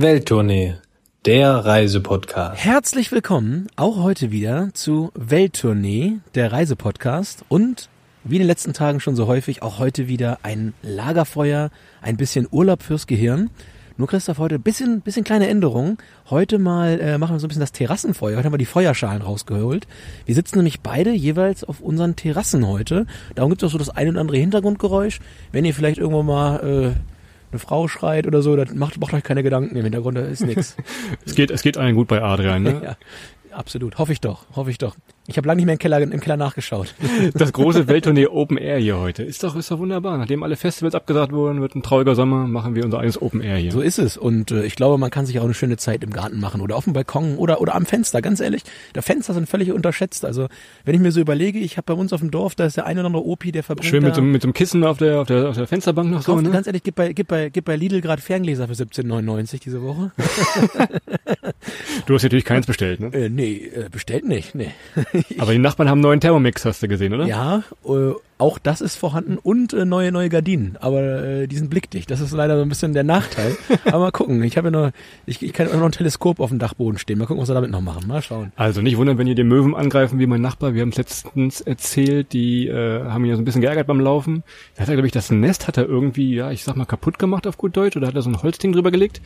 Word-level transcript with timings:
Welttournee, 0.00 0.74
der 1.24 1.50
Reisepodcast. 1.50 2.64
Herzlich 2.64 3.10
willkommen 3.10 3.66
auch 3.74 3.96
heute 3.96 4.30
wieder 4.30 4.68
zu 4.72 5.10
Welttournee, 5.16 6.18
der 6.36 6.52
Reisepodcast 6.52 7.44
und 7.48 7.88
wie 8.22 8.36
in 8.36 8.42
den 8.42 8.46
letzten 8.46 8.74
Tagen 8.74 9.00
schon 9.00 9.16
so 9.16 9.26
häufig 9.26 9.60
auch 9.60 9.80
heute 9.80 10.06
wieder 10.06 10.38
ein 10.44 10.72
Lagerfeuer, 10.82 11.70
ein 12.00 12.16
bisschen 12.16 12.46
Urlaub 12.48 12.84
fürs 12.84 13.08
Gehirn. 13.08 13.50
Nur 13.96 14.06
Christoph, 14.06 14.38
heute 14.38 14.54
ein 14.54 14.62
bisschen, 14.62 15.00
bisschen 15.00 15.24
kleine 15.24 15.48
Änderung. 15.48 15.98
Heute 16.30 16.60
mal 16.60 17.00
äh, 17.00 17.18
machen 17.18 17.34
wir 17.34 17.40
so 17.40 17.46
ein 17.46 17.48
bisschen 17.48 17.58
das 17.58 17.72
Terrassenfeuer. 17.72 18.36
Heute 18.36 18.44
haben 18.44 18.54
wir 18.54 18.58
die 18.58 18.66
Feuerschalen 18.66 19.22
rausgeholt. 19.22 19.88
Wir 20.26 20.36
sitzen 20.36 20.58
nämlich 20.58 20.80
beide 20.80 21.10
jeweils 21.10 21.64
auf 21.64 21.80
unseren 21.80 22.14
Terrassen 22.14 22.68
heute. 22.68 23.04
Darum 23.34 23.50
gibt 23.50 23.64
es 23.64 23.66
auch 23.66 23.72
so 23.72 23.78
das 23.78 23.90
ein 23.90 24.10
und 24.10 24.16
andere 24.16 24.36
Hintergrundgeräusch. 24.36 25.18
Wenn 25.50 25.64
ihr 25.64 25.74
vielleicht 25.74 25.98
irgendwo 25.98 26.22
mal 26.22 26.94
äh, 26.94 27.17
eine 27.50 27.58
Frau 27.58 27.88
schreit 27.88 28.26
oder 28.26 28.42
so, 28.42 28.56
dann 28.56 28.76
macht, 28.78 29.00
macht 29.00 29.14
euch 29.14 29.22
keine 29.22 29.42
Gedanken 29.42 29.76
im 29.76 29.82
Hintergrund, 29.82 30.16
da 30.16 30.22
ist 30.22 30.44
nix. 30.44 30.76
Es 31.24 31.34
geht, 31.34 31.50
es 31.50 31.62
geht 31.62 31.76
allen 31.76 31.94
gut 31.94 32.08
bei 32.08 32.22
Adrian, 32.22 32.62
ne? 32.62 32.80
ja, 32.84 32.96
absolut. 33.56 33.98
Hoffe 33.98 34.12
ich 34.12 34.20
doch, 34.20 34.44
hoffe 34.54 34.70
ich 34.70 34.78
doch. 34.78 34.96
Ich 35.30 35.36
habe 35.36 35.46
lange 35.46 35.58
nicht 35.58 35.66
mehr 35.66 35.74
im 35.74 35.78
Keller, 35.78 36.00
im 36.00 36.20
Keller 36.20 36.38
nachgeschaut. 36.38 36.94
Das 37.34 37.52
große 37.52 37.86
Welttournee 37.86 38.26
Open 38.26 38.56
Air 38.56 38.78
hier 38.78 38.98
heute. 38.98 39.22
Ist 39.22 39.44
doch, 39.44 39.54
ist 39.56 39.70
doch 39.70 39.78
wunderbar. 39.78 40.16
Nachdem 40.16 40.42
alle 40.42 40.56
Festivals 40.56 40.94
abgesagt 40.94 41.32
wurden, 41.32 41.60
wird 41.60 41.74
ein 41.74 41.82
trauriger 41.82 42.14
Sommer, 42.14 42.46
machen 42.46 42.74
wir 42.74 42.84
unser 42.84 42.98
eigenes 42.98 43.20
Open 43.20 43.42
Air 43.42 43.58
hier. 43.58 43.70
So 43.70 43.82
ist 43.82 43.98
es. 43.98 44.16
Und 44.16 44.50
äh, 44.50 44.64
ich 44.64 44.74
glaube, 44.74 44.96
man 44.96 45.10
kann 45.10 45.26
sich 45.26 45.38
auch 45.38 45.44
eine 45.44 45.52
schöne 45.52 45.76
Zeit 45.76 46.02
im 46.02 46.10
Garten 46.10 46.40
machen 46.40 46.62
oder 46.62 46.76
auf 46.76 46.84
dem 46.84 46.94
Balkon 46.94 47.36
oder, 47.36 47.60
oder 47.60 47.74
am 47.74 47.84
Fenster. 47.84 48.22
Ganz 48.22 48.40
ehrlich, 48.40 48.62
der 48.94 49.02
Fenster 49.02 49.34
sind 49.34 49.48
völlig 49.48 49.70
unterschätzt. 49.70 50.24
Also 50.24 50.48
wenn 50.86 50.94
ich 50.94 51.00
mir 51.00 51.12
so 51.12 51.20
überlege, 51.20 51.58
ich 51.58 51.76
habe 51.76 51.94
bei 51.94 52.00
uns 52.00 52.14
auf 52.14 52.20
dem 52.20 52.30
Dorf, 52.30 52.54
da 52.54 52.64
ist 52.64 52.78
der 52.78 52.86
ein 52.86 52.96
oder 52.98 53.08
andere 53.08 53.26
Opi, 53.26 53.52
der 53.52 53.62
verbringt 53.62 53.90
Schön 53.90 54.02
mit 54.02 54.12
da, 54.12 54.16
so, 54.16 54.22
mit 54.22 54.40
so 54.40 54.46
einem 54.46 54.54
Kissen 54.54 54.82
auf 54.82 54.96
der, 54.96 55.20
auf 55.20 55.26
der, 55.26 55.50
auf 55.50 55.56
der 55.56 55.66
Fensterbank 55.66 56.10
noch 56.10 56.22
so, 56.22 56.40
ne? 56.40 56.50
Ganz 56.50 56.66
ehrlich, 56.66 56.82
gib 56.82 56.94
bei, 56.94 57.12
gib 57.12 57.28
bei, 57.28 57.50
gib 57.50 57.66
bei 57.66 57.76
Lidl 57.76 58.00
gerade 58.00 58.22
Ferngläser 58.22 58.66
für 58.66 58.74
17,99 58.74 59.60
diese 59.62 59.82
Woche. 59.82 60.10
Du 62.06 62.14
hast 62.14 62.22
natürlich 62.22 62.44
keins 62.44 62.66
bestellt, 62.66 63.00
ne? 63.00 63.08
äh, 63.12 63.28
nee, 63.28 63.70
äh, 63.74 63.88
bestellt 63.90 64.26
nicht. 64.26 64.54
Nee. 64.54 64.72
Aber 65.38 65.52
die 65.52 65.58
Nachbarn 65.58 65.88
haben 65.88 65.98
einen 65.98 66.02
neuen 66.02 66.20
Thermomix, 66.20 66.64
hast 66.64 66.82
du 66.82 66.88
gesehen, 66.88 67.14
oder? 67.14 67.26
Ja, 67.26 67.62
äh, 67.84 68.12
auch 68.38 68.58
das 68.58 68.80
ist 68.80 68.96
vorhanden 68.96 69.36
und 69.36 69.72
äh, 69.72 69.84
neue 69.84 70.12
neue 70.12 70.28
Gardinen, 70.28 70.76
aber 70.80 71.24
äh, 71.24 71.46
die 71.48 71.56
sind 71.56 71.70
blickdicht. 71.70 72.08
Das 72.08 72.20
ist 72.20 72.32
leider 72.32 72.56
so 72.56 72.62
ein 72.62 72.68
bisschen 72.68 72.92
der 72.92 73.02
Nachteil. 73.02 73.56
aber 73.84 73.98
mal 73.98 74.10
gucken. 74.12 74.42
Ich 74.44 74.56
habe 74.56 74.68
ja 74.68 74.70
noch, 74.70 74.90
ich, 75.26 75.42
ich 75.42 75.52
kann 75.52 75.68
auch 75.68 75.74
noch 75.74 75.86
ein 75.86 75.92
Teleskop 75.92 76.38
auf 76.38 76.50
dem 76.50 76.60
Dachboden 76.60 76.98
stehen. 76.98 77.18
Mal 77.18 77.26
gucken, 77.26 77.42
was 77.42 77.48
wir 77.48 77.54
damit 77.54 77.70
noch 77.70 77.80
machen. 77.80 78.06
Mal 78.06 78.22
schauen. 78.22 78.52
Also 78.54 78.80
nicht 78.80 78.96
wundern, 78.96 79.18
wenn 79.18 79.26
ihr 79.26 79.34
den 79.34 79.48
Möwen 79.48 79.74
angreifen 79.74 80.20
wie 80.20 80.26
mein 80.26 80.40
Nachbar. 80.40 80.74
Wir 80.74 80.82
haben 80.82 80.90
es 80.90 80.96
letztens 80.96 81.60
erzählt, 81.60 82.32
die 82.32 82.68
äh, 82.68 83.04
haben 83.04 83.24
ihn 83.24 83.30
ja 83.30 83.36
so 83.36 83.42
ein 83.42 83.44
bisschen 83.44 83.60
geärgert 83.60 83.88
beim 83.88 84.00
Laufen. 84.00 84.44
Da 84.76 84.82
hat 84.82 84.88
er, 84.88 84.94
glaube 84.94 85.08
ich, 85.08 85.12
das 85.12 85.30
Nest 85.30 85.66
hat 85.66 85.76
er 85.76 85.86
irgendwie, 85.86 86.36
ja, 86.36 86.52
ich 86.52 86.62
sag 86.62 86.76
mal, 86.76 86.84
kaputt 86.84 87.18
gemacht 87.18 87.46
auf 87.46 87.58
gut 87.58 87.76
Deutsch 87.76 87.96
oder 87.96 88.06
hat 88.06 88.14
er 88.14 88.22
so 88.22 88.30
ein 88.30 88.40
Holzding 88.40 88.72
drüber 88.72 88.92
gelegt. 88.92 89.20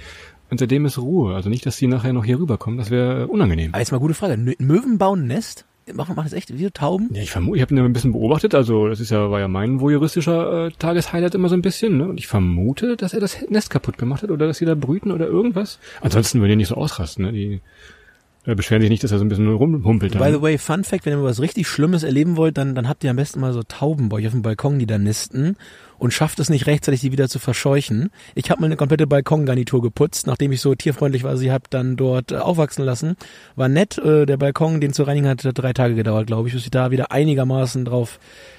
Und 0.48 0.58
seitdem 0.58 0.86
ist 0.86 0.98
Ruhe. 0.98 1.34
Also 1.34 1.50
nicht, 1.50 1.66
dass 1.66 1.76
die 1.76 1.86
nachher 1.86 2.12
noch 2.12 2.24
hier 2.24 2.38
rüberkommen. 2.38 2.78
Das 2.78 2.90
wäre 2.90 3.26
unangenehm. 3.26 3.72
Aber 3.72 3.80
jetzt 3.80 3.92
mal 3.92 3.98
gute 3.98 4.14
Frage. 4.14 4.36
Möwen 4.58 4.96
bauen 4.98 5.24
ein 5.24 5.26
Nest? 5.26 5.66
Machen, 5.92 6.14
machen 6.14 6.26
das 6.26 6.32
echt 6.32 6.56
wie 6.56 6.62
so 6.62 6.70
Tauben? 6.70 7.10
Ja, 7.12 7.22
ich 7.22 7.30
vermute, 7.30 7.56
ich 7.56 7.62
habe 7.62 7.74
ihn 7.74 7.78
ja 7.78 7.84
ein 7.84 7.92
bisschen 7.92 8.12
beobachtet, 8.12 8.54
also 8.54 8.88
das 8.88 9.00
ist 9.00 9.10
ja, 9.10 9.30
war 9.30 9.40
ja 9.40 9.48
mein 9.48 9.80
voyeuristischer 9.80 10.66
äh, 10.66 10.70
Tageshighlight 10.78 11.34
immer 11.34 11.48
so 11.48 11.54
ein 11.54 11.62
bisschen, 11.62 11.96
ne? 11.98 12.08
Und 12.08 12.18
ich 12.18 12.28
vermute, 12.28 12.96
dass 12.96 13.14
er 13.14 13.20
das 13.20 13.36
Nest 13.48 13.70
kaputt 13.70 13.98
gemacht 13.98 14.22
hat 14.22 14.30
oder 14.30 14.46
dass 14.46 14.58
sie 14.58 14.64
da 14.64 14.74
brüten 14.74 15.10
oder 15.10 15.26
irgendwas. 15.26 15.78
Ansonsten 16.00 16.40
würden 16.40 16.50
die 16.50 16.56
nicht 16.56 16.68
so 16.68 16.76
ausrasten, 16.76 17.24
ne? 17.24 17.32
Die 17.32 17.60
äh, 18.44 18.54
beschweren 18.54 18.82
sich 18.82 18.90
nicht, 18.90 19.04
dass 19.04 19.12
er 19.12 19.18
so 19.18 19.24
ein 19.24 19.28
bisschen 19.28 19.52
rumhumpelt. 19.52 20.12
By 20.12 20.18
dann. 20.18 20.32
the 20.32 20.42
way, 20.42 20.58
Fun 20.58 20.82
Fact, 20.84 21.06
wenn 21.06 21.12
ihr 21.12 21.18
mal 21.18 21.24
was 21.24 21.40
richtig 21.40 21.68
Schlimmes 21.68 22.02
erleben 22.02 22.36
wollt, 22.36 22.58
dann, 22.58 22.74
dann 22.74 22.88
habt 22.88 23.04
ihr 23.04 23.10
am 23.10 23.16
besten 23.16 23.40
mal 23.40 23.52
so 23.52 23.62
Tauben 23.62 24.08
bei 24.08 24.16
euch 24.18 24.26
auf 24.26 24.32
dem 24.32 24.42
Balkon, 24.42 24.78
die 24.78 24.86
da 24.86 24.98
nisten 24.98 25.56
und 26.02 26.12
schafft 26.12 26.40
es 26.40 26.50
nicht 26.50 26.66
rechtzeitig, 26.66 27.00
die 27.00 27.12
wieder 27.12 27.28
zu 27.28 27.38
verscheuchen. 27.38 28.10
Ich 28.34 28.50
habe 28.50 28.60
mal 28.60 28.66
eine 28.66 28.76
komplette 28.76 29.06
Balkongarnitur 29.06 29.80
geputzt, 29.80 30.26
nachdem 30.26 30.50
ich 30.50 30.60
so 30.60 30.74
tierfreundlich 30.74 31.22
war, 31.22 31.36
sie 31.36 31.52
hab 31.52 31.70
dann 31.70 31.96
dort 31.96 32.32
äh, 32.32 32.38
aufwachsen 32.38 32.84
lassen. 32.84 33.14
War 33.54 33.68
nett, 33.68 33.98
äh, 33.98 34.26
der 34.26 34.36
Balkon, 34.36 34.80
den 34.80 34.92
zu 34.92 35.04
reinigen 35.04 35.28
hat, 35.28 35.44
hat 35.44 35.56
drei 35.56 35.72
Tage 35.72 35.94
gedauert, 35.94 36.26
glaube 36.26 36.48
ich, 36.48 36.54
bis 36.54 36.64
ich 36.64 36.72
da 36.72 36.90
wieder 36.90 37.12
einigermaßen 37.12 37.84
drauf, 37.84 38.18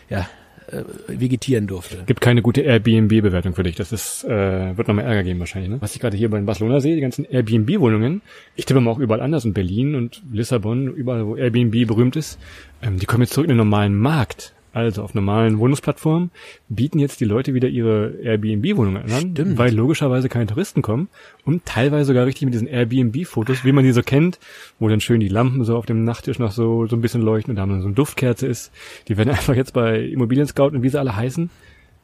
ja, 0.09 0.25
äh, 0.71 0.83
vegetieren 1.09 1.67
durfte. 1.67 2.03
Gibt 2.05 2.21
keine 2.21 2.41
gute 2.41 2.61
Airbnb-Bewertung 2.61 3.55
für 3.55 3.63
dich. 3.63 3.75
Das 3.75 3.91
ist, 3.91 4.23
äh, 4.23 4.77
wird 4.77 4.87
nochmal 4.87 5.03
Ärger 5.03 5.23
geben 5.23 5.39
wahrscheinlich. 5.39 5.69
Ne? 5.69 5.81
Was 5.81 5.95
ich 5.95 5.99
gerade 5.99 6.15
hier 6.15 6.29
bei 6.29 6.39
Barcelona 6.39 6.79
sehe, 6.79 6.95
die 6.95 7.01
ganzen 7.01 7.25
Airbnb-Wohnungen, 7.25 8.21
ich 8.55 8.63
tippe 8.63 8.79
mal 8.79 8.91
auch 8.91 8.99
überall 8.99 9.19
anders, 9.19 9.43
in 9.43 9.51
Berlin 9.51 9.95
und 9.95 10.23
Lissabon, 10.31 10.87
überall 10.95 11.27
wo 11.27 11.35
Airbnb 11.35 11.87
berühmt 11.87 12.15
ist, 12.15 12.39
ähm, 12.81 12.99
die 12.99 13.05
kommen 13.05 13.23
jetzt 13.23 13.33
zurück 13.33 13.47
in 13.47 13.49
den 13.49 13.57
normalen 13.57 13.97
Markt. 13.97 14.53
Also 14.73 15.03
auf 15.03 15.13
normalen 15.13 15.59
Wohnungsplattformen 15.59 16.31
bieten 16.67 16.97
jetzt 16.97 17.19
die 17.21 17.25
Leute 17.25 17.53
wieder 17.53 17.69
ihre 17.69 18.15
Airbnb-Wohnungen 18.23 19.03
an, 19.03 19.31
Stimmt. 19.31 19.57
weil 19.59 19.73
logischerweise 19.73 20.29
keine 20.29 20.47
Touristen 20.47 20.81
kommen 20.81 21.09
und 21.45 21.63
teilweise 21.65 22.05
sogar 22.05 22.25
richtig 22.25 22.45
mit 22.45 22.55
diesen 22.55 22.67
Airbnb-Fotos, 22.67 23.63
wie 23.63 23.71
man 23.71 23.83
die 23.83 23.91
so 23.91 24.01
kennt, 24.01 24.39
wo 24.79 24.89
dann 24.89 24.99
schön 24.99 25.19
die 25.19 25.27
Lampen 25.27 25.63
so 25.63 25.77
auf 25.77 25.85
dem 25.85 26.03
Nachttisch 26.03 26.39
noch 26.39 26.51
so, 26.51 26.87
so 26.87 26.95
ein 26.95 27.01
bisschen 27.01 27.21
leuchten 27.21 27.51
und 27.51 27.57
da 27.57 27.67
dann 27.67 27.81
so 27.81 27.87
eine 27.87 27.95
Duftkerze 27.95 28.47
ist. 28.47 28.71
Die 29.07 29.15
werden 29.15 29.29
einfach 29.31 29.55
jetzt 29.55 29.73
bei 29.73 29.99
Immobilien 29.99 30.47
Scout 30.47 30.69
und 30.69 30.81
wie 30.81 30.89
sie 30.89 30.99
alle 30.99 31.15
heißen, 31.15 31.51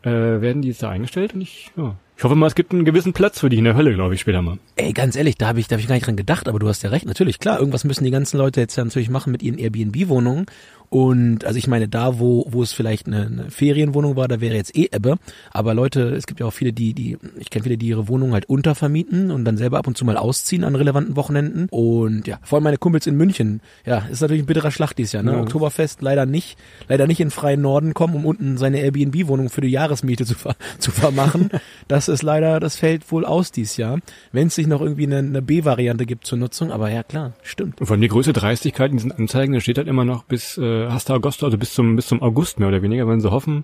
äh, 0.04 0.10
werden 0.12 0.62
die 0.62 0.68
jetzt 0.68 0.84
da 0.84 0.90
eingestellt 0.92 1.34
und 1.34 1.42
ich, 1.42 1.72
ja, 1.76 1.96
ich 2.20 2.24
hoffe 2.26 2.36
mal, 2.36 2.48
es 2.48 2.56
gibt 2.56 2.74
einen 2.74 2.84
gewissen 2.84 3.14
Platz 3.14 3.40
für 3.40 3.48
die 3.48 3.60
in 3.60 3.64
der 3.64 3.78
Hölle, 3.78 3.94
glaube 3.94 4.14
ich, 4.14 4.20
später 4.20 4.42
mal. 4.42 4.58
Ey, 4.76 4.92
ganz 4.92 5.16
ehrlich, 5.16 5.38
da 5.38 5.48
habe 5.48 5.62
ich, 5.62 5.70
da 5.70 5.78
hab 5.78 5.80
ich 5.80 5.88
gar 5.88 5.96
nicht 5.96 6.06
dran 6.06 6.18
gedacht, 6.18 6.50
aber 6.50 6.60
du 6.60 6.68
hast 6.68 6.84
ja 6.84 6.90
recht. 6.90 7.06
Natürlich, 7.06 7.40
klar, 7.40 7.60
irgendwas 7.60 7.86
müssen 7.86 8.04
die 8.04 8.12
ganzen 8.12 8.36
Leute 8.36 8.60
jetzt 8.60 8.76
ja 8.76 8.84
natürlich 8.84 9.10
machen 9.10 9.32
mit 9.32 9.42
ihren 9.42 9.58
Airbnb-Wohnungen. 9.58 10.46
Und 10.90 11.46
also 11.46 11.58
ich 11.58 11.68
meine, 11.68 11.88
da, 11.88 12.20
wo, 12.20 12.48
wo 12.50 12.64
es 12.64 12.74
vielleicht 12.74 13.06
eine, 13.06 13.28
eine 13.28 13.52
Ferienwohnung 13.52 14.16
war, 14.16 14.28
da 14.28 14.42
wäre 14.42 14.56
jetzt 14.56 14.76
eh 14.76 14.90
Ebbe. 14.92 15.18
Aber 15.52 15.76
Leute, 15.76 16.16
es 16.16 16.26
gibt 16.26 16.40
ja 16.40 16.48
auch 16.48 16.54
viele, 16.54 16.74
die, 16.74 16.94
die, 16.94 17.18
ich 17.38 17.52
kenne 17.52 17.64
viele, 17.64 17.78
die 17.78 17.88
ihre 17.88 18.08
Wohnung 18.08 18.34
halt 18.34 18.50
untervermieten 18.50 19.30
und 19.30 19.46
dann 19.46 19.56
selber 19.56 19.78
ab 19.78 19.86
und 19.86 19.98
zu 19.98 20.04
mal 20.04 20.18
ausziehen 20.18 20.64
an 20.64 20.76
relevanten 20.76 21.16
Wochenenden. 21.16 21.68
Und 21.70 22.28
ja, 22.28 22.40
vor 22.42 22.58
allem 22.58 22.64
meine 22.64 22.78
Kumpels 22.78 23.06
in 23.06 23.16
München. 23.16 23.62
Ja, 23.86 24.00
ist 24.12 24.22
natürlich 24.22 24.44
ein 24.44 24.48
bitterer 24.48 24.72
Schlag 24.72 24.94
dieses 24.94 25.14
Jahr, 25.14 25.22
ne? 25.22 25.34
Ja. 25.34 25.42
Oktoberfest 25.42 26.02
leider 26.02 26.26
nicht, 26.26 26.58
leider 26.88 27.06
nicht 27.06 27.20
in 27.20 27.30
freien 27.30 27.62
Norden 27.62 27.94
kommen, 27.94 28.16
um 28.16 28.26
unten 28.26 28.58
seine 28.58 28.80
Airbnb-Wohnung 28.80 29.50
für 29.50 29.62
die 29.62 29.70
Jahresmiete 29.70 30.26
zu, 30.26 30.34
ver 30.34 30.56
zu 30.80 30.90
vermachen. 30.90 31.52
das 31.88 32.09
ist 32.10 32.24
leider, 32.24 32.60
das 32.60 32.76
fällt 32.76 33.12
wohl 33.12 33.26
aus 33.26 33.52
dieses 33.52 33.78
Jahr. 33.78 34.00
Wenn 34.32 34.48
es 34.48 34.56
sich 34.56 34.68
noch 34.68 34.82
irgendwie 34.82 35.06
eine, 35.06 35.20
eine 35.20 35.42
B-Variante 35.42 36.06
gibt 36.06 36.26
zur 36.26 36.38
Nutzung, 36.38 36.72
aber 36.72 36.90
ja 36.90 37.04
klar, 37.04 37.34
stimmt. 37.44 37.80
Und 37.80 37.88
vor 37.88 37.94
allem 37.94 38.02
die 38.02 38.08
größte 38.08 38.34
Dreistigkeit 38.34 38.92
in 38.92 38.98
diesen 38.98 39.12
Anzeigen, 39.12 39.54
da 39.54 39.60
steht 39.60 39.78
halt 39.78 39.88
immer 39.88 40.06
noch 40.06 40.24
bis 40.24 40.58
äh, 40.58 40.88
Hasta 40.88 41.14
Agosto, 41.14 41.46
also 41.46 41.58
bis 41.58 41.74
zum 41.74 41.96
bis 41.96 42.08
zum 42.08 42.22
August 42.22 42.60
mehr 42.60 42.68
oder 42.68 42.82
weniger, 42.82 43.08
wenn 43.08 43.22
sie 43.22 43.32
hoffen, 43.32 43.64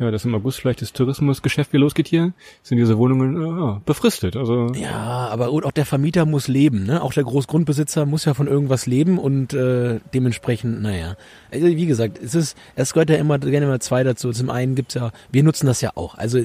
ja, 0.00 0.10
dass 0.10 0.24
im 0.24 0.34
August 0.34 0.60
vielleicht 0.60 0.80
das 0.80 0.94
Tourismusgeschäft 0.94 1.72
wieder 1.74 1.82
losgeht 1.82 2.08
hier, 2.08 2.32
sind 2.62 2.78
diese 2.78 2.96
Wohnungen 2.96 3.36
äh, 3.36 3.46
ja, 3.46 3.80
befristet. 3.84 4.34
Also 4.34 4.68
Ja, 4.74 5.28
aber 5.30 5.50
auch 5.50 5.72
der 5.72 5.84
Vermieter 5.84 6.24
muss 6.24 6.48
leben, 6.48 6.84
ne? 6.84 7.02
Auch 7.02 7.12
der 7.12 7.24
Großgrundbesitzer 7.24 8.06
muss 8.06 8.24
ja 8.24 8.32
von 8.32 8.46
irgendwas 8.46 8.86
leben 8.86 9.18
und 9.18 9.52
äh, 9.52 10.00
dementsprechend, 10.14 10.80
naja. 10.80 11.16
Also 11.52 11.66
wie 11.66 11.86
gesagt, 11.86 12.18
es 12.22 12.34
ist, 12.34 12.56
es 12.76 12.94
gehört 12.94 13.10
ja 13.10 13.16
immer 13.16 13.38
gerne 13.38 13.66
mal 13.66 13.80
zwei 13.80 14.02
dazu. 14.02 14.32
Zum 14.32 14.48
einen 14.48 14.74
gibt's 14.74 14.94
ja, 14.94 15.12
wir 15.30 15.42
nutzen 15.42 15.66
das 15.66 15.82
ja 15.82 15.90
auch. 15.94 16.16
Also 16.16 16.38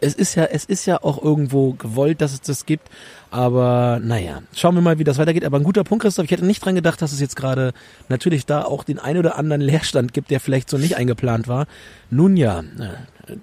es 0.00 0.14
ist 0.14 0.34
ja, 0.34 0.44
es 0.44 0.64
ist 0.64 0.86
ja 0.86 1.02
auch 1.02 1.22
irgendwo 1.22 1.74
gewollt, 1.74 2.22
dass 2.22 2.32
es 2.32 2.40
das 2.40 2.64
gibt. 2.64 2.88
Aber 3.34 3.98
naja, 4.00 4.42
schauen 4.54 4.76
wir 4.76 4.80
mal, 4.80 5.00
wie 5.00 5.04
das 5.04 5.18
weitergeht. 5.18 5.44
Aber 5.44 5.56
ein 5.58 5.64
guter 5.64 5.82
Punkt, 5.82 6.04
Christoph. 6.04 6.26
Ich 6.26 6.30
hätte 6.30 6.46
nicht 6.46 6.64
dran 6.64 6.76
gedacht, 6.76 7.02
dass 7.02 7.10
es 7.10 7.18
jetzt 7.18 7.34
gerade 7.34 7.72
natürlich 8.08 8.46
da 8.46 8.62
auch 8.62 8.84
den 8.84 9.00
ein 9.00 9.18
oder 9.18 9.36
anderen 9.36 9.60
Leerstand 9.60 10.12
gibt, 10.12 10.30
der 10.30 10.38
vielleicht 10.38 10.70
so 10.70 10.78
nicht 10.78 10.96
eingeplant 10.96 11.48
war. 11.48 11.66
Nun 12.10 12.36
ja, 12.36 12.60
äh, 12.60 12.90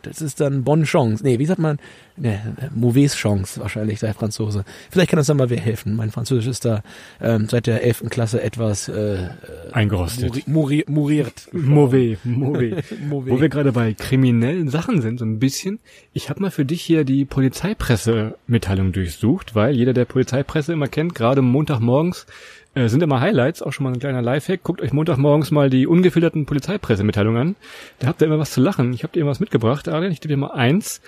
das 0.01 0.21
ist 0.21 0.39
dann 0.39 0.63
bonne 0.63 0.83
Chance. 0.83 1.23
Nee, 1.23 1.39
wie 1.39 1.45
sagt 1.45 1.59
man? 1.59 1.77
Ne, 2.17 2.55
mauvaise 2.75 3.15
Chance 3.15 3.59
wahrscheinlich, 3.59 3.99
der 3.99 4.13
Franzose. 4.13 4.63
Vielleicht 4.89 5.09
kann 5.09 5.17
das 5.17 5.27
dann 5.27 5.37
mal 5.37 5.49
wer 5.49 5.59
helfen. 5.59 5.95
Mein 5.95 6.11
Französisch 6.11 6.47
ist 6.47 6.65
da 6.65 6.83
ähm, 7.21 7.47
seit 7.49 7.67
der 7.67 7.83
11. 7.83 8.09
Klasse 8.09 8.41
etwas 8.41 8.89
äh, 8.89 9.29
eingerostet. 9.71 10.47
muri, 10.47 10.83
muriert. 10.87 11.47
Mauvais, 11.51 12.17
mauvais. 12.23 12.83
Mauvais. 13.09 13.31
Wo 13.31 13.41
wir 13.41 13.49
gerade 13.49 13.71
bei 13.71 13.93
kriminellen 13.93 14.69
Sachen 14.69 15.01
sind, 15.01 15.19
so 15.19 15.25
ein 15.25 15.39
bisschen. 15.39 15.79
Ich 16.13 16.29
habe 16.29 16.41
mal 16.41 16.51
für 16.51 16.65
dich 16.65 16.81
hier 16.81 17.03
die 17.03 17.25
Polizeipressemitteilung 17.25 18.91
durchsucht, 18.91 19.55
weil 19.55 19.75
jeder, 19.75 19.93
der 19.93 20.05
Polizeipresse 20.05 20.73
immer 20.73 20.87
kennt, 20.87 21.15
gerade 21.15 21.41
Montagmorgens 21.41 22.25
äh, 22.73 22.87
sind 22.87 23.03
immer 23.03 23.19
Highlights, 23.19 23.61
auch 23.61 23.73
schon 23.73 23.83
mal 23.83 23.93
ein 23.93 23.99
kleiner 23.99 24.21
Lifehack. 24.21 24.63
Guckt 24.63 24.81
euch 24.81 24.93
Montagmorgens 24.93 25.51
mal 25.51 25.69
die 25.69 25.87
ungefilterten 25.87 26.45
Polizeipressemitteilungen 26.45 27.41
an. 27.41 27.55
Da 27.99 28.07
habt 28.07 28.21
ihr 28.21 28.27
immer 28.27 28.39
was 28.39 28.51
zu 28.51 28.61
lachen. 28.61 28.93
Ich 28.93 29.03
habe 29.03 29.13
dir 29.13 29.21
immer 29.21 29.31
was 29.31 29.39
mitgebracht, 29.39 29.87
Adrian. 29.87 30.11
Ich 30.11 30.21
gebe 30.21 30.33
dir 30.33 30.37
mal 30.37 30.51
eins. 30.51 31.01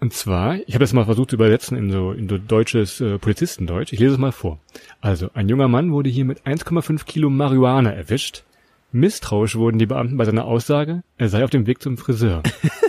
Und 0.00 0.12
zwar, 0.12 0.56
ich 0.66 0.74
habe 0.74 0.80
das 0.80 0.92
mal 0.92 1.04
versucht 1.04 1.30
zu 1.30 1.36
übersetzen 1.36 1.76
in 1.76 1.90
so, 1.90 2.12
in 2.12 2.28
so 2.28 2.38
deutsches 2.38 3.00
äh, 3.00 3.18
Polizistendeutsch. 3.18 3.92
Ich 3.92 3.98
lese 3.98 4.12
es 4.12 4.18
mal 4.18 4.32
vor. 4.32 4.58
Also, 5.00 5.30
ein 5.34 5.48
junger 5.48 5.68
Mann 5.68 5.92
wurde 5.92 6.08
hier 6.08 6.24
mit 6.24 6.42
1,5 6.42 7.04
Kilo 7.04 7.30
Marihuana 7.30 7.92
erwischt. 7.92 8.44
Misstrauisch 8.92 9.56
wurden 9.56 9.78
die 9.78 9.86
Beamten 9.86 10.16
bei 10.16 10.24
seiner 10.24 10.46
Aussage, 10.46 11.02
er 11.18 11.28
sei 11.28 11.44
auf 11.44 11.50
dem 11.50 11.66
Weg 11.66 11.82
zum 11.82 11.98
Friseur. 11.98 12.42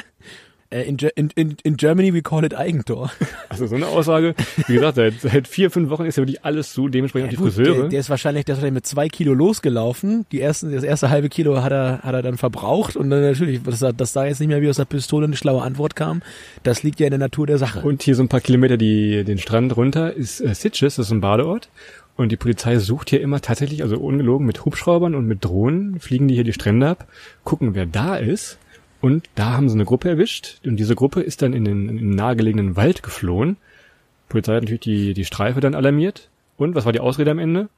Äh, 0.72 0.84
in, 0.84 0.98
in, 1.16 1.56
in, 1.64 1.78
Germany 1.78 2.14
we 2.14 2.22
call 2.22 2.44
it 2.44 2.56
Eigentor. 2.56 3.12
Also 3.50 3.66
so 3.66 3.76
eine 3.76 3.88
Aussage, 3.88 4.36
wie 4.68 4.76
gesagt, 4.76 4.96
seit, 4.96 5.22
seit 5.22 5.48
vier, 5.48 5.72
fünf 5.72 5.90
Wochen 5.90 6.06
ist 6.06 6.18
ja 6.18 6.22
wirklich 6.22 6.46
alles 6.46 6.72
zu, 6.72 6.88
dementsprechend 6.88 7.30
auch 7.30 7.32
die 7.32 7.38
Gut, 7.38 7.54
Friseure. 7.54 7.80
Der, 7.82 7.90
der 7.90 8.00
ist 8.00 8.12
wahrscheinlich, 8.12 8.46
der 8.46 8.54
ist 8.54 8.60
wahrscheinlich 8.60 8.76
mit 8.76 8.86
zwei 8.86 9.08
Kilo 9.08 9.34
losgelaufen. 9.34 10.28
Die 10.32 10.40
ersten, 10.40 10.72
das 10.72 10.84
erste 10.84 11.10
halbe 11.10 11.30
Kilo 11.30 11.64
hat 11.64 11.72
er, 11.72 12.04
hat 12.04 12.14
er 12.14 12.22
dann 12.22 12.38
verbraucht 12.38 12.96
und 12.96 13.10
dann 13.10 13.22
natürlich, 13.22 13.64
dass, 13.64 13.80
dass 13.80 14.14
da 14.14 14.26
jetzt 14.26 14.40
nicht 14.40 14.50
mehr 14.50 14.62
wie 14.62 14.70
aus 14.70 14.76
der 14.76 14.86
Pistole 14.86 15.26
eine 15.26 15.36
schlaue 15.36 15.64
Antwort 15.64 15.96
kam, 15.96 16.22
das 16.62 16.84
liegt 16.84 17.00
ja 17.00 17.08
in 17.08 17.12
der 17.12 17.20
Natur 17.20 17.48
der 17.48 17.58
Sache. 17.58 17.82
Und 17.82 18.04
hier 18.04 18.14
so 18.14 18.22
ein 18.22 18.30
paar 18.30 18.42
Kilometer 18.42 18.78
die, 18.78 19.24
den 19.24 19.40
Strand 19.40 19.76
runter 19.76 20.14
ist 20.14 20.42
äh, 20.42 20.54
Sitges, 20.54 20.98
das 20.98 21.08
ist 21.08 21.12
ein 21.12 21.22
Badeort. 21.22 21.70
Und 22.16 22.32
die 22.32 22.38
Polizei 22.38 22.78
sucht 22.78 23.10
hier 23.10 23.22
immer 23.22 23.42
tatsächlich, 23.42 23.82
also 23.82 23.98
ungelogen, 23.98 24.46
mit 24.46 24.64
Hubschraubern 24.66 25.16
und 25.16 25.26
mit 25.26 25.44
Drohnen 25.44 26.00
fliegen 26.00 26.28
die 26.28 26.36
hier 26.36 26.44
die 26.44 26.54
Strände 26.54 26.88
ab, 26.88 27.08
gucken, 27.44 27.74
wer 27.74 27.88
da 27.88 28.16
ist. 28.16 28.60
Und 29.02 29.30
da 29.36 29.52
haben 29.54 29.70
sie 29.70 29.76
eine 29.76 29.86
Gruppe 29.86 30.10
erwischt. 30.10 30.60
Und 30.66 30.78
diese 30.78 30.96
Gruppe 30.96 31.22
ist 31.22 31.42
dann 31.42 31.54
in 31.54 31.66
den, 31.66 31.90
in 31.90 31.98
den 31.98 32.10
nahegelegenen 32.12 32.76
Wald 32.76 33.04
geflohen. 33.04 33.58
Die 34.26 34.30
Polizei 34.30 34.56
hat 34.56 34.64
natürlich 34.64 34.82
die, 34.82 35.14
die 35.14 35.26
Streife 35.26 35.62
dann 35.62 35.76
alarmiert. 35.76 36.30
Und 36.58 36.76
was 36.76 36.86
war 36.86 36.92
die 36.92 37.00
Ausrede 37.00 37.32
am 37.32 37.40
Ende? 37.40 37.70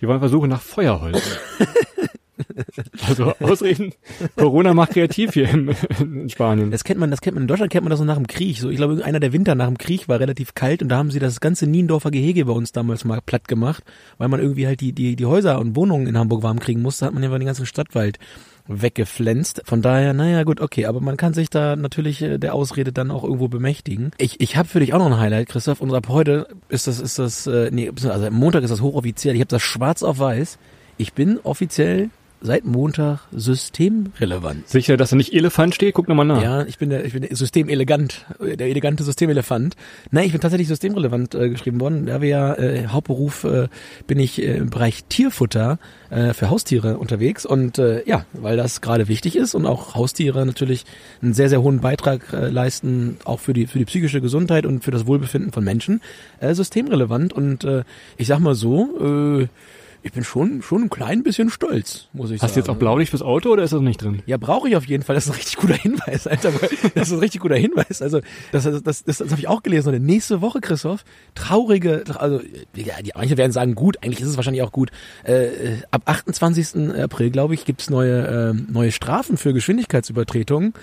Die 0.00 0.08
wollen 0.08 0.20
versuchen 0.20 0.48
nach 0.48 0.62
Feuerholz. 0.62 1.38
also 3.08 3.34
Ausreden. 3.40 3.92
Corona 4.36 4.74
macht 4.74 4.92
kreativ 4.92 5.34
hier 5.34 5.48
im, 5.48 5.70
in 6.00 6.28
Spanien. 6.28 6.70
Das 6.70 6.84
kennt 6.84 7.00
man, 7.00 7.10
das 7.10 7.20
kennt 7.20 7.34
man 7.34 7.42
in 7.42 7.48
Deutschland 7.48 7.72
kennt 7.72 7.84
man 7.84 7.90
das 7.90 7.98
so 7.98 8.04
nach 8.04 8.16
dem 8.16 8.26
Krieg. 8.26 8.58
So, 8.58 8.70
ich 8.70 8.76
glaube, 8.76 9.04
einer 9.04 9.20
der 9.20 9.32
Winter 9.32 9.54
nach 9.54 9.66
dem 9.66 9.78
Krieg 9.78 10.08
war 10.08 10.20
relativ 10.20 10.54
kalt 10.54 10.82
und 10.82 10.88
da 10.88 10.96
haben 10.96 11.10
sie 11.10 11.18
das 11.18 11.40
ganze 11.40 11.66
Niendorfer 11.66 12.10
Gehege 12.10 12.44
bei 12.44 12.52
uns 12.52 12.72
damals 12.72 13.04
mal 13.04 13.20
platt 13.20 13.48
gemacht, 13.48 13.84
weil 14.18 14.28
man 14.28 14.40
irgendwie 14.40 14.66
halt 14.66 14.80
die 14.80 14.92
die 14.92 15.16
die 15.16 15.26
Häuser 15.26 15.58
und 15.58 15.76
Wohnungen 15.76 16.06
in 16.06 16.18
Hamburg 16.18 16.42
warm 16.42 16.60
kriegen 16.60 16.82
musste, 16.82 17.06
hat 17.06 17.14
man 17.14 17.22
ja 17.22 17.30
den 17.30 17.46
ganzen 17.46 17.66
Stadtwald 17.66 18.18
weggeflenst. 18.66 19.62
Von 19.64 19.82
daher, 19.82 20.12
naja, 20.12 20.44
gut, 20.44 20.60
okay, 20.60 20.86
aber 20.86 21.00
man 21.00 21.16
kann 21.16 21.34
sich 21.34 21.50
da 21.50 21.76
natürlich 21.76 22.22
äh, 22.22 22.38
der 22.38 22.54
Ausrede 22.54 22.92
dann 22.92 23.10
auch 23.10 23.24
irgendwo 23.24 23.48
bemächtigen. 23.48 24.12
Ich, 24.18 24.40
ich 24.40 24.56
habe 24.56 24.68
für 24.68 24.80
dich 24.80 24.94
auch 24.94 24.98
noch 24.98 25.06
ein 25.06 25.18
Highlight, 25.18 25.48
Christoph. 25.48 25.80
Und 25.80 25.94
ab 25.94 26.08
heute 26.08 26.46
ist 26.68 26.86
das, 26.86 27.00
ist 27.00 27.18
das, 27.18 27.46
äh, 27.46 27.70
nee, 27.72 27.90
also 27.90 28.30
Montag 28.30 28.62
ist 28.62 28.70
das 28.70 28.80
hochoffiziell. 28.80 29.34
Ich 29.34 29.40
habe 29.40 29.48
das 29.48 29.62
schwarz 29.62 30.02
auf 30.02 30.18
weiß. 30.18 30.58
Ich 30.96 31.12
bin 31.12 31.38
offiziell 31.42 32.10
seit 32.42 32.64
Montag 32.64 33.20
systemrelevant. 33.30 34.68
Sicher, 34.68 34.96
dass 34.96 35.10
da 35.10 35.16
nicht 35.16 35.32
Elefant 35.32 35.74
steht? 35.74 35.94
Guck 35.94 36.08
nochmal 36.08 36.26
nach. 36.26 36.42
Ja, 36.42 36.64
ich 36.64 36.78
bin 36.78 36.90
der, 36.90 37.04
ich 37.04 37.12
bin 37.12 37.22
der 37.22 37.34
Systemelegant, 37.34 38.26
äh, 38.40 38.56
der 38.56 38.66
elegante 38.66 39.04
Systemelefant. 39.04 39.76
Nein, 40.10 40.26
ich 40.26 40.32
bin 40.32 40.40
tatsächlich 40.40 40.68
systemrelevant 40.68 41.34
äh, 41.34 41.48
geschrieben 41.48 41.80
worden. 41.80 42.06
Da 42.06 42.20
wir 42.20 42.28
ja 42.28 42.54
äh, 42.54 42.88
Hauptberuf 42.88 43.44
äh, 43.44 43.68
bin 44.06 44.18
ich 44.18 44.42
äh, 44.42 44.56
im 44.56 44.70
Bereich 44.70 45.04
Tierfutter 45.04 45.78
äh, 46.10 46.34
für 46.34 46.50
Haustiere 46.50 46.98
unterwegs 46.98 47.46
und 47.46 47.78
äh, 47.78 48.02
ja, 48.06 48.26
weil 48.32 48.56
das 48.56 48.80
gerade 48.80 49.08
wichtig 49.08 49.36
ist 49.36 49.54
und 49.54 49.64
auch 49.64 49.94
Haustiere 49.94 50.44
natürlich 50.44 50.84
einen 51.22 51.34
sehr 51.34 51.48
sehr 51.48 51.62
hohen 51.62 51.80
Beitrag 51.80 52.32
äh, 52.32 52.48
leisten, 52.48 53.18
auch 53.24 53.40
für 53.40 53.52
die 53.52 53.66
für 53.66 53.78
die 53.78 53.84
psychische 53.84 54.20
Gesundheit 54.20 54.66
und 54.66 54.82
für 54.82 54.90
das 54.90 55.06
Wohlbefinden 55.06 55.52
von 55.52 55.62
Menschen, 55.62 56.00
äh, 56.40 56.54
systemrelevant 56.54 57.32
und 57.32 57.64
äh, 57.64 57.84
ich 58.16 58.26
sag 58.26 58.40
mal 58.40 58.54
so. 58.54 59.40
Äh, 59.40 59.48
ich 60.02 60.12
bin 60.12 60.24
schon 60.24 60.62
schon 60.62 60.82
ein 60.82 60.90
klein 60.90 61.22
bisschen 61.22 61.48
stolz, 61.48 62.08
muss 62.12 62.30
ich 62.30 62.42
Hast 62.42 62.50
du 62.50 62.60
sagen. 62.60 62.66
jetzt 62.66 62.68
auch 62.70 62.78
Blaulicht 62.78 63.10
fürs 63.10 63.22
Auto 63.22 63.50
oder 63.50 63.62
ist 63.62 63.72
das 63.72 63.80
nicht 63.80 64.02
drin? 64.02 64.22
Ja, 64.26 64.36
brauche 64.36 64.68
ich 64.68 64.76
auf 64.76 64.84
jeden 64.86 65.02
Fall. 65.02 65.14
Das 65.14 65.26
ist 65.26 65.30
ein 65.30 65.36
richtig 65.36 65.56
guter 65.56 65.74
Hinweis, 65.74 66.26
Alter. 66.26 66.52
Das 66.94 67.08
ist 67.08 67.14
ein 67.14 67.20
richtig 67.20 67.40
guter 67.40 67.56
Hinweis. 67.56 68.02
Also 68.02 68.20
das, 68.50 68.64
das, 68.64 68.82
das, 68.82 69.04
das, 69.04 69.20
habe 69.20 69.40
ich 69.40 69.48
auch 69.48 69.62
gelesen. 69.62 69.94
Und 69.94 70.04
nächste 70.04 70.40
Woche, 70.40 70.60
Christoph, 70.60 71.04
traurige, 71.34 72.04
also 72.18 72.40
ja, 72.74 73.00
die 73.02 73.12
manche 73.14 73.36
werden 73.36 73.52
sagen 73.52 73.74
gut, 73.74 73.98
eigentlich 74.02 74.20
ist 74.20 74.28
es 74.28 74.36
wahrscheinlich 74.36 74.62
auch 74.62 74.72
gut. 74.72 74.90
Äh, 75.24 75.46
äh, 75.46 75.76
ab 75.90 76.02
28. 76.06 76.98
April, 77.00 77.30
glaube 77.30 77.54
ich, 77.54 77.64
gibt's 77.64 77.88
neue 77.88 78.52
äh, 78.52 78.72
neue 78.72 78.92
Strafen 78.92 79.36
für 79.36 79.52
Geschwindigkeitsübertretungen. 79.52 80.74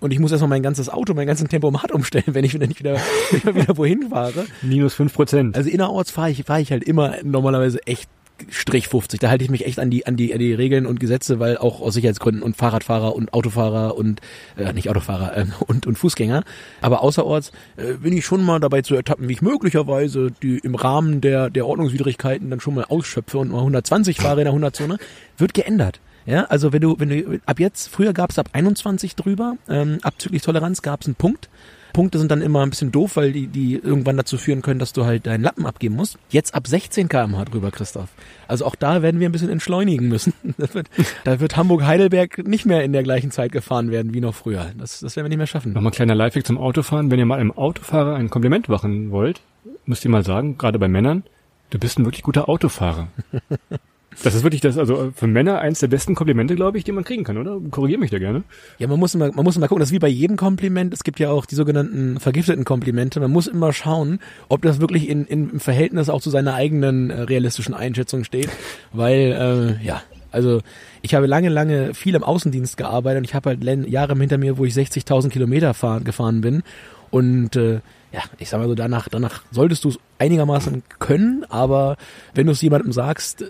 Und 0.00 0.12
ich 0.12 0.20
muss 0.20 0.30
erstmal 0.30 0.50
mein 0.50 0.62
ganzes 0.62 0.88
Auto, 0.88 1.14
mein 1.14 1.26
ganzen 1.26 1.48
Tempomat 1.48 1.90
umstellen, 1.90 2.24
wenn 2.28 2.44
ich 2.44 2.54
wieder 2.54 2.66
nicht 2.66 2.78
wieder, 2.78 2.96
wieder, 3.30 3.54
wieder 3.54 3.76
wohin 3.76 4.10
fahre. 4.10 4.46
Minus 4.62 4.94
fünf 4.94 5.12
Prozent. 5.12 5.56
Also 5.56 5.68
innerorts 5.68 6.10
fahre 6.10 6.30
ich, 6.30 6.44
fahre 6.44 6.60
ich 6.60 6.70
halt 6.70 6.84
immer 6.84 7.16
normalerweise 7.24 7.84
echt 7.86 8.08
50. 8.50 9.20
Da 9.20 9.28
halte 9.28 9.44
ich 9.44 9.50
mich 9.50 9.66
echt 9.66 9.78
an 9.78 9.90
die, 9.90 10.06
an 10.06 10.16
die, 10.16 10.32
an 10.32 10.38
die 10.38 10.54
Regeln 10.54 10.86
und 10.86 11.00
Gesetze, 11.00 11.38
weil 11.38 11.58
auch 11.58 11.80
aus 11.80 11.94
Sicherheitsgründen 11.94 12.42
und 12.42 12.56
Fahrradfahrer 12.56 13.14
und 13.14 13.32
Autofahrer 13.32 13.96
und, 13.96 14.20
äh, 14.56 14.72
nicht 14.72 14.90
Autofahrer, 14.90 15.36
äh, 15.36 15.46
und, 15.66 15.86
und 15.86 15.98
Fußgänger. 15.98 16.44
Aber 16.80 17.02
außerorts 17.02 17.52
äh, 17.76 17.94
bin 17.94 18.12
ich 18.12 18.24
schon 18.24 18.44
mal 18.44 18.60
dabei 18.60 18.82
zu 18.82 18.94
ertappen, 18.94 19.28
wie 19.28 19.32
ich 19.32 19.42
möglicherweise 19.42 20.30
die 20.42 20.58
im 20.58 20.74
Rahmen 20.74 21.20
der, 21.20 21.50
der 21.50 21.66
Ordnungswidrigkeiten 21.66 22.50
dann 22.50 22.60
schon 22.60 22.74
mal 22.74 22.84
ausschöpfe 22.84 23.38
und 23.38 23.50
mal 23.50 23.58
120 23.58 24.18
fahre 24.18 24.42
in 24.42 24.44
der 24.44 24.54
100-Zone. 24.54 24.98
Wird 25.36 25.54
geändert. 25.54 26.00
Ja, 26.26 26.44
also 26.44 26.74
wenn 26.74 26.82
du, 26.82 26.96
wenn 26.98 27.08
du 27.08 27.40
ab 27.46 27.58
jetzt, 27.58 27.88
früher 27.88 28.12
gab 28.12 28.30
es 28.30 28.38
ab 28.38 28.50
21 28.52 29.16
drüber, 29.16 29.56
ähm, 29.66 29.98
abzüglich 30.02 30.42
Toleranz 30.42 30.82
gab 30.82 31.00
es 31.00 31.06
einen 31.06 31.14
Punkt. 31.14 31.48
Punkte 31.92 32.18
sind 32.18 32.30
dann 32.30 32.42
immer 32.42 32.62
ein 32.62 32.70
bisschen 32.70 32.92
doof, 32.92 33.16
weil 33.16 33.32
die, 33.32 33.46
die 33.46 33.74
irgendwann 33.74 34.16
dazu 34.16 34.36
führen 34.38 34.62
können, 34.62 34.78
dass 34.78 34.92
du 34.92 35.04
halt 35.04 35.26
deinen 35.26 35.42
Lappen 35.42 35.66
abgeben 35.66 35.96
musst. 35.96 36.18
Jetzt 36.30 36.54
ab 36.54 36.66
16 36.66 37.08
km/h 37.08 37.44
drüber, 37.46 37.70
Christoph. 37.70 38.08
Also 38.46 38.64
auch 38.66 38.74
da 38.74 39.02
werden 39.02 39.20
wir 39.20 39.28
ein 39.28 39.32
bisschen 39.32 39.50
entschleunigen 39.50 40.08
müssen. 40.08 40.32
Da 40.58 40.74
wird, 40.74 40.88
da 41.24 41.40
wird 41.40 41.56
Hamburg-Heidelberg 41.56 42.46
nicht 42.46 42.66
mehr 42.66 42.82
in 42.82 42.92
der 42.92 43.02
gleichen 43.02 43.30
Zeit 43.30 43.52
gefahren 43.52 43.90
werden 43.90 44.12
wie 44.12 44.20
noch 44.20 44.34
früher. 44.34 44.72
Das, 44.76 45.00
das 45.00 45.14
werden 45.14 45.26
wir 45.26 45.28
nicht 45.28 45.38
mehr 45.38 45.46
schaffen. 45.46 45.72
Nochmal 45.72 45.92
ein 45.92 45.94
kleiner 45.94 46.14
Lifehack 46.14 46.46
zum 46.46 46.58
Autofahren. 46.58 47.10
Wenn 47.10 47.18
ihr 47.18 47.26
mal 47.26 47.38
einem 47.38 47.52
Autofahrer 47.52 48.16
ein 48.16 48.28
Kompliment 48.28 48.68
machen 48.68 49.10
wollt, 49.10 49.40
müsst 49.86 50.04
ihr 50.04 50.10
mal 50.10 50.24
sagen, 50.24 50.58
gerade 50.58 50.78
bei 50.78 50.88
Männern, 50.88 51.22
du 51.70 51.78
bist 51.78 51.98
ein 51.98 52.04
wirklich 52.04 52.22
guter 52.22 52.48
Autofahrer. 52.48 53.08
Das 54.22 54.34
ist 54.34 54.42
wirklich 54.42 54.60
das, 54.60 54.78
also 54.78 55.12
für 55.14 55.26
Männer 55.26 55.60
eins 55.60 55.80
der 55.80 55.88
besten 55.88 56.14
Komplimente, 56.14 56.56
glaube 56.56 56.78
ich, 56.78 56.84
die 56.84 56.92
man 56.92 57.04
kriegen 57.04 57.24
kann, 57.24 57.38
oder? 57.38 57.60
Korrigier 57.70 57.98
mich 57.98 58.10
da 58.10 58.18
gerne. 58.18 58.42
Ja, 58.78 58.88
man 58.88 58.98
muss 58.98 59.14
immer, 59.14 59.30
man 59.32 59.44
muss 59.44 59.56
immer 59.56 59.68
gucken, 59.68 59.80
das 59.80 59.90
ist 59.90 59.94
wie 59.94 60.00
bei 60.00 60.08
jedem 60.08 60.36
Kompliment. 60.36 60.92
Es 60.92 61.04
gibt 61.04 61.20
ja 61.20 61.30
auch 61.30 61.46
die 61.46 61.54
sogenannten 61.54 62.18
vergifteten 62.18 62.64
Komplimente. 62.64 63.20
Man 63.20 63.30
muss 63.30 63.46
immer 63.46 63.72
schauen, 63.72 64.18
ob 64.48 64.62
das 64.62 64.80
wirklich 64.80 65.08
in, 65.08 65.24
in, 65.26 65.50
im 65.50 65.60
Verhältnis 65.60 66.08
auch 66.08 66.20
zu 66.20 66.30
seiner 66.30 66.54
eigenen 66.54 67.10
äh, 67.10 67.22
realistischen 67.22 67.74
Einschätzung 67.74 68.24
steht. 68.24 68.48
Weil, 68.92 69.78
äh, 69.80 69.86
ja, 69.86 70.02
also 70.32 70.62
ich 71.02 71.14
habe 71.14 71.26
lange, 71.26 71.48
lange 71.48 71.94
viel 71.94 72.14
im 72.14 72.24
Außendienst 72.24 72.76
gearbeitet 72.76 73.18
und 73.18 73.24
ich 73.24 73.34
habe 73.34 73.50
halt 73.50 73.88
Jahre 73.88 74.16
hinter 74.16 74.38
mir, 74.38 74.58
wo 74.58 74.64
ich 74.64 74.74
60.000 74.74 75.28
Kilometer 75.28 75.74
fahren, 75.74 76.04
gefahren 76.04 76.40
bin. 76.40 76.62
Und 77.10 77.56
äh, 77.56 77.80
ja, 78.12 78.22
ich 78.38 78.48
sag 78.48 78.58
mal 78.58 78.68
so, 78.68 78.74
danach, 78.74 79.08
danach 79.08 79.42
solltest 79.50 79.84
du 79.84 79.90
es 79.90 79.98
einigermaßen 80.18 80.82
können, 80.98 81.44
aber 81.48 81.96
wenn 82.34 82.46
du 82.46 82.52
es 82.52 82.62
jemandem 82.62 82.92
sagst, 82.92 83.44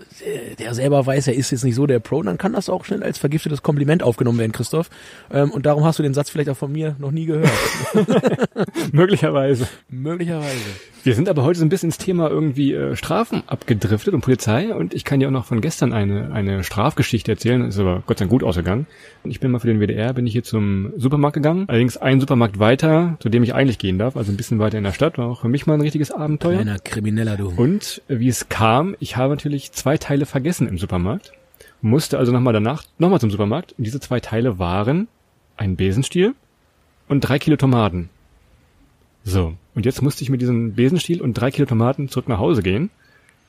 der 0.59 0.73
selber 0.73 1.05
weiß, 1.05 1.27
er 1.27 1.35
ist 1.35 1.51
jetzt 1.51 1.63
nicht 1.63 1.75
so 1.75 1.87
der 1.87 1.99
Pro, 1.99 2.21
dann 2.21 2.37
kann 2.37 2.53
das 2.53 2.69
auch 2.69 2.85
schnell 2.85 3.03
als 3.03 3.17
vergiftetes 3.17 3.63
Kompliment 3.63 4.03
aufgenommen 4.03 4.39
werden, 4.39 4.51
Christoph. 4.51 4.89
Ähm, 5.31 5.51
und 5.51 5.65
darum 5.65 5.83
hast 5.83 5.99
du 5.99 6.03
den 6.03 6.13
Satz 6.13 6.29
vielleicht 6.29 6.49
auch 6.49 6.57
von 6.57 6.71
mir 6.71 6.95
noch 6.99 7.11
nie 7.11 7.25
gehört. 7.25 7.49
Möglicherweise. 8.91 9.67
Möglicherweise. 9.89 10.57
Wir 11.03 11.15
sind 11.15 11.29
aber 11.29 11.43
heute 11.43 11.59
so 11.59 11.65
ein 11.65 11.69
bisschen 11.69 11.87
ins 11.87 11.97
Thema 11.97 12.29
irgendwie 12.29 12.73
äh, 12.73 12.95
Strafen 12.95 13.43
abgedriftet 13.47 14.13
und 14.13 14.21
Polizei 14.21 14.73
und 14.73 14.93
ich 14.93 15.05
kann 15.05 15.19
dir 15.19 15.27
auch 15.27 15.31
noch 15.31 15.45
von 15.45 15.61
gestern 15.61 15.93
eine, 15.93 16.31
eine 16.33 16.63
Strafgeschichte 16.63 17.31
erzählen, 17.31 17.63
ist 17.63 17.79
aber 17.79 18.03
Gott 18.05 18.19
sei 18.19 18.25
Dank 18.25 18.31
gut 18.31 18.43
ausgegangen. 18.43 18.85
Und 19.23 19.31
ich 19.31 19.39
bin 19.39 19.51
mal 19.51 19.59
für 19.59 19.67
den 19.67 19.79
WDR, 19.79 20.13
bin 20.13 20.27
ich 20.27 20.33
hier 20.33 20.43
zum 20.43 20.91
Supermarkt 20.97 21.35
gegangen, 21.35 21.65
allerdings 21.67 21.97
einen 21.97 22.19
Supermarkt 22.19 22.59
weiter, 22.59 23.17
zu 23.19 23.29
dem 23.29 23.43
ich 23.43 23.55
eigentlich 23.55 23.79
gehen 23.79 23.97
darf, 23.97 24.17
also 24.17 24.31
ein 24.31 24.37
bisschen 24.37 24.59
weiter 24.59 24.77
in 24.77 24.83
der 24.83 24.91
Stadt, 24.91 25.17
war 25.17 25.27
auch 25.27 25.41
für 25.41 25.47
mich 25.47 25.65
mal 25.65 25.75
ein 25.75 25.81
richtiges 25.81 26.11
Abenteuer. 26.11 26.58
Kleiner 26.61 26.79
Krimineller, 26.79 27.37
du. 27.37 27.53
Und 27.55 28.01
wie 28.09 28.27
es 28.27 28.49
kam, 28.49 28.93
ich 28.99 29.15
habe 29.15 29.33
natürlich 29.33 29.71
zwei 29.71 29.97
Teile 29.97 30.25
vergessen 30.25 30.67
im 30.67 30.77
Supermarkt, 30.77 31.31
musste 31.81 32.17
also 32.17 32.33
nochmal 32.33 32.51
danach 32.51 32.83
nochmal 32.97 33.21
zum 33.21 33.31
Supermarkt 33.31 33.73
und 33.77 33.85
diese 33.85 34.01
zwei 34.01 34.19
Teile 34.19 34.59
waren 34.59 35.07
ein 35.55 35.77
Besenstiel 35.77 36.35
und 37.07 37.21
drei 37.21 37.39
Kilo 37.39 37.55
Tomaten. 37.55 38.09
So, 39.23 39.53
und 39.73 39.85
jetzt 39.85 40.01
musste 40.01 40.21
ich 40.23 40.29
mit 40.29 40.41
diesem 40.41 40.73
Besenstiel 40.73 41.21
und 41.21 41.33
drei 41.33 41.49
Kilo 41.49 41.65
Tomaten 41.65 42.09
zurück 42.09 42.27
nach 42.27 42.39
Hause 42.39 42.61
gehen. 42.61 42.89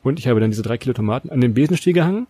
Und 0.05 0.21
ich 0.21 0.29
habe 0.29 0.38
dann 0.38 0.50
diese 0.50 0.62
drei 0.62 0.79
Kilo 0.79 0.95
Tomaten 0.95 1.31
an 1.31 1.40
den 1.40 1.52
Besenstiel 1.52 1.95
gehangen, 1.95 2.29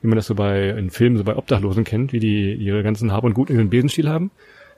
wie 0.00 0.08
man 0.08 0.16
das 0.16 0.26
so 0.26 0.34
bei 0.34 0.70
in 0.70 0.90
Filmen 0.90 1.18
so 1.18 1.24
bei 1.24 1.36
Obdachlosen 1.36 1.84
kennt, 1.84 2.14
wie 2.14 2.20
die 2.20 2.54
ihre 2.54 2.82
ganzen 2.82 3.12
Hab 3.12 3.24
und 3.24 3.34
Gut 3.34 3.50
in 3.50 3.58
den 3.58 3.68
Besenstiel 3.68 4.08
haben. 4.08 4.30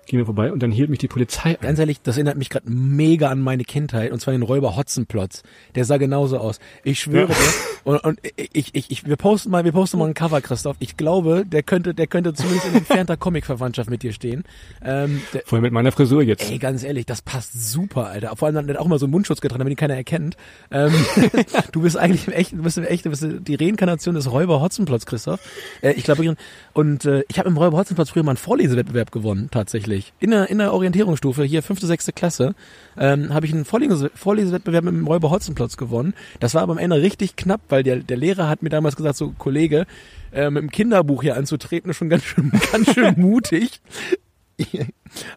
Ging 0.06 0.18
mir 0.18 0.26
vorbei 0.26 0.52
und 0.52 0.62
dann 0.62 0.70
hielt 0.70 0.90
mich 0.90 0.98
die 0.98 1.08
Polizei 1.08 1.50
an. 1.50 1.60
Ganz 1.60 1.78
ehrlich, 1.78 2.00
das 2.02 2.16
erinnert 2.16 2.36
mich 2.36 2.50
gerade 2.50 2.70
mega 2.70 3.30
an 3.30 3.40
meine 3.40 3.64
Kindheit 3.64 4.12
und 4.12 4.20
zwar 4.20 4.32
den 4.32 4.42
Räuber 4.42 4.76
Hotzenplotz. 4.76 5.42
Der 5.74 5.84
sah 5.84 5.96
genauso 5.96 6.38
aus. 6.38 6.58
Ich 6.82 7.00
schwöre 7.00 7.32
Ja. 7.32 7.36
Und, 7.84 8.02
und 8.02 8.20
ich, 8.52 8.74
ich, 8.74 8.90
ich, 8.90 9.06
wir 9.06 9.16
posten 9.16 9.50
mal, 9.50 9.64
wir 9.64 9.72
posten 9.72 9.98
mal 9.98 10.08
ein 10.08 10.14
Cover, 10.14 10.40
Christoph. 10.40 10.76
Ich 10.78 10.96
glaube, 10.96 11.44
der 11.46 11.62
könnte, 11.62 11.94
der 11.94 12.06
könnte 12.06 12.32
zumindest 12.32 12.66
in 12.68 12.74
entfernter 12.74 13.16
Comic-Verwandtschaft 13.18 13.90
mit 13.90 14.02
dir 14.02 14.12
stehen. 14.12 14.44
Ähm, 14.82 15.20
der, 15.34 15.42
Vor 15.44 15.56
allem 15.56 15.64
mit 15.64 15.72
meiner 15.72 15.92
Frisur 15.92 16.22
jetzt. 16.22 16.50
Ey, 16.50 16.58
ganz 16.58 16.82
ehrlich, 16.82 17.04
das 17.04 17.20
passt 17.20 17.70
super, 17.70 18.06
Alter. 18.06 18.34
Vor 18.36 18.46
allem 18.46 18.56
hat 18.56 18.68
er 18.68 18.80
auch 18.80 18.86
mal 18.86 18.98
so 18.98 19.04
einen 19.04 19.12
Mundschutz 19.12 19.40
getragen, 19.42 19.58
damit 19.58 19.72
ihn 19.72 19.76
keiner 19.76 19.96
erkennt. 19.96 20.36
Ähm, 20.70 20.92
du 21.72 21.82
bist 21.82 21.98
eigentlich 21.98 22.26
im 22.26 22.32
echten, 22.32 22.56
du 22.56 22.62
bist 22.62 22.78
im 22.78 22.84
echten, 22.84 23.10
du 23.10 23.18
bist 23.18 23.48
die 23.48 23.54
Reinkarnation 23.54 24.14
des 24.14 24.30
Räuber 24.30 24.62
Hotzenplotz, 24.62 25.04
Christoph. 25.04 25.40
Äh, 25.82 25.92
ich 25.92 26.04
glaube, 26.04 26.36
und 26.72 27.04
äh, 27.04 27.24
ich 27.28 27.38
habe 27.38 27.48
im 27.50 27.56
Räuber 27.56 27.76
Hotzenplotz 27.76 28.10
früher 28.10 28.22
mal 28.22 28.32
einen 28.32 28.38
Vorlesewettbewerb 28.38 29.12
gewonnen, 29.12 29.48
tatsächlich. 29.50 29.93
Wirklich. 29.94 30.12
In 30.20 30.30
der, 30.30 30.50
in 30.50 30.58
der 30.58 30.72
Orientierungsstufe, 30.72 31.44
hier 31.44 31.62
fünfte, 31.62 31.86
sechste 31.86 32.12
Klasse, 32.12 32.54
ähm, 32.98 33.32
habe 33.32 33.46
ich 33.46 33.52
einen 33.52 33.64
Vorlese 33.64 34.10
Vorlesewettbewerb 34.14 34.84
mit 34.84 34.94
dem 34.94 35.06
Räuber 35.06 35.30
Hotzenplotz 35.30 35.76
gewonnen. 35.76 36.14
Das 36.40 36.54
war 36.54 36.62
aber 36.62 36.72
am 36.72 36.78
Ende 36.78 37.00
richtig 37.00 37.36
knapp, 37.36 37.60
weil 37.68 37.82
der, 37.82 37.96
der 37.96 38.16
Lehrer 38.16 38.48
hat 38.48 38.62
mir 38.62 38.70
damals 38.70 38.96
gesagt, 38.96 39.16
so 39.16 39.34
Kollege, 39.38 39.86
äh, 40.32 40.50
mit 40.50 40.62
dem 40.62 40.70
Kinderbuch 40.70 41.22
hier 41.22 41.36
anzutreten, 41.36 41.90
ist 41.90 41.96
schon 41.96 42.08
ganz 42.08 42.24
schön, 42.24 42.50
ganz 42.72 42.92
schön 42.92 43.14
mutig. 43.16 43.80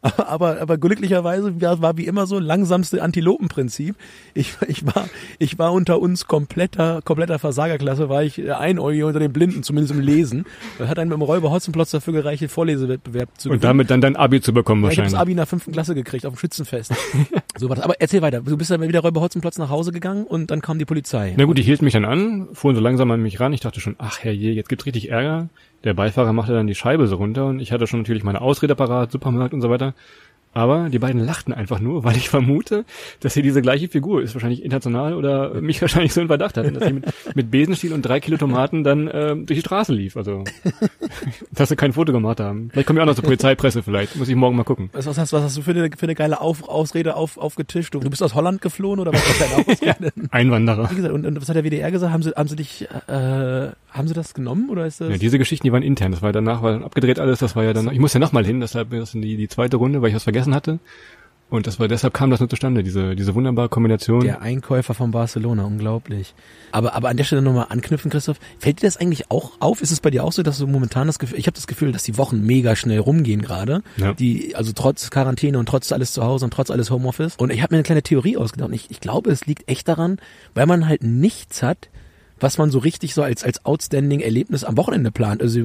Aber, 0.01 0.27
aber, 0.29 0.61
aber 0.61 0.77
glücklicherweise 0.77 1.61
war, 1.61 1.81
war 1.81 1.97
wie 1.97 2.05
immer 2.05 2.27
so 2.27 2.39
langsamste 2.39 3.01
Antilopenprinzip. 3.01 3.95
Ich, 4.33 4.55
ich 4.67 4.85
war, 4.85 5.09
ich 5.39 5.57
war 5.59 5.73
unter 5.73 5.99
uns 5.99 6.27
kompletter, 6.27 7.01
kompletter 7.03 7.39
Versagerklasse, 7.39 8.09
war 8.09 8.23
ich 8.23 8.51
Einäugige 8.51 9.05
unter 9.05 9.19
den 9.19 9.33
Blinden, 9.33 9.63
zumindest 9.63 9.93
im 9.93 10.01
Lesen. 10.01 10.45
Hat 10.79 10.99
einen 10.99 11.09
mit 11.09 11.17
dem 11.17 11.21
Räuber 11.21 11.51
Hotzenplotz 11.51 11.91
dafür 11.91 12.13
gereicht, 12.13 12.41
den 12.41 12.49
Vorlesewettbewerb 12.49 13.29
zu 13.37 13.49
Und 13.49 13.63
damit 13.63 13.89
dann 13.89 14.01
dein 14.01 14.15
Abi 14.15 14.41
zu 14.41 14.53
bekommen 14.53 14.83
ja, 14.83 14.89
ich 14.89 14.97
habe 14.97 15.05
wahrscheinlich. 15.05 15.13
das 15.13 15.21
Abi 15.21 15.31
in 15.31 15.37
der 15.37 15.45
fünften 15.45 15.71
Klasse 15.71 15.95
gekriegt, 15.95 16.25
auf 16.25 16.33
dem 16.33 16.39
Schützenfest. 16.39 16.93
so 17.57 17.69
war 17.69 17.75
das. 17.75 17.85
Aber 17.85 17.95
erzähl 17.99 18.21
weiter. 18.21 18.41
Du 18.41 18.57
bist 18.57 18.71
dann 18.71 18.81
wieder 18.81 18.99
Räuber 18.99 19.21
Hotzenplotz 19.21 19.57
nach 19.57 19.69
Hause 19.69 19.91
gegangen 19.91 20.25
und 20.25 20.51
dann 20.51 20.61
kam 20.61 20.79
die 20.79 20.85
Polizei. 20.85 21.33
Na 21.37 21.45
gut, 21.45 21.57
die 21.57 21.63
hielt 21.63 21.81
mich 21.81 21.93
dann 21.93 22.05
an, 22.05 22.47
fuhren 22.53 22.75
so 22.75 22.81
langsam 22.81 23.11
an 23.11 23.21
mich 23.21 23.39
ran. 23.39 23.53
Ich 23.53 23.61
dachte 23.61 23.79
schon, 23.79 23.95
ach 23.97 24.19
herrje, 24.19 24.51
jetzt 24.51 24.69
gibt's 24.69 24.85
richtig 24.85 25.09
Ärger. 25.09 25.49
Der 25.83 25.93
Beifahrer 25.93 26.33
machte 26.33 26.53
dann 26.53 26.67
die 26.67 26.75
Scheibe 26.75 27.07
so 27.07 27.17
runter 27.17 27.45
und 27.45 27.59
ich 27.59 27.71
hatte 27.71 27.85
schon 27.85 27.99
natürlich 27.99 28.23
meine 28.23 28.41
Ausrede 28.41 28.75
parat, 28.75 29.11
Supermarkt 29.11 29.53
und 29.53 29.61
so 29.61 29.66
weiter. 29.69 29.93
Aber 30.57 30.89
die 30.89 30.97
beiden 30.97 31.23
lachten 31.23 31.53
einfach 31.53 31.79
nur, 31.79 32.03
weil 32.03 32.17
ich 32.17 32.29
vermute, 32.29 32.83
dass 33.19 33.35
hier 33.35 33.43
diese 33.43 33.61
gleiche 33.61 33.89
Figur 33.89 34.23
ist, 34.23 34.33
wahrscheinlich 34.33 34.63
international 34.63 35.13
oder 35.13 35.61
mich 35.61 35.79
wahrscheinlich 35.83 36.13
so 36.13 36.21
in 36.21 36.27
Verdacht 36.27 36.57
hatten, 36.57 36.73
dass 36.73 36.87
sie 36.87 36.93
mit, 36.93 37.05
mit 37.35 37.51
Besenstiel 37.51 37.93
und 37.93 38.01
drei 38.01 38.19
Kilo 38.19 38.37
Tomaten 38.37 38.83
dann 38.83 39.07
ähm, 39.13 39.45
durch 39.45 39.59
die 39.59 39.61
Straße 39.61 39.93
lief. 39.93 40.17
Also, 40.17 40.45
dass 41.51 41.69
sie 41.69 41.75
kein 41.75 41.93
Foto 41.93 42.11
gemacht 42.11 42.39
haben. 42.39 42.69
Vielleicht 42.71 42.87
kommen 42.87 42.97
wir 42.97 43.03
auch 43.03 43.07
noch 43.07 43.13
zur 43.13 43.25
Polizeipresse 43.25 43.83
vielleicht. 43.83 44.15
Muss 44.15 44.29
ich 44.29 44.35
morgen 44.35 44.55
mal 44.55 44.63
gucken. 44.63 44.89
Was, 44.93 45.05
was, 45.05 45.19
hast, 45.19 45.31
was 45.31 45.43
hast 45.43 45.57
du 45.57 45.61
für 45.61 45.71
eine, 45.71 45.91
für 45.95 46.07
eine 46.07 46.15
geile 46.15 46.41
auf, 46.41 46.67
Ausrede 46.67 47.15
auf, 47.15 47.37
aufgetischt? 47.37 47.93
Du, 47.93 47.99
du 47.99 48.09
bist 48.09 48.23
aus 48.23 48.33
Holland 48.33 48.59
geflohen 48.59 48.99
oder 48.99 49.13
was 49.13 49.21
deine 49.37 49.57
Ausrede? 49.57 50.11
Einwanderer. 50.31 50.89
Wie 50.89 50.95
gesagt, 50.95 51.13
und, 51.13 51.23
und 51.23 51.39
was 51.39 51.49
hat 51.49 51.55
der 51.55 51.65
WDR 51.65 51.91
gesagt? 51.91 52.11
Haben 52.11 52.23
sie, 52.23 52.31
haben 52.31 52.49
sie 52.49 52.55
dich, 52.55 52.87
äh, 53.07 53.69
haben 53.97 54.07
sie 54.07 54.13
das 54.13 54.33
genommen 54.33 54.69
oder 54.69 54.85
ist 54.85 55.01
das? 55.01 55.09
Ja, 55.09 55.17
diese 55.17 55.37
Geschichten, 55.37 55.65
die 55.65 55.71
waren 55.71 55.83
intern. 55.83 56.11
Das 56.11 56.21
war 56.21 56.31
danach, 56.31 56.61
war 56.61 56.71
dann 56.71 56.83
abgedreht 56.83 57.19
alles. 57.19 57.39
Das 57.39 57.55
war 57.55 57.63
ja 57.63 57.73
dann, 57.73 57.91
ich 57.91 57.99
muss 57.99 58.13
ja 58.13 58.19
nochmal 58.19 58.45
hin, 58.45 58.59
deshalb 58.59 58.91
das 58.91 59.13
in 59.13 59.21
die, 59.21 59.37
die 59.37 59.47
zweite 59.47 59.77
Runde, 59.77 60.01
weil 60.01 60.09
ich 60.09 60.15
was 60.15 60.23
vergessen 60.23 60.53
hatte. 60.53 60.79
Und 61.49 61.65
das 61.65 61.79
war, 61.79 61.87
deshalb 61.87 62.13
kam 62.13 62.29
das 62.29 62.41
nur 62.41 62.49
zustande, 62.49 62.83
diese, 62.83 63.15
diese 63.15 63.33
wunderbare 63.33 63.69
Kombination. 63.69 64.19
Der 64.19 64.41
Einkäufer 64.41 64.93
von 64.93 65.11
Barcelona, 65.11 65.63
unglaublich. 65.63 66.35
Aber, 66.73 66.93
aber 66.93 67.07
an 67.07 67.15
der 67.15 67.23
Stelle 67.23 67.41
nochmal 67.41 67.67
anknüpfen, 67.69 68.11
Christoph. 68.11 68.37
Fällt 68.59 68.81
dir 68.81 68.87
das 68.87 68.97
eigentlich 68.97 69.31
auch 69.31 69.53
auf? 69.61 69.81
Ist 69.81 69.91
es 69.91 70.01
bei 70.01 70.09
dir 70.09 70.25
auch 70.25 70.33
so, 70.33 70.43
dass 70.43 70.57
du 70.57 70.67
momentan 70.67 71.07
das 71.07 71.19
Gefühl, 71.19 71.39
ich 71.39 71.47
habe 71.47 71.55
das 71.55 71.67
Gefühl, 71.67 71.93
dass 71.93 72.03
die 72.03 72.17
Wochen 72.17 72.45
mega 72.45 72.75
schnell 72.75 72.99
rumgehen 72.99 73.41
gerade. 73.41 73.81
Ja. 73.95 74.11
Die, 74.13 74.55
also 74.57 74.73
trotz 74.73 75.09
Quarantäne 75.09 75.57
und 75.57 75.69
trotz 75.69 75.93
alles 75.93 76.11
zu 76.11 76.21
Hause 76.21 76.43
und 76.43 76.51
trotz 76.51 76.69
alles 76.69 76.91
Homeoffice. 76.91 77.37
Und 77.37 77.53
ich 77.53 77.61
habe 77.61 77.73
mir 77.73 77.77
eine 77.77 77.83
kleine 77.83 78.03
Theorie 78.03 78.35
ausgedacht. 78.35 78.67
Und 78.67 78.75
ich, 78.75 78.91
ich 78.91 78.99
glaube, 78.99 79.31
es 79.31 79.45
liegt 79.45 79.69
echt 79.69 79.87
daran, 79.87 80.17
weil 80.53 80.65
man 80.65 80.85
halt 80.85 81.03
nichts 81.03 81.63
hat, 81.63 81.87
was 82.39 82.57
man 82.57 82.71
so 82.71 82.79
richtig 82.79 83.13
so 83.13 83.23
als, 83.23 83.43
als 83.43 83.65
outstanding 83.65 84.19
Erlebnis 84.19 84.63
am 84.63 84.77
Wochenende 84.77 85.11
plant. 85.11 85.41
Also 85.41 85.61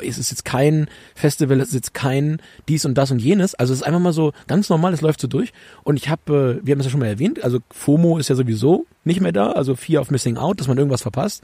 es 0.00 0.18
ist 0.18 0.30
jetzt 0.30 0.44
kein 0.44 0.88
Festival, 1.14 1.60
es 1.60 1.68
ist 1.68 1.74
jetzt 1.74 1.94
kein 1.94 2.40
dies 2.68 2.84
und 2.84 2.96
das 2.96 3.10
und 3.10 3.18
jenes. 3.18 3.54
Also 3.54 3.72
es 3.72 3.80
ist 3.80 3.86
einfach 3.86 4.00
mal 4.00 4.12
so 4.12 4.32
ganz 4.46 4.68
normal, 4.68 4.92
es 4.92 5.00
läuft 5.00 5.20
so 5.20 5.28
durch. 5.28 5.52
Und 5.82 5.96
ich 5.96 6.08
habe, 6.08 6.60
äh, 6.62 6.66
wir 6.66 6.72
haben 6.72 6.80
es 6.80 6.86
ja 6.86 6.90
schon 6.90 7.00
mal 7.00 7.06
erwähnt, 7.06 7.42
also 7.44 7.58
FOMO 7.70 8.18
ist 8.18 8.28
ja 8.28 8.34
sowieso 8.34 8.86
nicht 9.04 9.20
mehr 9.20 9.32
da, 9.32 9.52
also 9.52 9.74
Fear 9.74 10.00
of 10.00 10.10
Missing 10.10 10.36
Out, 10.36 10.60
dass 10.60 10.68
man 10.68 10.78
irgendwas 10.78 11.02
verpasst. 11.02 11.42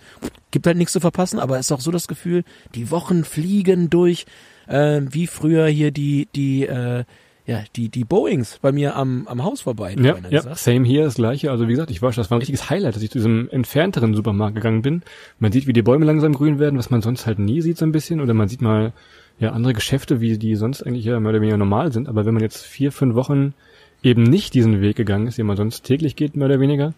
Gibt 0.51 0.67
halt 0.67 0.77
nichts 0.77 0.93
zu 0.93 1.01
verpassen, 1.01 1.39
aber 1.39 1.59
es 1.59 1.67
ist 1.67 1.73
auch 1.73 1.81
so 1.81 1.91
das 1.91 2.09
Gefühl, 2.09 2.45
die 2.75 2.91
Wochen 2.91 3.25
fliegen 3.25 3.91
durch, 3.91 4.27
äh, 4.67 5.01
wie 5.11 5.27
früher 5.27 5.67
hier 5.67 5.91
die, 5.91 6.29
die, 6.35 6.67
äh, 6.67 7.05
ja, 7.49 7.65
die, 7.77 7.89
die 7.89 8.05
Boeings 8.05 8.59
bei 8.61 8.73
mir 8.73 8.95
am, 8.95 9.27
am 9.27 9.43
Haus 9.43 9.63
vorbei. 9.63 9.97
Ja, 9.99 10.17
ja, 10.29 10.55
same 10.55 10.85
hier, 10.85 11.05
das 11.05 11.15
gleiche. 11.15 11.51
Also 11.51 11.67
wie 11.67 11.73
gesagt, 11.73 11.91
ich 11.91 12.03
war 12.03 12.13
schon, 12.13 12.21
das 12.21 12.31
war 12.31 12.37
ein 12.37 12.41
richtiges 12.41 12.69
Highlight, 12.69 12.95
dass 12.95 13.03
ich 13.03 13.11
zu 13.11 13.17
diesem 13.17 13.49
entfernteren 13.49 14.13
Supermarkt 14.13 14.55
gegangen 14.55 14.83
bin. 14.83 15.03
Man 15.39 15.51
sieht, 15.51 15.67
wie 15.67 15.73
die 15.73 15.81
Bäume 15.81 16.05
langsam 16.05 16.35
grün 16.35 16.59
werden, 16.59 16.79
was 16.79 16.91
man 16.91 17.01
sonst 17.01 17.27
halt 17.27 17.39
nie 17.39 17.63
sieht 17.63 17.79
so 17.79 17.87
ein 17.87 17.93
bisschen. 17.93 18.21
Oder 18.21 18.35
man 18.35 18.49
sieht 18.49 18.61
mal 18.61 18.93
ja 19.39 19.53
andere 19.53 19.73
Geschäfte, 19.73 20.21
wie 20.21 20.37
die 20.37 20.57
sonst 20.57 20.83
eigentlich 20.83 21.07
ja 21.07 21.19
mehr 21.21 21.31
oder 21.31 21.41
weniger 21.41 21.57
normal 21.57 21.91
sind. 21.91 22.07
Aber 22.07 22.27
wenn 22.27 22.35
man 22.35 22.43
jetzt 22.43 22.67
vier, 22.67 22.93
fünf 22.93 23.15
Wochen 23.15 23.55
eben 24.03 24.25
nicht 24.25 24.53
diesen 24.53 24.83
Weg 24.83 24.97
gegangen 24.97 25.27
ist, 25.27 25.39
den 25.39 25.47
man 25.47 25.57
sonst 25.57 25.85
täglich 25.85 26.17
geht, 26.17 26.37
mehr 26.37 26.49
oder 26.49 26.61
weniger, 26.61 26.93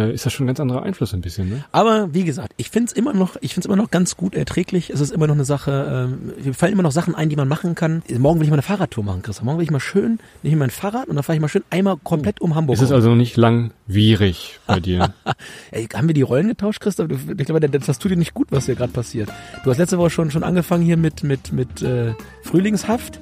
äh, 0.00 0.12
ist 0.12 0.26
das 0.26 0.32
schon 0.32 0.44
ein 0.44 0.48
ganz 0.48 0.60
anderer 0.60 0.82
Einfluss 0.82 1.12
ein 1.14 1.20
bisschen, 1.20 1.48
ne? 1.48 1.64
Aber 1.72 2.12
wie 2.14 2.24
gesagt, 2.24 2.52
ich 2.56 2.70
find's 2.70 2.92
immer 2.92 3.12
noch, 3.12 3.36
ich 3.40 3.54
find's 3.54 3.66
immer 3.66 3.76
noch 3.76 3.90
ganz 3.90 4.16
gut 4.16 4.34
erträglich. 4.34 4.90
Es 4.90 5.00
ist 5.00 5.10
immer 5.10 5.26
noch 5.26 5.34
eine 5.34 5.44
Sache, 5.44 6.08
ähm, 6.10 6.32
mir 6.44 6.54
fallen 6.54 6.72
immer 6.72 6.82
noch 6.82 6.92
Sachen 6.92 7.14
ein, 7.14 7.28
die 7.28 7.36
man 7.36 7.48
machen 7.48 7.74
kann. 7.74 8.02
Morgen 8.18 8.40
will 8.40 8.44
ich 8.44 8.50
mal 8.50 8.56
eine 8.56 8.62
Fahrradtour 8.62 9.04
machen, 9.04 9.22
Christoph. 9.22 9.44
Morgen 9.44 9.58
will 9.58 9.64
ich 9.64 9.70
mal 9.70 9.80
schön, 9.80 10.18
nehme 10.42 10.54
ich 10.54 10.58
mein 10.58 10.70
Fahrrad 10.70 11.08
und 11.08 11.16
dann 11.16 11.22
fahre 11.22 11.36
ich 11.36 11.42
mal 11.42 11.48
schön 11.48 11.64
einmal 11.70 11.96
komplett 12.02 12.40
um 12.40 12.54
Hamburg. 12.54 12.74
Ist 12.74 12.82
es 12.82 12.90
rum. 12.90 12.96
also 12.96 13.10
noch 13.10 13.16
nicht 13.16 13.36
langwierig 13.36 14.58
bei 14.66 14.80
dir? 14.80 15.12
Ey, 15.70 15.86
haben 15.94 16.08
wir 16.08 16.14
die 16.14 16.22
Rollen 16.22 16.48
getauscht, 16.48 16.80
Christoph? 16.80 17.08
Ich 17.10 17.46
glaube, 17.46 17.60
das, 17.60 17.86
das 17.86 17.98
tut 17.98 18.10
dir 18.10 18.16
nicht 18.16 18.34
gut, 18.34 18.48
was 18.50 18.66
hier 18.66 18.74
gerade 18.74 18.92
passiert. 18.92 19.30
Du 19.64 19.70
hast 19.70 19.78
letzte 19.78 19.98
Woche 19.98 20.10
schon 20.10 20.30
schon 20.30 20.44
angefangen 20.44 20.82
hier 20.82 20.96
mit 20.96 21.22
mit 21.22 21.52
mit 21.52 21.82
äh, 21.82 22.14
Frühlingshaft. 22.42 23.20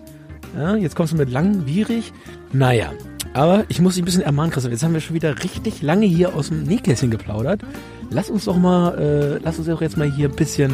Ja, 0.57 0.77
jetzt 0.77 0.97
kommst 0.97 1.13
du 1.13 1.17
mit 1.17 1.31
langwierig. 1.31 2.13
Naja, 2.53 2.93
aber 3.35 3.65
ich 3.69 3.81
muss 3.81 3.95
dich 3.95 4.03
ein 4.03 4.07
bisschen 4.07 4.23
ermahnen, 4.23 4.51
Christoph. 4.51 4.73
Jetzt 4.73 4.83
haben 4.83 4.95
wir 4.95 5.01
schon 5.01 5.15
wieder 5.15 5.43
richtig 5.43 5.83
lange 5.83 6.07
hier 6.07 6.35
aus 6.35 6.49
dem 6.49 6.65
Nähkästchen 6.65 7.11
geplaudert. 7.11 7.63
Lass 8.11 8.31
uns 8.31 8.47
doch 8.47 8.57
mal, 8.57 8.99
äh, 8.99 9.39
lass 9.43 9.59
uns 9.59 9.67
doch 9.67 9.81
jetzt 9.81 9.97
mal 9.97 10.11
hier 10.11 10.29
ein 10.29 10.37
bisschen 10.37 10.73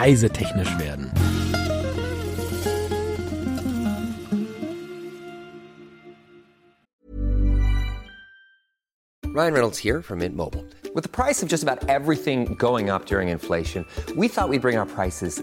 reisetechnisch 0.00 0.78
werden. 0.78 1.10
Ryan 9.34 9.54
Reynolds 9.54 9.78
here 9.78 10.02
from 10.02 10.18
Mint 10.18 10.36
Mobile. 10.36 10.62
With 10.94 11.04
the 11.04 11.08
price 11.08 11.42
of 11.42 11.48
just 11.48 11.62
about 11.62 11.88
everything 11.88 12.54
going 12.56 12.90
up 12.90 13.06
during 13.06 13.28
inflation, 13.30 13.86
we 14.14 14.28
thought 14.28 14.50
we'd 14.50 14.60
bring 14.60 14.76
our 14.76 14.84
prices 14.84 15.42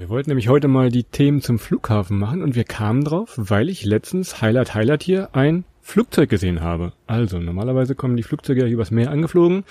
Wir 0.00 0.08
wollten 0.08 0.30
nämlich 0.30 0.48
heute 0.48 0.66
mal 0.66 0.88
die 0.88 1.04
Themen 1.04 1.42
zum 1.42 1.58
Flughafen 1.58 2.18
machen 2.18 2.42
und 2.42 2.54
wir 2.54 2.64
kamen 2.64 3.04
drauf, 3.04 3.34
weil 3.36 3.68
ich 3.68 3.84
letztens 3.84 4.40
Highlight 4.40 4.74
Highlight 4.74 5.02
hier 5.02 5.28
ein 5.34 5.64
Flugzeug 5.82 6.30
gesehen 6.30 6.62
habe. 6.62 6.94
Also 7.06 7.38
normalerweise 7.38 7.94
kommen 7.94 8.16
die 8.16 8.22
Flugzeuge 8.22 8.62
ja 8.62 8.66
übers 8.66 8.90
Meer 8.90 9.10
angeflogen, 9.10 9.64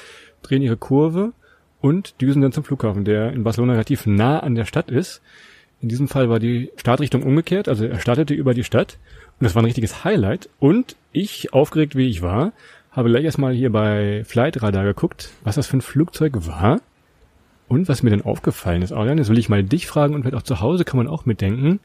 drehen 0.43 0.61
ihre 0.61 0.77
Kurve 0.77 1.33
und 1.81 2.21
düsen 2.21 2.43
dann 2.43 2.51
zum 2.51 2.63
Flughafen, 2.63 3.05
der 3.05 3.33
in 3.33 3.43
Barcelona 3.43 3.73
relativ 3.73 4.05
nah 4.05 4.37
an 4.37 4.53
der 4.53 4.65
Stadt 4.65 4.91
ist. 4.91 5.23
In 5.81 5.89
diesem 5.89 6.07
Fall 6.07 6.29
war 6.29 6.37
die 6.37 6.69
Startrichtung 6.75 7.23
umgekehrt, 7.23 7.67
also 7.67 7.85
er 7.85 7.99
startete 7.99 8.35
über 8.35 8.53
die 8.53 8.63
Stadt 8.63 8.99
und 9.39 9.45
das 9.45 9.55
war 9.55 9.63
ein 9.63 9.65
richtiges 9.65 10.03
Highlight 10.03 10.47
und 10.59 10.95
ich, 11.11 11.53
aufgeregt 11.53 11.95
wie 11.95 12.07
ich 12.07 12.21
war, 12.21 12.53
habe 12.91 13.09
gleich 13.09 13.25
erstmal 13.25 13.55
hier 13.55 13.71
bei 13.71 14.23
Flightradar 14.25 14.83
geguckt, 14.83 15.31
was 15.43 15.55
das 15.55 15.65
für 15.65 15.77
ein 15.77 15.81
Flugzeug 15.81 16.45
war 16.45 16.81
und 17.69 17.87
was 17.87 18.03
mir 18.03 18.09
dann 18.09 18.23
aufgefallen 18.23 18.81
ist, 18.81 18.91
Adrian, 18.91 19.17
jetzt 19.17 19.29
will 19.29 19.37
ich 19.37 19.47
mal 19.47 19.63
dich 19.63 19.87
fragen 19.87 20.13
und 20.13 20.23
vielleicht 20.23 20.35
auch 20.35 20.43
zu 20.43 20.59
Hause 20.59 20.83
kann 20.83 20.97
man 20.97 21.07
auch 21.07 21.25
mitdenken. 21.25 21.79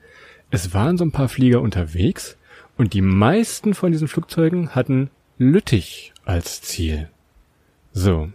Es 0.50 0.74
waren 0.74 0.96
so 0.98 1.04
ein 1.04 1.12
paar 1.12 1.28
Flieger 1.28 1.60
unterwegs 1.60 2.36
und 2.76 2.94
die 2.94 3.02
meisten 3.02 3.74
von 3.74 3.92
diesen 3.92 4.08
Flugzeugen 4.08 4.74
hatten 4.74 5.10
Lüttich 5.38 6.12
als 6.24 6.62
Ziel. 6.62 7.08
So, 7.92 8.30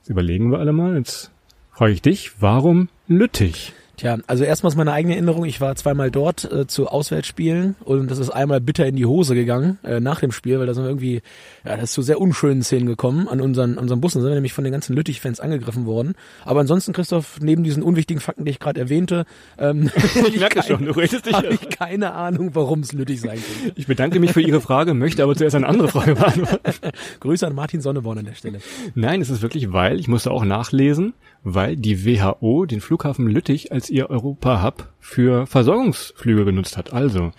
jetzt 0.00 0.10
überlegen 0.10 0.50
wir 0.50 0.58
alle 0.58 0.72
mal. 0.72 0.96
Jetzt 0.96 1.30
frage 1.72 1.92
ich 1.92 2.02
dich, 2.02 2.42
warum 2.42 2.88
Lüttich? 3.06 3.72
Tja, 3.98 4.16
also 4.28 4.44
erstmal 4.44 4.70
ist 4.70 4.76
meine 4.76 4.92
eigene 4.92 5.14
Erinnerung, 5.14 5.44
ich 5.44 5.60
war 5.60 5.74
zweimal 5.74 6.12
dort 6.12 6.50
äh, 6.52 6.68
zu 6.68 6.86
Auswärtsspielen 6.86 7.74
und 7.84 8.08
das 8.08 8.20
ist 8.20 8.30
einmal 8.30 8.60
bitter 8.60 8.86
in 8.86 8.94
die 8.94 9.06
Hose 9.06 9.34
gegangen 9.34 9.78
äh, 9.82 9.98
nach 9.98 10.20
dem 10.20 10.30
Spiel, 10.30 10.60
weil 10.60 10.66
da 10.66 10.74
sind 10.74 10.84
wir 10.84 10.88
irgendwie, 10.88 11.20
ja, 11.64 11.74
das 11.74 11.84
ist 11.84 11.94
zu 11.94 12.02
sehr 12.02 12.20
unschönen 12.20 12.62
Szenen 12.62 12.86
gekommen. 12.86 13.26
An 13.26 13.40
unseren, 13.40 13.76
unseren 13.76 14.00
Bussen 14.00 14.20
sind 14.20 14.30
wir 14.30 14.36
nämlich 14.36 14.52
von 14.52 14.62
den 14.62 14.72
ganzen 14.72 14.94
Lüttich-Fans 14.94 15.40
angegriffen 15.40 15.84
worden. 15.84 16.14
Aber 16.44 16.60
ansonsten, 16.60 16.92
Christoph, 16.92 17.40
neben 17.40 17.64
diesen 17.64 17.82
unwichtigen 17.82 18.20
Fakten, 18.20 18.44
die 18.44 18.52
ich 18.52 18.60
gerade 18.60 18.78
erwähnte, 18.78 19.24
ähm, 19.58 19.90
ich 20.28 20.38
merke 20.38 20.62
schon, 20.62 20.84
du 20.84 20.92
redest 20.92 21.26
dich 21.26 21.32
habe 21.34 21.46
ja. 21.46 21.52
ich 21.54 21.68
keine 21.68 22.12
Ahnung, 22.14 22.50
warum 22.54 22.80
es 22.80 22.92
Lüttich 22.92 23.20
sein 23.20 23.40
könnte. 23.40 23.72
Ich 23.74 23.88
bedanke 23.88 24.20
mich 24.20 24.32
für 24.32 24.42
Ihre 24.42 24.60
Frage, 24.60 24.94
möchte 24.94 25.24
aber 25.24 25.34
zuerst 25.34 25.56
eine 25.56 25.66
andere 25.66 25.88
Frage 25.88 26.14
beantworten. 26.14 26.90
Grüße 27.18 27.44
an 27.44 27.54
Martin 27.56 27.80
Sonneborn 27.80 28.18
an 28.18 28.26
der 28.26 28.34
Stelle. 28.34 28.60
Nein, 28.94 29.20
es 29.20 29.28
ist 29.28 29.42
wirklich, 29.42 29.72
weil, 29.72 29.98
ich 29.98 30.06
musste 30.06 30.30
auch 30.30 30.44
nachlesen, 30.44 31.14
weil 31.42 31.74
die 31.74 32.06
WHO 32.06 32.64
den 32.64 32.80
Flughafen 32.80 33.26
Lüttich 33.26 33.72
als 33.72 33.87
ihr 33.90 34.10
Europa-Hub 34.10 34.88
für 35.00 35.46
Versorgungsflüge 35.46 36.44
genutzt 36.44 36.76
hat. 36.76 36.92
Also, 36.92 37.32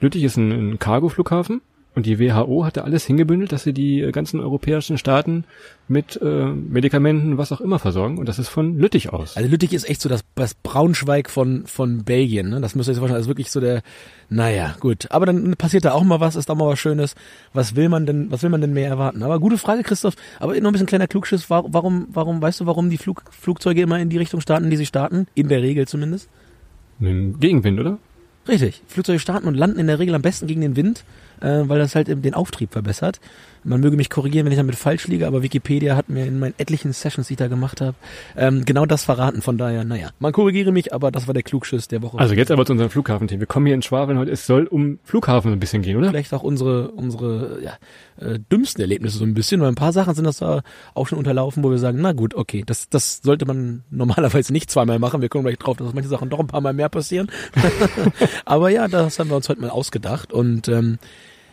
Lüttich 0.00 0.24
ist 0.24 0.36
ein, 0.36 0.52
ein 0.52 0.78
Cargo-Flughafen, 0.78 1.62
Und 1.96 2.04
die 2.04 2.20
WHO 2.20 2.66
hatte 2.66 2.84
alles 2.84 3.06
hingebündelt, 3.06 3.52
dass 3.52 3.62
sie 3.62 3.72
die 3.72 4.02
äh, 4.02 4.12
ganzen 4.12 4.38
europäischen 4.38 4.98
Staaten 4.98 5.44
mit 5.88 6.20
äh, 6.20 6.44
Medikamenten, 6.44 7.38
was 7.38 7.52
auch 7.52 7.62
immer 7.62 7.78
versorgen. 7.78 8.18
Und 8.18 8.28
das 8.28 8.38
ist 8.38 8.48
von 8.48 8.78
Lüttich 8.78 9.14
aus. 9.14 9.34
Also 9.34 9.48
Lüttich 9.48 9.72
ist 9.72 9.88
echt 9.88 10.02
so 10.02 10.10
das, 10.10 10.22
das 10.34 10.52
Braunschweig 10.52 11.30
von, 11.30 11.66
von 11.66 12.04
Belgien. 12.04 12.50
Ne? 12.50 12.60
Das 12.60 12.74
müsst 12.74 12.90
ihr 12.90 12.92
euch 12.92 12.98
vorstellen. 12.98 13.26
Wirklich 13.26 13.50
so 13.50 13.60
der, 13.60 13.80
naja, 14.28 14.76
gut. 14.78 15.10
Aber 15.10 15.24
dann 15.24 15.56
passiert 15.56 15.86
da 15.86 15.92
auch 15.92 16.04
mal 16.04 16.20
was, 16.20 16.36
ist 16.36 16.50
da 16.50 16.54
mal 16.54 16.68
was 16.68 16.78
Schönes. 16.78 17.14
Was 17.54 17.76
will 17.76 17.88
man 17.88 18.04
denn, 18.04 18.30
was 18.30 18.42
will 18.42 18.50
man 18.50 18.60
denn 18.60 18.74
mehr 18.74 18.88
erwarten? 18.88 19.22
Aber 19.22 19.40
gute 19.40 19.56
Frage, 19.56 19.82
Christoph. 19.82 20.16
Aber 20.38 20.52
noch 20.60 20.68
ein 20.68 20.72
bisschen 20.72 20.86
kleiner 20.86 21.06
Klugschiss. 21.06 21.48
Warum, 21.48 22.08
warum, 22.10 22.42
weißt 22.42 22.60
du, 22.60 22.66
warum 22.66 22.90
die 22.90 22.98
Flug, 22.98 23.22
Flugzeuge 23.30 23.80
immer 23.80 23.98
in 23.98 24.10
die 24.10 24.18
Richtung 24.18 24.42
starten, 24.42 24.68
die 24.68 24.76
sie 24.76 24.84
starten? 24.84 25.28
In 25.34 25.48
der 25.48 25.62
Regel 25.62 25.88
zumindest. 25.88 26.28
Gegenwind, 27.00 27.80
oder? 27.80 27.96
Richtig. 28.48 28.82
Flugzeuge 28.86 29.18
starten 29.18 29.48
und 29.48 29.54
landen 29.54 29.78
in 29.78 29.86
der 29.86 29.98
Regel 29.98 30.14
am 30.14 30.22
besten 30.22 30.46
gegen 30.46 30.60
den 30.60 30.76
Wind, 30.76 31.04
äh, 31.40 31.62
weil 31.64 31.78
das 31.78 31.94
halt 31.94 32.08
eben 32.08 32.22
den 32.22 32.34
Auftrieb 32.34 32.72
verbessert. 32.72 33.20
Man 33.66 33.80
möge 33.80 33.96
mich 33.96 34.10
korrigieren, 34.10 34.44
wenn 34.44 34.52
ich 34.52 34.58
damit 34.58 34.76
falsch 34.76 35.08
liege, 35.08 35.26
aber 35.26 35.42
Wikipedia 35.42 35.96
hat 35.96 36.08
mir 36.08 36.24
in 36.24 36.38
meinen 36.38 36.54
etlichen 36.56 36.92
Sessions, 36.92 37.26
die 37.26 37.34
ich 37.34 37.38
da 37.38 37.48
gemacht 37.48 37.80
habe, 37.80 37.96
ähm, 38.36 38.64
genau 38.64 38.86
das 38.86 39.02
verraten. 39.02 39.42
Von 39.42 39.58
daher, 39.58 39.82
naja, 39.82 40.10
man 40.20 40.32
korrigiere 40.32 40.70
mich, 40.70 40.94
aber 40.94 41.10
das 41.10 41.26
war 41.26 41.34
der 41.34 41.42
Klugschiss 41.42 41.88
der 41.88 42.00
Woche. 42.00 42.16
Also 42.18 42.34
jetzt 42.34 42.52
aber 42.52 42.64
zu 42.64 42.72
unserem 42.72 42.90
Flughafenteam. 42.90 43.40
Wir 43.40 43.48
kommen 43.48 43.66
hier 43.66 43.74
in 43.74 43.82
Schwaben 43.82 44.18
heute. 44.18 44.30
Es 44.30 44.46
soll 44.46 44.66
um 44.66 45.00
Flughafen 45.02 45.52
ein 45.52 45.58
bisschen 45.58 45.82
gehen, 45.82 45.96
oder? 45.96 46.10
vielleicht 46.10 46.32
auch 46.32 46.44
unsere 46.44 46.92
unsere 46.92 47.58
ja, 47.60 47.72
äh, 48.24 48.38
dümmsten 48.38 48.82
Erlebnisse 48.82 49.18
so 49.18 49.24
ein 49.24 49.34
bisschen, 49.34 49.60
weil 49.60 49.68
ein 49.68 49.74
paar 49.74 49.92
Sachen 49.92 50.14
sind 50.14 50.24
das 50.24 50.38
da 50.38 50.62
auch 50.94 51.08
schon 51.08 51.18
unterlaufen, 51.18 51.64
wo 51.64 51.70
wir 51.72 51.78
sagen, 51.78 51.98
na 52.00 52.12
gut, 52.12 52.34
okay, 52.34 52.62
das 52.64 52.88
das 52.88 53.20
sollte 53.24 53.46
man 53.46 53.82
normalerweise 53.90 54.52
nicht 54.52 54.70
zweimal 54.70 55.00
machen. 55.00 55.22
Wir 55.22 55.28
kommen 55.28 55.44
gleich 55.44 55.58
drauf, 55.58 55.76
dass 55.76 55.92
manche 55.92 56.08
Sachen 56.08 56.30
doch 56.30 56.38
ein 56.38 56.46
paar 56.46 56.60
Mal 56.60 56.72
mehr 56.72 56.88
passieren. 56.88 57.32
Aber 58.44 58.70
ja, 58.70 58.86
das 58.86 59.18
haben 59.18 59.28
wir 59.28 59.36
uns 59.36 59.48
heute 59.48 59.60
mal 59.60 59.70
ausgedacht 59.70 60.32
und 60.32 60.68
ähm, 60.68 60.98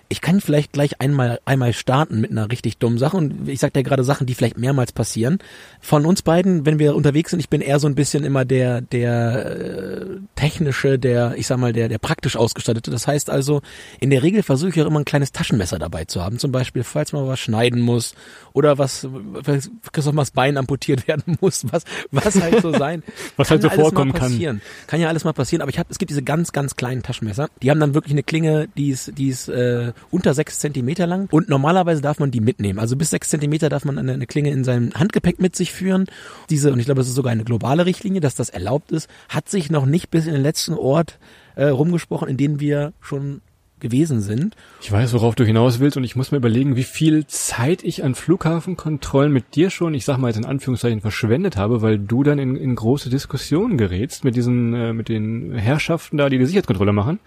ich 0.10 0.22
kann 0.22 0.42
vielleicht 0.42 0.74
gleich 0.74 1.02
einmal 1.02 1.40
einmal 1.46 1.74
starten 1.74 2.22
mit 2.22 2.32
einer 2.32 2.52
richtig 2.52 2.78
dummen 2.78 2.98
Sache 3.00 3.18
und 3.18 3.48
ich 3.48 3.60
sagte 3.60 3.80
ja 3.80 3.84
gerade 3.84 4.04
Sachen, 4.04 4.28
die 4.28 4.36
vielleicht 4.36 4.58
mehrmals 4.58 4.92
passieren. 4.92 5.40
Von 5.82 6.06
uns 6.06 6.22
beiden, 6.22 6.66
wenn 6.66 6.80
wir 6.80 6.96
unterwegs 6.96 7.32
sind, 7.32 7.40
ich 7.40 7.50
bin 7.50 7.62
eher 7.62 7.80
so 7.80 7.88
ein 7.88 7.96
bisschen 7.96 8.24
immer 8.24 8.46
der 8.46 8.82
der 8.82 9.46
äh, 9.46 10.06
technische, 10.36 11.00
der 11.00 11.36
ich 11.38 11.48
sag 11.48 11.58
mal 11.58 11.74
der 11.74 11.90
der 11.90 11.98
praktisch 12.00 12.36
ausgestattete. 12.36 12.92
Das 12.92 13.08
heißt 13.08 13.30
also, 13.30 13.62
in 14.00 14.10
der 14.10 14.24
Regel 14.24 14.44
versuche 14.44 14.70
ich 14.70 14.82
auch 14.82 14.88
immer 14.88 15.00
ein 15.00 15.06
kleines 15.06 15.32
Taschenmesser 15.32 15.80
dabei 15.80 16.06
zu 16.06 16.24
haben, 16.24 16.38
zum 16.40 16.52
Beispiel 16.52 16.84
falls 16.84 17.14
man 17.14 17.28
was 17.28 17.40
schneiden 17.40 17.82
muss 17.82 18.14
oder 18.54 18.78
was 18.78 19.08
falls 19.44 19.72
Christoph 19.92 20.14
mal 20.14 20.22
das 20.22 20.32
Bein 20.32 20.58
amputiert 20.58 21.08
werden 21.08 21.38
muss, 21.42 21.66
was 21.72 21.84
was 22.12 22.42
halt 22.42 22.62
so 22.62 22.72
sein, 22.72 23.04
Was 23.38 23.50
halt 23.50 23.62
so 23.62 23.70
vorkommen 23.70 24.14
kann. 24.14 24.62
Kann 24.88 25.02
ja 25.02 25.08
alles 25.08 25.24
mal 25.24 25.34
passieren, 25.34 25.62
aber 25.62 25.70
ich 25.70 25.80
habe, 25.80 25.88
es 25.90 25.98
gibt 25.98 26.10
diese 26.10 26.24
ganz, 26.24 26.52
ganz 26.52 26.76
kleinen 26.76 27.04
Taschenmesser. 27.04 27.50
Die 27.62 27.72
haben 27.72 27.80
dann 27.80 27.94
wirklich 27.94 28.14
eine 28.14 28.24
Klinge, 28.24 28.68
die 28.78 28.90
ist, 28.90 29.18
die 29.18 29.30
ist 29.30 29.48
äh, 29.50 29.93
unter 30.12 30.34
sechs 30.34 30.60
Zentimeter 30.60 31.08
lang 31.08 31.28
und 31.32 31.50
normalerweise 31.50 32.02
darf 32.02 32.20
man 32.20 32.32
die 32.32 32.42
mitnehmen. 32.42 32.80
Also 32.80 32.96
bis 32.96 33.10
sechs 33.10 33.30
Zentimeter 33.30 33.70
darf 33.70 33.86
man 33.86 33.98
eine, 33.98 34.26
Klinge 34.28 34.52
in 34.52 34.64
seinem 34.64 34.94
Handgepäck 34.94 35.40
mit 35.40 35.56
sich 35.56 35.72
führen. 35.72 36.06
Diese, 36.50 36.72
und 36.72 36.80
ich 36.80 36.86
glaube, 36.86 37.02
es 37.02 37.08
ist 37.08 37.16
sogar 37.16 37.32
eine 37.32 37.44
globale 37.44 37.86
Richtlinie, 37.86 38.22
dass 38.22 38.36
das 38.36 38.50
erlaubt 38.50 38.92
ist, 38.92 39.10
hat 39.30 39.50
sich 39.50 39.70
noch 39.70 39.86
nicht 39.86 40.10
bis 40.10 40.26
in 40.26 40.34
den 40.34 40.42
letzten 40.42 40.74
Ort 40.74 41.20
äh, 41.56 41.66
rumgesprochen, 41.66 42.30
in 42.30 42.38
dem 42.38 42.60
wir 42.60 42.94
schon 43.02 43.42
gewesen 43.84 44.22
sind. 44.22 44.56
Ich 44.82 44.92
weiß, 44.92 45.14
worauf 45.14 45.36
du 45.36 45.44
hinaus 45.44 45.80
willst 45.80 45.98
und 45.98 46.04
ich 46.04 46.16
muss 46.16 46.32
mir 46.32 46.38
überlegen, 46.38 46.76
wie 46.76 46.84
viel 46.84 47.28
Zeit 47.28 47.84
ich 47.84 48.04
an 48.04 48.16
Flughafenkontrollen 48.16 49.32
mit 49.32 49.56
dir 49.56 49.70
schon, 49.70 49.94
ich 49.94 50.06
sag 50.06 50.18
mal 50.18 50.30
jetzt 50.30 50.38
in 50.38 50.46
Anführungszeichen, 50.46 51.02
verschwendet 51.02 51.58
habe, 51.58 51.84
weil 51.84 52.00
du 52.00 52.24
dann 52.24 52.40
in, 52.40 52.56
in 52.56 52.76
große 52.76 53.12
Diskussionen 53.12 53.78
gerätst 53.78 54.24
mit 54.24 54.36
diesen, 54.36 54.74
äh, 54.74 54.94
mit 54.94 55.10
den 55.10 55.54
Herrschaften 55.54 56.18
da, 56.18 56.30
die 56.30 56.40
die 56.40 56.46
Sicherheitskontrolle 56.46 56.94
machen. 56.94 57.20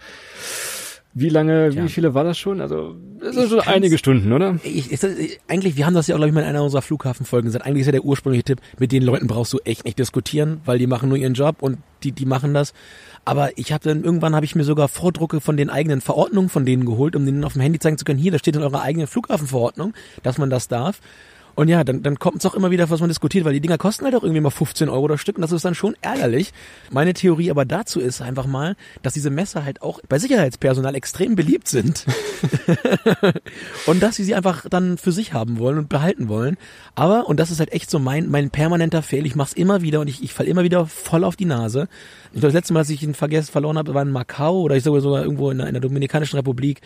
Wie 1.13 1.29
lange, 1.29 1.71
Tja. 1.71 1.83
wie 1.83 1.89
viele 1.89 2.13
war 2.13 2.23
das 2.23 2.37
schon? 2.37 2.61
Also, 2.61 2.95
das 3.19 3.33
sind 3.33 3.45
Ich 3.45 3.49
schon 3.49 3.61
einige 3.61 3.97
Stunden, 3.97 4.31
oder? 4.31 4.59
Ich, 4.63 4.91
ist 4.91 5.03
das, 5.03 5.11
eigentlich, 5.47 5.75
wir 5.75 5.85
haben 5.87 5.95
das 5.95 6.07
ja 6.07 6.15
auch, 6.15 6.19
glaube 6.19 6.29
ich, 6.29 6.33
mal 6.35 6.41
in 6.41 6.47
einer 6.47 6.63
unserer 6.63 6.83
Flughafenfolgen 6.83 7.47
gesagt. 7.47 7.65
Eigentlich 7.65 7.81
ist 7.81 7.87
ja 7.87 7.91
der 7.93 8.05
ursprüngliche 8.05 8.43
Tipp, 8.43 8.61
mit 8.77 8.91
den 8.91 9.01
Leuten 9.01 9.25
brauchst 9.25 9.51
du 9.53 9.59
echt 9.63 9.85
nicht 9.85 9.97
diskutieren, 9.97 10.61
weil 10.65 10.77
die 10.77 10.85
machen 10.85 11.09
nur 11.09 11.17
ihren 11.17 11.33
Job 11.33 11.57
und 11.61 11.79
die, 12.03 12.11
die 12.11 12.25
machen 12.25 12.53
das. 12.53 12.73
Aber 13.25 13.57
ich 13.57 13.73
habe 13.73 13.83
dann 13.83 14.03
irgendwann 14.03 14.35
habe 14.35 14.45
ich 14.45 14.55
mir 14.55 14.63
sogar 14.63 14.87
Vordrucke 14.87 15.41
von 15.41 15.57
den 15.57 15.69
eigenen 15.69 16.01
Verordnungen 16.01 16.49
von 16.49 16.65
denen 16.65 16.85
geholt, 16.85 17.15
um 17.15 17.25
denen 17.25 17.43
auf 17.43 17.53
dem 17.53 17.61
Handy 17.61 17.79
zeigen 17.79 17.97
zu 17.97 18.05
können, 18.05 18.19
hier, 18.19 18.31
da 18.31 18.39
steht 18.39 18.55
in 18.55 18.61
eurer 18.61 18.81
eigenen 18.81 19.07
Flughafenverordnung, 19.07 19.93
dass 20.23 20.37
man 20.37 20.49
das 20.49 20.67
darf. 20.67 21.01
Und 21.57 21.69
ja, 21.69 21.83
dann, 21.83 22.03
dann 22.03 22.19
kommt 22.19 22.37
es 22.37 22.45
auch 22.45 22.53
immer 22.53 22.69
wieder, 22.69 22.87
was 22.91 22.99
man 22.99 23.09
diskutiert, 23.09 23.43
weil 23.43 23.53
die 23.53 23.61
Dinger 23.61 23.79
kosten 23.79 24.05
halt 24.05 24.13
auch 24.13 24.21
irgendwie 24.21 24.41
mal 24.41 24.51
15 24.51 24.89
Euro 24.89 25.07
das 25.07 25.19
Stück 25.19 25.37
und 25.37 25.41
das 25.41 25.51
ist 25.51 25.65
dann 25.65 25.73
schon 25.73 25.95
ärgerlich. 26.01 26.53
Meine 26.91 27.15
Theorie 27.15 27.49
aber 27.49 27.65
dazu 27.65 27.99
ist 27.99 28.21
einfach 28.21 28.45
mal, 28.45 28.75
dass 29.01 29.15
diese 29.15 29.31
Messer 29.31 29.65
halt 29.65 29.81
auch 29.81 29.99
bei 30.07 30.19
Sicherheitspersonal 30.19 30.93
extrem 30.93 31.35
beliebt 31.35 31.67
sind 31.67 32.05
und 33.87 34.03
dass 34.03 34.17
sie 34.17 34.23
sie 34.23 34.35
einfach 34.35 34.69
dann 34.69 34.99
für 34.99 35.11
sich 35.11 35.33
haben 35.33 35.57
wollen 35.57 35.79
und 35.79 35.89
behalten 35.89 36.29
wollen. 36.29 36.57
Aber, 36.93 37.27
und 37.27 37.39
das 37.39 37.49
ist 37.49 37.57
halt 37.57 37.73
echt 37.73 37.89
so 37.89 37.97
mein, 37.97 38.29
mein 38.29 38.51
permanenter 38.51 39.01
Fail, 39.01 39.25
ich 39.25 39.33
mach's 39.33 39.53
immer 39.53 39.81
wieder 39.81 39.99
und 39.99 40.09
ich, 40.09 40.21
ich 40.21 40.35
fall 40.35 40.45
immer 40.45 40.61
wieder 40.61 40.85
voll 40.85 41.23
auf 41.23 41.35
die 41.35 41.45
Nase. 41.45 41.87
Ich 42.25 42.33
glaube, 42.33 42.49
das 42.49 42.53
letzte 42.53 42.73
Mal, 42.73 42.81
als 42.81 42.91
ich 42.91 43.01
ihn 43.01 43.15
vergessen, 43.15 43.51
verloren 43.51 43.79
habe, 43.79 43.95
war 43.95 44.03
in 44.03 44.11
Macau 44.11 44.61
oder 44.61 44.75
ich 44.75 44.83
sogar 44.83 45.01
sogar 45.01 45.23
irgendwo 45.23 45.49
in 45.49 45.57
der, 45.57 45.65
in 45.65 45.73
der 45.73 45.81
Dominikanischen 45.81 46.37
Republik. 46.37 46.81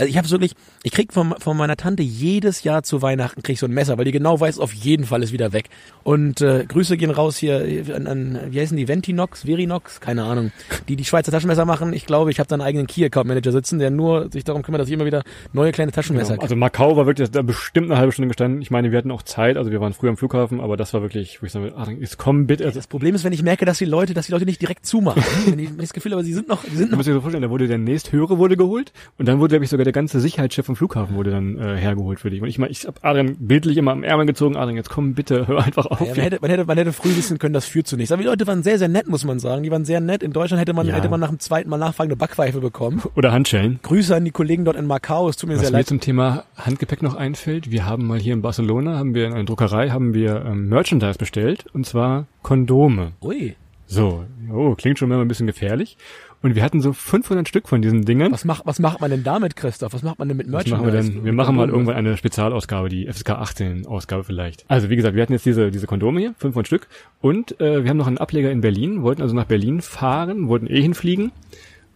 Also 0.00 0.08
ich 0.08 0.16
habe 0.16 0.30
wirklich, 0.30 0.54
ich 0.82 0.92
krieg 0.92 1.12
von, 1.12 1.34
von 1.38 1.56
meiner 1.58 1.76
Tante 1.76 2.02
jedes 2.02 2.64
Jahr 2.64 2.82
zu 2.82 3.02
Weihnachten 3.02 3.42
krieg 3.42 3.58
so 3.58 3.66
ein 3.66 3.72
Messer, 3.72 3.98
weil 3.98 4.06
die 4.06 4.12
genau 4.12 4.40
weiß, 4.40 4.58
auf 4.58 4.72
jeden 4.72 5.04
Fall 5.04 5.22
ist 5.22 5.30
wieder 5.32 5.52
weg. 5.52 5.68
Und 6.04 6.40
äh, 6.40 6.64
Grüße 6.66 6.96
gehen 6.96 7.10
raus 7.10 7.36
hier 7.36 7.62
an, 7.94 8.06
an 8.06 8.38
wie 8.48 8.60
heißen 8.60 8.76
die, 8.76 8.88
Ventinox, 8.88 9.44
Verinox, 9.44 10.00
keine 10.00 10.24
Ahnung, 10.24 10.52
die 10.88 10.96
die 10.96 11.04
Schweizer 11.04 11.30
Taschenmesser 11.30 11.66
machen. 11.66 11.92
Ich 11.92 12.06
glaube, 12.06 12.30
ich 12.30 12.38
habe 12.38 12.48
da 12.48 12.54
einen 12.54 12.62
eigenen 12.62 12.86
Key 12.86 13.04
Account 13.04 13.28
Manager 13.28 13.52
sitzen, 13.52 13.78
der 13.78 13.90
nur 13.90 14.30
sich 14.32 14.42
darum 14.44 14.62
kümmert, 14.62 14.80
dass 14.80 14.88
ich 14.88 14.94
immer 14.94 15.04
wieder 15.04 15.22
neue 15.52 15.70
kleine 15.72 15.92
Taschenmesser 15.92 16.34
Genau. 16.34 16.42
Also 16.42 16.56
Macau 16.56 16.96
war 16.96 17.04
wirklich 17.04 17.30
da 17.30 17.42
bestimmt 17.42 17.90
eine 17.90 17.98
halbe 18.00 18.12
Stunde 18.12 18.28
gestanden. 18.28 18.62
Ich 18.62 18.70
meine, 18.70 18.90
wir 18.90 18.96
hatten 18.96 19.10
auch 19.10 19.22
Zeit, 19.22 19.58
also 19.58 19.70
wir 19.70 19.80
waren 19.82 19.92
früh 19.92 20.08
am 20.08 20.16
Flughafen, 20.16 20.60
aber 20.60 20.78
das 20.78 20.94
war 20.94 21.02
wirklich, 21.02 21.42
wo 21.42 21.46
ich 21.46 21.52
sage, 21.52 21.74
ach, 21.76 21.88
jetzt 21.90 22.16
komm 22.16 22.46
bitte. 22.46 22.64
Also, 22.64 22.78
Das 22.78 22.86
Problem 22.86 23.14
ist, 23.14 23.24
wenn 23.24 23.34
ich 23.34 23.42
merke, 23.42 23.66
dass 23.66 23.76
die 23.76 23.84
Leute, 23.84 24.14
dass 24.14 24.26
die 24.26 24.32
Leute 24.32 24.46
nicht 24.46 24.62
direkt 24.62 24.86
zumachen. 24.86 25.22
wenn, 25.46 25.58
ich, 25.58 25.68
wenn 25.68 25.74
ich 25.74 25.80
das 25.88 25.92
Gefühl 25.92 26.12
habe, 26.12 26.24
sie 26.24 26.32
sind 26.32 26.48
noch, 26.48 26.64
sie 26.64 26.70
sind 26.70 26.86
Du 26.86 26.90
noch. 26.92 26.96
musst 26.98 27.08
dir 27.08 27.12
so 27.12 27.20
vorstellen, 27.20 27.42
da 27.42 27.50
wurde 27.50 27.68
der 27.68 27.76
nächsthöhere 27.78 28.38
wurde 28.38 28.56
geholt 28.56 28.92
und 29.18 29.26
dann 29.26 29.38
wurde, 29.40 29.50
glaube 29.50 29.64
ich, 29.64 29.70
sogar 29.70 29.84
der 29.84 29.89
ganze 29.92 30.20
Sicherheitschef 30.20 30.66
vom 30.66 30.76
Flughafen 30.76 31.16
wurde 31.16 31.30
dann 31.30 31.58
äh, 31.58 31.76
hergeholt 31.76 32.20
für 32.20 32.30
dich. 32.30 32.42
Und 32.42 32.48
ich 32.48 32.58
meine, 32.58 32.70
ich 32.72 32.86
hab 32.86 33.04
Adrian 33.04 33.36
bildlich 33.38 33.76
immer 33.76 33.92
am 33.92 34.02
Ärmel 34.04 34.26
gezogen, 34.26 34.56
Adrian, 34.56 34.76
jetzt 34.76 34.90
komm 34.90 35.14
bitte, 35.14 35.46
hör 35.48 35.64
einfach 35.64 35.86
auf. 35.86 36.00
Ja, 36.00 36.06
man, 36.08 36.16
hätte, 36.16 36.38
man, 36.40 36.50
hätte, 36.50 36.64
man 36.64 36.78
hätte 36.78 36.92
früh 36.92 37.16
wissen 37.16 37.38
können, 37.38 37.54
das 37.54 37.66
führt 37.66 37.86
zu 37.86 37.96
nichts. 37.96 38.12
Aber 38.12 38.22
die 38.22 38.28
Leute 38.28 38.46
waren 38.46 38.62
sehr, 38.62 38.78
sehr 38.78 38.88
nett, 38.88 39.08
muss 39.08 39.24
man 39.24 39.38
sagen. 39.38 39.62
Die 39.62 39.70
waren 39.70 39.84
sehr 39.84 40.00
nett. 40.00 40.22
In 40.22 40.32
Deutschland 40.32 40.60
hätte 40.60 40.72
man, 40.72 40.86
Ja. 40.86 40.94
hätte 40.94 41.08
man 41.08 41.20
nach 41.20 41.28
dem 41.30 41.38
zweiten 41.38 41.68
Mal 41.70 41.78
nachfragende 41.78 42.16
Backpfeife 42.16 42.60
bekommen. 42.60 43.02
Oder 43.16 43.32
Handschellen. 43.32 43.80
Grüße 43.82 44.14
an 44.14 44.24
die 44.24 44.30
Kollegen 44.30 44.64
dort 44.64 44.76
in 44.76 44.86
Macau. 44.86 45.28
Es 45.28 45.36
tut 45.36 45.48
mir 45.48 45.54
Was 45.56 45.62
sehr 45.62 45.70
mir 45.70 45.78
leid. 45.78 45.86
zum 45.86 46.00
Thema 46.00 46.44
Handgepäck 46.56 47.02
noch 47.02 47.14
einfällt, 47.14 47.70
wir 47.70 47.86
haben 47.86 48.06
mal 48.06 48.18
hier 48.18 48.32
in 48.34 48.42
Barcelona, 48.42 48.98
haben 48.98 49.14
wir 49.14 49.26
in 49.26 49.32
einer 49.32 49.44
Druckerei, 49.44 49.90
haben 49.90 50.14
wir 50.14 50.44
ähm, 50.46 50.68
Merchandise 50.68 51.18
bestellt 51.18 51.64
und 51.72 51.86
zwar 51.86 52.26
Kondome. 52.42 53.12
Ui. 53.22 53.54
So, 53.86 54.24
oh, 54.52 54.74
klingt 54.76 54.98
schon 55.00 55.08
mal 55.08 55.20
ein 55.20 55.26
bisschen 55.26 55.48
gefährlich. 55.48 55.96
Und 56.42 56.54
wir 56.54 56.62
hatten 56.62 56.80
so 56.80 56.92
500 56.94 57.46
Stück 57.46 57.68
von 57.68 57.82
diesen 57.82 58.04
Dingern. 58.06 58.32
Was 58.32 58.46
macht, 58.46 58.64
was 58.64 58.78
macht 58.78 59.00
man 59.00 59.10
denn 59.10 59.22
damit, 59.22 59.56
Christoph? 59.56 59.92
Was 59.92 60.02
macht 60.02 60.18
man 60.18 60.28
denn 60.28 60.38
mit 60.38 60.46
Was 60.46 60.64
Merchandise? 60.64 60.82
machen 60.82 60.92
wir 60.92 61.14
denn? 61.14 61.24
Wir 61.24 61.32
machen 61.34 61.56
mal 61.56 61.68
irgendwann 61.68 61.96
eine 61.96 62.16
Spezialausgabe, 62.16 62.88
die 62.88 63.06
FSK 63.06 63.30
18 63.30 63.86
Ausgabe 63.86 64.24
vielleicht. 64.24 64.64
Also 64.68 64.88
wie 64.88 64.96
gesagt, 64.96 65.14
wir 65.14 65.22
hatten 65.22 65.34
jetzt 65.34 65.44
diese 65.44 65.70
diese 65.70 65.86
Kondome 65.86 66.20
hier, 66.20 66.34
500 66.38 66.66
Stück 66.66 66.88
und 67.20 67.60
äh, 67.60 67.82
wir 67.84 67.90
haben 67.90 67.98
noch 67.98 68.06
einen 68.06 68.18
Ableger 68.18 68.50
in 68.50 68.62
Berlin, 68.62 69.02
wollten 69.02 69.20
also 69.20 69.34
nach 69.34 69.44
Berlin 69.44 69.82
fahren, 69.82 70.48
wollten 70.48 70.66
eh 70.66 70.80
hinfliegen 70.80 71.32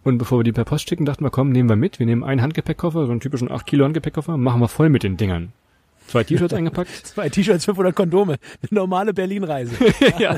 und 0.03 0.19
bevor 0.19 0.39
wir 0.39 0.43
die 0.43 0.51
per 0.51 0.65
Post 0.65 0.87
schicken, 0.87 1.05
dachten 1.05 1.23
wir, 1.23 1.31
komm, 1.31 1.49
nehmen 1.49 1.67
wir 1.67 1.75
mit. 1.75 1.97
Wir 1.97 2.05
nehmen 2.05 2.23
einen 2.23 2.43
Handgepäckkoffer, 2.43 3.07
so 3.07 3.11
einen 3.11 3.21
typischen 3.21 3.51
8 3.51 3.65
Kilo 3.65 3.85
Handgepäckkoffer, 3.85 4.37
machen 4.37 4.61
wir 4.61 4.67
voll 4.67 4.89
mit 4.89 5.01
den 5.01 5.17
Dingern. 5.17 5.51
Zwei 6.07 6.23
T-Shirts 6.23 6.53
eingepackt. 6.53 6.89
Zwei 7.05 7.29
T-Shirts, 7.29 7.65
500 7.65 7.95
Kondome. 7.95 8.37
Eine 8.61 8.79
normale 8.79 9.13
Berlin-Reise. 9.13 9.75
ja. 10.19 10.37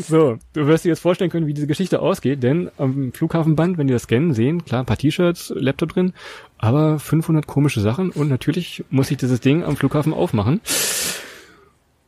So, 0.00 0.38
du 0.52 0.66
wirst 0.66 0.84
dir 0.84 0.90
jetzt 0.90 1.00
vorstellen 1.00 1.30
können, 1.30 1.46
wie 1.46 1.54
diese 1.54 1.66
Geschichte 1.66 2.00
ausgeht, 2.00 2.42
denn 2.42 2.70
am 2.78 3.12
Flughafenband, 3.12 3.78
wenn 3.78 3.86
die 3.86 3.92
das 3.92 4.02
scannen, 4.02 4.34
sehen, 4.34 4.64
klar, 4.64 4.82
ein 4.82 4.86
paar 4.86 4.98
T-Shirts, 4.98 5.52
Laptop 5.56 5.92
drin, 5.92 6.12
aber 6.58 6.98
500 6.98 7.46
komische 7.46 7.80
Sachen 7.80 8.10
und 8.10 8.28
natürlich 8.28 8.84
muss 8.90 9.10
ich 9.10 9.16
dieses 9.16 9.40
Ding 9.40 9.64
am 9.64 9.76
Flughafen 9.76 10.12
aufmachen. 10.12 10.60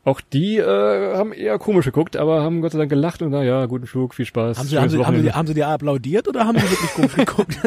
Auch 0.04 0.20
die 0.20 0.58
äh, 0.58 1.16
haben 1.16 1.32
eher 1.32 1.58
komisch 1.58 1.86
geguckt, 1.86 2.16
aber 2.16 2.42
haben 2.42 2.60
Gott 2.60 2.70
sei 2.70 2.78
Dank 2.78 2.90
gelacht 2.90 3.22
und 3.22 3.30
gesagt, 3.30 3.44
ja, 3.44 3.66
guten 3.66 3.88
Flug, 3.88 4.14
viel 4.14 4.24
Spaß. 4.24 4.56
Haben 4.56 4.68
sie, 4.68 4.78
haben, 4.78 4.88
sie, 4.88 5.04
haben, 5.04 5.20
sie, 5.20 5.32
haben 5.32 5.46
sie 5.48 5.54
dir 5.54 5.66
applaudiert 5.66 6.28
oder 6.28 6.46
haben 6.46 6.56
sie 6.56 6.70
wirklich 6.70 6.90
komisch 6.92 7.14
geguckt? 7.16 7.58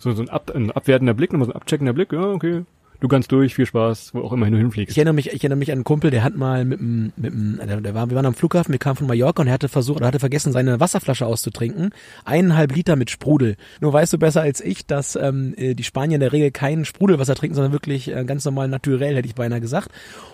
so, 0.00 0.10
so 0.10 0.22
ein, 0.22 0.28
ab, 0.30 0.50
ein 0.52 0.72
abwertender 0.72 1.14
Blick, 1.14 1.32
nochmal 1.32 1.46
so 1.46 1.52
ein 1.52 1.56
abcheckender 1.56 1.92
Blick, 1.92 2.12
ja, 2.12 2.24
okay, 2.24 2.64
du 3.00 3.08
kannst 3.08 3.30
durch, 3.30 3.54
viel 3.54 3.66
Spaß, 3.66 4.14
wo 4.14 4.20
auch 4.20 4.32
immer 4.32 4.50
du 4.50 4.56
hinfliegst. 4.56 4.90
Ich 4.90 4.98
erinnere 4.98 5.14
mich, 5.14 5.28
ich 5.28 5.40
erinnere 5.40 5.58
mich 5.58 5.70
an 5.70 5.78
einen 5.78 5.84
Kumpel, 5.84 6.10
der 6.10 6.24
hat 6.24 6.36
mal 6.36 6.64
mit 6.64 6.80
dem, 6.80 7.12
mit 7.16 7.32
dem, 7.32 7.60
der, 7.82 7.94
war, 7.94 8.10
wir 8.10 8.16
waren 8.16 8.26
am 8.26 8.34
Flughafen, 8.34 8.72
wir 8.72 8.78
kamen 8.78 8.96
von 8.96 9.06
Mallorca 9.06 9.42
und 9.42 9.48
er 9.48 9.54
hatte 9.54 9.68
versucht, 9.68 9.98
oder 9.98 10.06
hatte 10.06 10.18
vergessen, 10.18 10.52
seine 10.52 10.80
Wasserflasche 10.80 11.26
auszutrinken. 11.26 11.90
Eineinhalb 12.24 12.74
Liter 12.74 12.96
mit 12.96 13.10
Sprudel. 13.10 13.56
Nur 13.80 13.92
weißt 13.92 14.12
du 14.12 14.18
besser 14.18 14.42
als 14.42 14.60
ich, 14.60 14.86
dass 14.86 15.16
ähm, 15.16 15.54
äh, 15.56 15.74
die 15.74 15.84
Spanier 15.84 16.16
in 16.16 16.20
der 16.20 16.32
Regel 16.32 16.50
kein 16.50 16.84
Sprudelwasser 16.84 17.34
trinken, 17.34 17.54
sondern 17.54 17.72
wirklich 17.72 18.14
äh, 18.14 18.24
ganz 18.24 18.44
normal 18.44 18.68
naturell, 18.68 19.16
hätte 19.16 19.28
ich 19.28 19.34
beinahe 19.34 19.60
gesagt. 19.60 19.90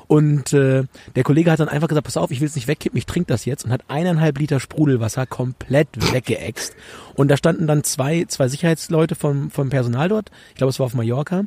Und 0.07 0.53
äh, 0.53 0.85
der 1.17 1.23
Kollege 1.25 1.51
hat 1.51 1.61
dann 1.61 1.69
einfach 1.69 1.89
gesagt, 1.89 2.05
pass 2.05 2.17
auf, 2.17 2.31
ich 2.31 2.41
will 2.41 2.49
es 2.49 2.55
nicht 2.55 2.69
wegkippen, 2.69 2.99
ich 2.99 3.07
trinke 3.07 3.29
das 3.29 3.45
jetzt 3.45 3.65
und 3.65 3.73
hat 3.73 3.83
eineinhalb 3.89 4.39
Liter 4.39 4.61
Sprudelwasser 4.61 5.27
komplett 5.27 5.89
weggeext. 6.13 6.77
Und 7.15 7.29
da 7.29 7.37
standen 7.37 7.67
dann 7.67 7.85
zwei, 7.85 8.25
zwei 8.27 8.49
Sicherheitsleute 8.49 9.15
vom, 9.15 9.51
vom 9.51 9.71
Personal 9.71 10.09
dort, 10.09 10.31
ich 10.51 10.57
glaube 10.57 10.71
es 10.71 10.79
war 10.79 10.87
auf 10.87 10.95
Mallorca, 10.95 11.45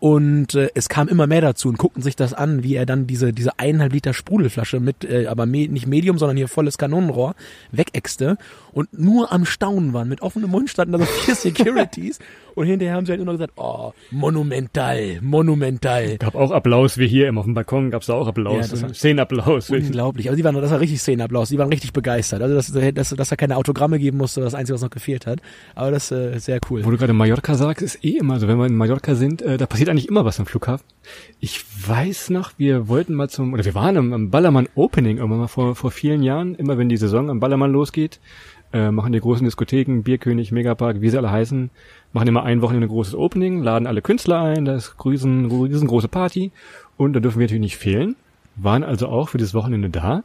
und 0.00 0.54
äh, 0.54 0.70
es 0.74 0.88
kam 0.88 1.08
immer 1.08 1.26
mehr 1.26 1.42
dazu 1.42 1.68
und 1.68 1.76
guckten 1.76 2.02
sich 2.02 2.16
das 2.16 2.32
an, 2.32 2.62
wie 2.64 2.74
er 2.74 2.86
dann 2.86 3.06
diese 3.06 3.34
diese 3.34 3.58
eineinhalb 3.58 3.92
Liter 3.92 4.14
Sprudelflasche 4.14 4.80
mit, 4.80 5.04
äh, 5.04 5.26
aber 5.26 5.44
me 5.44 5.68
nicht 5.68 5.86
Medium, 5.86 6.16
sondern 6.16 6.38
hier 6.38 6.48
volles 6.48 6.78
Kanonenrohr 6.78 7.34
wegexte 7.70 8.38
und 8.72 8.98
nur 8.98 9.30
am 9.30 9.44
Staunen 9.44 9.92
waren. 9.92 10.08
Mit 10.08 10.22
offenem 10.22 10.50
Mund 10.50 10.70
standen 10.70 10.92
da 10.92 10.98
so 10.98 11.04
vier 11.04 11.34
Securities 11.36 12.18
und 12.54 12.66
hinterher 12.66 12.94
haben 12.94 13.06
sie 13.06 13.12
halt 13.12 13.20
immer 13.20 13.32
gesagt, 13.32 13.52
oh, 13.56 13.92
monumental, 14.10 15.18
monumental. 15.20 16.16
Gab 16.18 16.34
auch 16.34 16.50
Applaus, 16.50 16.98
wie 16.98 17.06
hier 17.06 17.28
immer 17.28 17.40
auf 17.40 17.46
dem 17.46 17.54
Balkon 17.54 17.90
gab's 17.90 18.06
da 18.06 18.14
auch 18.14 18.24
Ja, 18.24 18.30
Applaus, 18.30 18.82
war- 18.82 18.94
Szenenapplaus. 18.94 19.70
Unglaublich. 19.70 20.28
Also 20.28 20.36
die 20.36 20.44
waren, 20.44 20.54
das 20.54 20.70
war 20.70 20.80
richtig 20.80 21.00
Szenenapplaus. 21.00 21.48
Die 21.50 21.58
waren 21.58 21.68
richtig 21.68 21.92
begeistert. 21.92 22.42
Also 22.42 22.54
dass, 22.54 22.72
dass, 22.94 23.10
dass 23.10 23.30
er 23.30 23.36
keine 23.36 23.56
Autogramme 23.56 23.98
geben 23.98 24.18
musste, 24.18 24.40
das 24.40 24.54
Einzige, 24.54 24.74
was 24.74 24.82
noch 24.82 24.90
gefehlt 24.90 25.26
hat. 25.26 25.40
Aber 25.74 25.90
das 25.90 26.10
äh, 26.10 26.36
ist 26.36 26.44
sehr 26.46 26.60
cool. 26.70 26.84
Wo 26.84 26.90
du 26.90 26.96
gerade 26.96 27.12
Mallorca 27.12 27.54
sagst, 27.54 27.82
ist 27.82 28.04
eh 28.04 28.16
immer 28.18 28.38
so, 28.40 28.48
wenn 28.48 28.58
wir 28.58 28.66
in 28.66 28.76
Mallorca 28.76 29.14
sind, 29.14 29.42
äh, 29.42 29.56
da 29.58 29.66
passiert 29.66 29.88
eigentlich 29.88 30.08
immer 30.08 30.24
was 30.24 30.38
am 30.40 30.46
Flughafen. 30.46 30.84
Ich 31.40 31.64
weiß 31.86 32.30
noch, 32.30 32.52
wir 32.58 32.88
wollten 32.88 33.14
mal 33.14 33.28
zum, 33.28 33.52
oder 33.52 33.64
wir 33.64 33.74
waren 33.74 33.96
am, 33.96 34.12
am 34.12 34.30
Ballermann 34.30 34.68
Opening 34.74 35.18
irgendwann 35.18 35.40
mal 35.40 35.48
vor, 35.48 35.74
vor 35.74 35.90
vielen 35.90 36.22
Jahren, 36.22 36.54
immer 36.54 36.78
wenn 36.78 36.88
die 36.88 36.96
Saison 36.96 37.30
am 37.30 37.40
Ballermann 37.40 37.72
losgeht, 37.72 38.20
äh, 38.72 38.90
machen 38.90 39.12
die 39.12 39.20
großen 39.20 39.44
Diskotheken, 39.44 40.02
Bierkönig, 40.02 40.52
Megapark, 40.52 41.00
wie 41.00 41.10
sie 41.10 41.18
alle 41.18 41.30
heißen, 41.30 41.70
machen 42.12 42.28
immer 42.28 42.44
ein 42.44 42.62
Wochenende 42.62 42.86
ein 42.86 42.90
großes 42.90 43.14
Opening, 43.14 43.62
laden 43.62 43.86
alle 43.86 44.02
Künstler 44.02 44.40
ein, 44.40 44.64
da 44.64 44.76
ist 44.76 44.94
riesen, 45.04 45.50
riesengroße 45.50 46.08
Party 46.08 46.52
und 46.96 47.14
da 47.14 47.20
dürfen 47.20 47.38
wir 47.38 47.44
natürlich 47.44 47.60
nicht 47.60 47.76
fehlen, 47.76 48.16
waren 48.56 48.84
also 48.84 49.08
auch 49.08 49.28
für 49.28 49.38
das 49.38 49.54
Wochenende 49.54 49.90
da. 49.90 50.22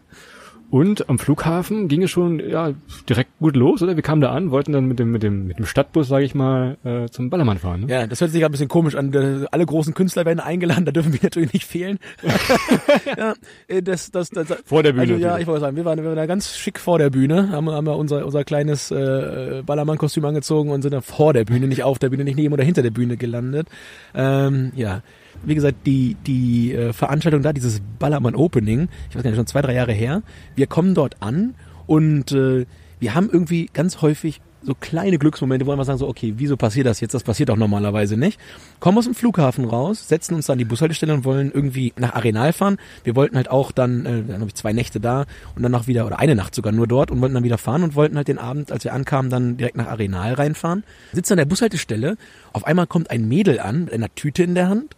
Und 0.70 1.10
am 1.10 1.20
Flughafen 1.20 1.88
ging 1.88 2.04
es 2.04 2.12
schon 2.12 2.40
ja 2.40 2.74
direkt 3.08 3.38
gut 3.40 3.56
los, 3.56 3.82
oder? 3.82 3.96
Wir 3.96 4.04
kamen 4.04 4.22
da 4.22 4.32
an, 4.32 4.52
wollten 4.52 4.74
dann 4.74 4.86
mit 4.86 5.00
dem 5.00 5.12
mit 5.12 5.24
dem 5.24 5.48
mit 5.48 5.60
dem 5.60 5.66
Stadtbus, 5.66 6.08
sage 6.08 6.26
ich 6.26 6.36
mal, 6.36 6.78
äh, 6.84 7.08
zum 7.10 7.30
Ballermann 7.30 7.60
fahren. 7.60 7.82
Ne? 7.82 7.92
Ja, 7.92 8.08
das 8.08 8.20
hört 8.22 8.32
sich 8.32 8.42
gerade 8.42 8.52
ein 8.52 8.54
bisschen 8.54 8.68
komisch 8.68 8.96
an. 8.96 9.48
Alle 9.52 9.66
großen 9.66 9.94
Künstler 9.94 10.26
werden 10.26 10.40
eingeladen, 10.40 10.86
da 10.86 10.92
dürfen 10.92 11.14
wir 11.14 11.20
natürlich 11.24 11.54
nicht 11.54 11.66
fehlen. 11.66 12.00
ja, 13.18 13.36
äh, 13.68 13.82
das, 13.82 14.12
das, 14.12 14.30
das, 14.30 14.48
Vor 14.66 14.84
der 14.84 14.94
Bühne 14.94 15.02
Also, 15.04 15.16
ja, 15.16 15.38
ich 15.38 15.48
wollte 15.48 15.62
sagen, 15.62 15.76
wir 15.76 15.86
waren, 15.86 16.00
wir 16.00 16.06
waren 16.06 16.16
da 16.16 16.26
ganz 16.26 16.58
schick 16.58 16.80
vor 16.80 16.98
der 16.98 17.10
Bühne, 17.10 17.52
haben, 17.52 17.70
haben 17.70 17.86
wir 17.86 17.98
unser, 17.98 18.26
unser 18.26 18.44
kleines 18.44 18.92
äh, 18.92 19.62
Ballermann-Kostüm 19.66 20.26
angezogen 20.26 20.72
und 20.72 20.82
sind 20.82 20.94
dann 20.94 21.04
vor 21.04 21.34
der 21.34 21.46
Bühne, 21.46 21.68
nicht 21.68 21.84
auf 21.84 22.00
der 22.00 22.10
Bühne, 22.10 22.24
nicht 22.24 22.38
neben 22.38 22.54
oder 22.54 22.64
hinter 22.64 22.82
der 22.82 22.92
Bühne 22.92 23.18
gelandet. 23.18 23.68
Ähm, 24.14 24.72
ja, 24.76 25.02
wie 25.44 25.56
gesagt, 25.56 25.86
die, 25.86 26.16
die 26.26 26.74
äh, 26.74 26.94
Veranstaltung 26.94 27.42
da, 27.42 27.54
dieses 27.54 27.82
Ballermann 28.00 28.36
Opening, 28.36 28.88
ich 29.10 29.16
weiß 29.16 29.24
gar 29.24 29.30
nicht, 29.30 29.38
schon 29.38 29.48
zwei, 29.48 29.62
drei 29.62 29.74
Jahre 29.74 29.94
her, 29.94 30.22
wir 30.56 30.68
kommen 30.68 30.96
dort 30.96 31.22
an 31.22 31.56
und 31.88 32.32
äh, 32.32 32.66
wir 33.00 33.14
haben 33.14 33.30
irgendwie 33.32 33.70
ganz 33.74 34.02
häufig 34.02 34.42
so 34.66 34.74
kleine 34.74 35.18
Glücksmomente, 35.20 35.68
wo 35.68 35.76
wir 35.76 35.86
sagen 35.86 36.00
so, 36.00 36.08
okay, 36.08 36.34
wieso 36.38 36.58
passiert 36.58 36.88
das 36.88 37.00
jetzt? 37.00 37.14
Das 37.14 37.24
passiert 37.24 37.50
doch 37.50 37.56
normalerweise 37.56 38.18
nicht. 38.18 38.40
Kommen 38.80 38.98
aus 38.98 39.06
dem 39.06 39.14
Flughafen 39.14 39.66
raus, 39.66 40.08
setzen 40.08 40.34
uns 40.34 40.50
an 40.50 40.58
die 40.58 40.66
Bushaltestelle 40.66 41.14
und 41.14 41.24
wollen 41.24 41.52
irgendwie 41.54 41.94
nach 41.98 42.16
Arenal 42.16 42.52
fahren. 42.52 42.78
Wir 43.04 43.16
wollten 43.16 43.36
halt 43.36 43.50
auch 43.50 43.72
dann, 43.72 44.06
äh, 44.06 44.24
dann 44.24 44.40
habe 44.40 44.48
ich 44.48 44.56
zwei 44.56 44.74
Nächte 44.74 45.00
da 45.00 45.26
und 45.56 45.62
dann 45.62 45.72
noch 45.72 45.88
wieder, 45.88 46.06
oder 46.06 46.20
eine 46.20 46.36
Nacht 46.36 46.56
sogar 46.56 46.74
nur 46.74 46.88
dort 46.88 47.12
und 47.12 47.22
wollten 47.22 47.36
dann 47.36 47.44
wieder 47.44 47.58
fahren 47.58 47.84
und 47.84 47.96
wollten 47.96 48.18
halt 48.18 48.28
den 48.28 48.40
Abend, 48.40 48.72
als 48.72 48.84
wir 48.84 48.94
ankamen, 48.94 49.30
dann 49.30 49.58
direkt 49.58 49.78
nach 49.78 49.88
Arenal 49.88 50.34
reinfahren. 50.34 50.84
Sitzen 51.14 51.34
an 51.34 51.38
der 51.38 51.46
Bushaltestelle, 51.46 52.18
auf 52.52 52.66
einmal 52.66 52.88
kommt 52.88 53.12
ein 53.12 53.28
Mädel 53.28 53.60
an, 53.60 53.86
mit 53.86 53.94
einer 53.94 54.14
Tüte 54.16 54.44
in 54.44 54.56
der 54.56 54.70
Hand, 54.70 54.96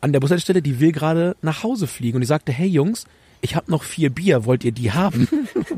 an 0.00 0.12
der 0.12 0.20
Bushaltestelle, 0.20 0.62
die 0.62 0.80
will 0.80 0.92
gerade 0.92 1.36
nach 1.42 1.62
Hause 1.62 1.86
fliegen 1.86 2.16
und 2.16 2.20
die 2.22 2.26
sagte, 2.26 2.52
hey 2.52 2.68
Jungs, 2.68 3.04
ich 3.42 3.56
habe 3.56 3.70
noch 3.70 3.84
vier 3.84 4.10
Bier, 4.10 4.44
wollt 4.44 4.64
ihr 4.64 4.72
die 4.72 4.92
haben? 4.92 5.28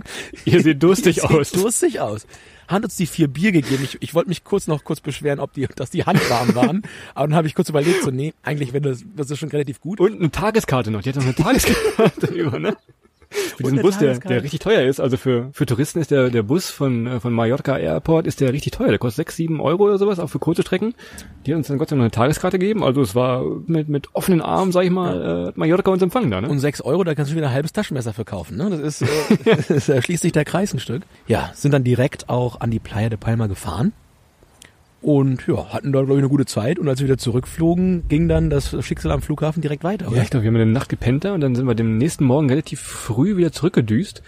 Ihr 0.45 0.63
seht 0.63 0.83
durstig 0.83 1.17
Sieht 1.21 1.25
aus. 1.31 1.51
durstig 1.53 2.01
aus. 2.01 2.27
Hat 2.69 2.85
uns 2.85 2.97
die 2.97 3.07
vier 3.07 3.29
Bier 3.29 3.53
gegeben. 3.53 3.85
Ich, 3.85 3.99
ich 4.01 4.15
wollte 4.15 4.29
mich 4.29 4.45
kurz 4.45 4.67
noch 4.67 4.83
kurz 4.85 5.01
beschweren, 5.01 5.41
ob 5.41 5.53
die, 5.53 5.67
dass 5.77 5.91
die 5.91 6.05
handwarm 6.05 6.55
waren. 6.55 6.83
Aber 7.15 7.29
dann 7.29 7.37
habe 7.37 7.47
ich 7.47 7.55
kurz 7.55 7.69
überlegt, 7.69 8.03
so, 8.03 8.11
nee, 8.11 8.35
eigentlich 8.43 8.73
wäre 8.73 8.83
das, 8.83 9.05
das 9.17 9.31
ist 9.31 9.39
schon 9.39 9.51
relativ 9.51 9.81
gut. 9.81 10.01
Und 10.01 10.19
eine 10.19 10.31
Tageskarte 10.31 10.91
noch. 10.91 11.03
Die 11.03 11.11
hat 11.11 11.17
noch 11.17 11.25
eine 11.25 11.35
Tageskarte 11.35 12.27
über, 12.29 12.59
ne? 12.59 12.77
Für 13.33 13.63
diesen 13.63 13.83
Bus, 13.83 13.99
der, 13.99 14.19
der 14.19 14.43
richtig 14.43 14.61
teuer 14.61 14.83
ist. 14.83 15.01
Also 15.01 15.17
für, 15.17 15.49
für 15.53 15.67
Touristen 15.67 16.01
ist 16.01 16.11
der, 16.11 16.31
der 16.31 16.43
Bus 16.43 16.71
von, 16.71 17.07
äh, 17.07 17.21
von 17.21 17.33
Mallorca 17.33 17.77
Airport 17.77 18.27
ist 18.27 18.41
der 18.41 18.53
richtig 18.53 18.73
teuer. 18.73 18.89
Der 18.89 18.99
kostet 18.99 19.17
sechs, 19.17 19.37
sieben 19.37 19.61
Euro 19.61 19.85
oder 19.85 19.99
sowas, 19.99 20.19
auch 20.19 20.29
für 20.29 20.39
kurze 20.39 20.63
Strecken. 20.63 20.95
Die 21.47 21.53
hat 21.53 21.59
uns 21.59 21.69
dann 21.69 21.79
Gott 21.79 21.89
sei 21.89 21.97
Dank 21.97 22.03
eine 22.03 22.11
Tageskarte 22.11 22.59
gegeben. 22.59 22.85
Also 22.85 23.03
es 23.03 23.15
war 23.15 23.45
mit, 23.67 23.89
mit 23.89 24.15
offenen 24.15 24.41
Armen, 24.41 24.73
sag 24.73 24.85
ich 24.85 24.91
mal, 24.91 25.49
äh, 25.49 25.53
Mallorca 25.59 25.91
uns 25.91 26.03
empfangen 26.03 26.31
da, 26.31 26.41
ne? 26.41 26.49
Und 26.49 26.59
sechs 26.59 26.81
Euro, 26.81 27.05
da 27.05 27.15
kannst 27.15 27.33
du 27.33 27.37
wieder 27.37 27.49
ein 27.49 27.53
halbes 27.53 27.73
Taschenmesser 27.73 28.13
verkaufen. 28.13 28.57
Ne? 28.57 28.71
Das 28.71 28.81
ist, 28.81 29.03
äh, 29.03 29.87
da 29.87 30.03
schließt 30.03 30.23
sich 30.23 30.33
der 30.33 30.45
Kreis 30.45 30.73
ein 30.73 30.79
Stück. 30.79 31.03
Ja, 31.27 31.51
sind 31.55 31.73
dann 31.73 31.85
direkt 31.85 32.29
auch 32.29 32.61
an 32.61 32.71
die 32.71 32.79
Playa 32.79 33.09
de 33.09 33.19
Palma 33.19 33.47
gefahren. 33.47 33.93
Und 35.03 35.47
ja, 35.49 35.73
hatten 35.73 35.93
dort, 35.93 36.07
glaube 36.07 36.21
ich, 36.21 36.23
eine 36.25 36.29
gute 36.31 36.47
Zeit. 36.47 36.79
Und 36.79 36.89
als 36.89 37.01
wir 37.01 37.07
wieder 37.09 37.19
zurückflogen, 37.19 38.05
ging 38.09 38.29
dann 38.29 38.51
das 38.51 38.77
Schicksal 38.85 39.11
am 39.13 39.21
Flughafen 39.21 39.61
direkt 39.61 39.83
weiter. 39.83 40.07
Ja, 40.15 40.23
ich 40.23 40.31
glaube, 40.31 40.45
wir 40.45 40.49
haben 40.51 40.57
eine 40.57 40.67
Nacht 40.71 40.89
gepennt 40.89 41.25
da 41.25 41.35
und 41.35 41.41
dann 41.41 41.55
sind 41.57 41.67
wir 41.67 41.75
dem 41.75 41.99
nächsten 41.99 42.25
Morgen 42.25 42.49
relativ 42.49 42.81
früh 42.81 43.37
wieder 43.37 43.51
zurückgedüst. 43.53 44.23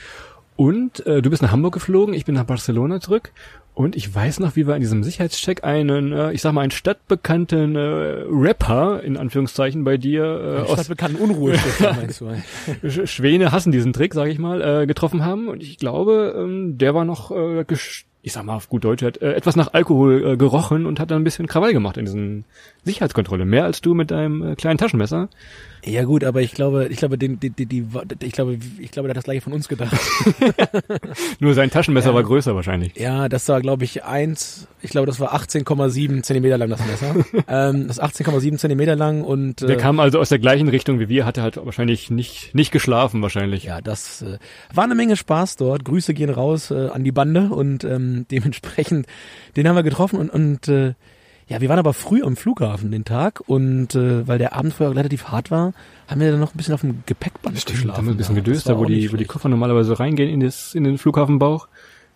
Und 0.57 1.05
äh, 1.07 1.23
du 1.23 1.31
bist 1.31 1.43
nach 1.43 1.53
Hamburg 1.53 1.75
geflogen, 1.75 2.15
ich 2.15 2.25
bin 2.25 2.35
nach 2.35 2.45
Barcelona 2.45 3.01
zurück. 3.01 3.31
Und 3.75 3.97
ich 3.97 4.13
weiß 4.15 4.39
noch, 4.39 4.55
wie 4.55 4.69
wir 4.69 4.75
an 4.75 4.81
diesem 4.81 5.03
Sicherheitscheck 5.03 5.65
einen, 5.65 6.13
äh, 6.13 6.33
ich 6.33 6.43
sag 6.43 6.53
mal, 6.53 6.61
einen 6.61 6.71
stadtbekannten 6.71 7.75
äh, 7.75 8.25
Rapper, 8.31 9.03
in 9.03 9.17
Anführungszeichen, 9.17 9.83
bei 9.83 9.97
dir 9.97 10.25
äh, 10.25 10.61
aus 10.63 10.73
Stadtbekannten 10.75 11.21
Unruhestifter, 11.21 11.93
meinst 12.01 12.21
du? 12.21 12.27
Sch- 12.85 13.07
Schwäne 13.09 13.51
hassen 13.51 13.73
diesen 13.73 13.93
Trick, 13.93 14.15
sag 14.15 14.29
ich 14.29 14.39
mal, 14.39 14.83
äh, 14.83 14.87
getroffen 14.87 15.25
haben. 15.25 15.49
Und 15.49 15.61
ich 15.61 15.77
glaube, 15.79 16.35
ähm, 16.39 16.79
der 16.79 16.95
war 16.95 17.05
noch, 17.05 17.33
äh, 17.33 17.63
gesch- 17.63 18.05
ich 18.27 18.33
sag 18.33 18.43
mal 18.45 18.55
auf 18.57 18.71
gut 18.71 18.85
Deutsch, 18.85 19.03
hat 19.03 19.21
äh, 19.21 19.35
etwas 19.35 19.55
nach 19.55 19.75
Alkohol 19.75 20.33
äh, 20.33 20.37
gerochen 20.39 20.87
und 20.87 20.99
hat 20.99 21.11
dann 21.11 21.21
ein 21.21 21.25
bisschen 21.25 21.47
Krawall 21.47 21.75
gemacht 21.75 21.99
in 21.99 22.07
diesen 22.07 22.45
Sicherheitskontrolle. 22.83 23.45
Mehr 23.45 23.65
als 23.65 23.83
du 23.83 23.93
mit 23.93 24.11
deinem 24.11 24.43
äh, 24.53 24.55
kleinen 24.57 24.79
Taschenmesser. 24.79 25.29
Ja 25.85 26.05
gut, 26.05 26.25
aber 26.25 26.41
ich 26.41 26.53
glaube, 26.55 26.87
ich 26.89 26.97
glaube, 26.97 27.19
den, 27.19 27.39
die, 27.39 27.51
die, 27.51 27.67
die, 27.67 27.85
ich 28.23 28.33
glaube, 28.33 28.57
ich 28.79 28.91
glaube, 28.91 29.07
der 29.09 29.11
hat 29.11 29.19
das 29.19 29.25
gleiche 29.25 29.43
von 29.43 29.53
uns 29.53 29.69
gedacht. 29.69 29.95
Nur 31.41 31.53
sein 31.53 31.71
Taschenmesser 31.71 32.09
Ja. 32.11 32.15
war 32.15 32.23
größer 32.23 32.55
wahrscheinlich. 32.55 32.97
Ja, 32.97 33.29
das 33.29 33.47
war, 33.49 33.61
glaube 33.61 33.85
ich, 33.85 34.03
eins, 34.05 34.67
ich 34.81 34.91
glaube, 34.91 35.07
das 35.07 35.21
war 35.21 35.35
18,7 35.35 36.23
Zentimeter 36.23 36.57
lang, 36.57 36.71
das 36.71 36.81
Messer. 36.87 37.15
ähm, 37.49 37.89
das 37.89 37.99
ist 37.99 38.03
18,7 38.03 38.57
Zentimeter 38.57 38.97
lang 38.97 39.23
und 39.23 39.61
Der 39.61 39.71
äh, 39.71 39.77
kam 39.77 40.01
also 40.01 40.19
aus 40.21 40.31
der 40.31 40.39
gleichen 40.39 40.69
Richtung 40.69 41.01
wie 41.01 41.11
wir, 41.11 41.27
hatte 41.27 41.43
halt 41.43 41.59
wahrscheinlich 41.63 42.11
nicht, 42.11 42.55
nicht 42.55 42.73
geschlafen 42.73 43.21
wahrscheinlich. 43.21 43.65
ja, 43.65 43.83
das 43.83 44.23
äh, 44.23 44.39
war 44.73 44.85
eine 44.85 44.95
Menge 44.95 45.17
Spaß 45.17 45.57
dort. 45.57 45.85
Grüße 45.85 46.15
gehen 46.15 46.31
raus 46.31 46.71
äh, 46.71 46.89
an 46.89 47.05
die 47.05 47.13
Bande 47.13 47.51
und 47.51 47.85
ähm, 47.85 48.14
dementsprechend, 48.31 49.07
den 49.57 49.69
haben 49.69 49.77
wir 49.77 49.83
getroffen 49.83 50.19
und, 50.19 50.31
und 50.31 50.69
äh, 50.69 50.95
ja, 51.47 51.61
wir 51.61 51.69
waren 51.69 51.79
aber 51.79 51.93
früh 51.93 52.23
am 52.23 52.37
Flughafen 52.37 52.91
den 52.91 53.05
Tag 53.05 53.43
und 53.47 53.95
äh, 53.95 54.27
weil 54.27 54.39
der 54.39 54.55
Abend 54.55 54.73
vorher 54.73 54.97
relativ 54.97 55.29
hart 55.29 55.51
war, 55.51 55.75
haben 56.09 56.21
wir 56.21 56.31
dann 56.31 56.41
noch 56.41 56.55
ein 56.55 56.57
bisschen 56.57 56.73
auf 56.73 56.81
dem 56.81 57.03
Gepäckband 57.05 57.59
Stimmt, 57.59 57.79
geschlafen. 57.79 57.99
haben 57.99 58.07
wir 58.07 58.15
ein 58.15 58.17
bisschen 58.17 58.35
gedöst, 58.35 58.69
da 58.69 58.79
wo 58.79 58.87
die, 58.87 59.13
wo 59.13 59.17
die. 59.17 59.27
Koffer 59.27 59.51
normalerweise 59.51 59.99
reingehen 59.99 60.31
in, 60.31 60.41
das, 60.41 60.75
in 60.75 60.85
den 60.85 60.97
Flughafenbauch. 60.97 61.69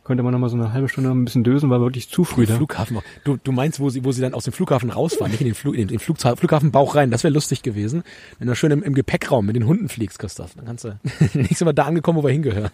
Konnte 0.09 0.23
man 0.23 0.33
noch 0.33 0.41
mal 0.41 0.49
so 0.49 0.57
eine 0.57 0.73
halbe 0.73 0.89
Stunde 0.89 1.11
ein 1.11 1.27
bisschen 1.27 1.45
dösen, 1.45 1.69
war 1.69 1.83
wirklich 1.83 2.09
zu 2.09 2.25
früh 2.25 2.47
da. 2.47 2.57
Flughafen. 2.57 2.99
Du, 3.25 3.37
du 3.37 3.53
meinst, 3.53 3.79
wo 3.79 3.91
sie, 3.91 4.05
wo 4.07 4.11
sie 4.11 4.23
dann 4.23 4.33
aus 4.33 4.45
dem 4.45 4.55
Flughafen 4.55 4.89
rausfahren, 4.89 5.31
nicht 5.31 5.43
in 5.43 5.49
den, 5.49 5.55
Flug, 5.55 5.77
in 5.77 5.87
den 5.87 5.99
Flugza- 5.99 6.35
Flughafenbauch 6.35 6.95
rein. 6.95 7.11
Das 7.11 7.25
wäre 7.25 7.35
lustig 7.35 7.63
gewesen. 7.63 8.03
Wenn 8.39 8.49
du 8.49 8.55
schön 8.57 8.71
im, 8.71 8.83
im 8.83 8.95
Gepäckraum 8.95 9.45
mit 9.45 9.55
den 9.55 9.67
Hunden 9.67 9.91
fliegst, 9.91 10.19
Christoph. 10.19 10.55
Dann 10.55 10.65
kannst 10.65 10.85
du 10.85 10.99
nächstes 11.35 11.61
Mal 11.61 11.75
da 11.75 11.85
angekommen, 11.85 12.19
wo 12.19 12.25
wir 12.27 12.33
hingehören. 12.33 12.71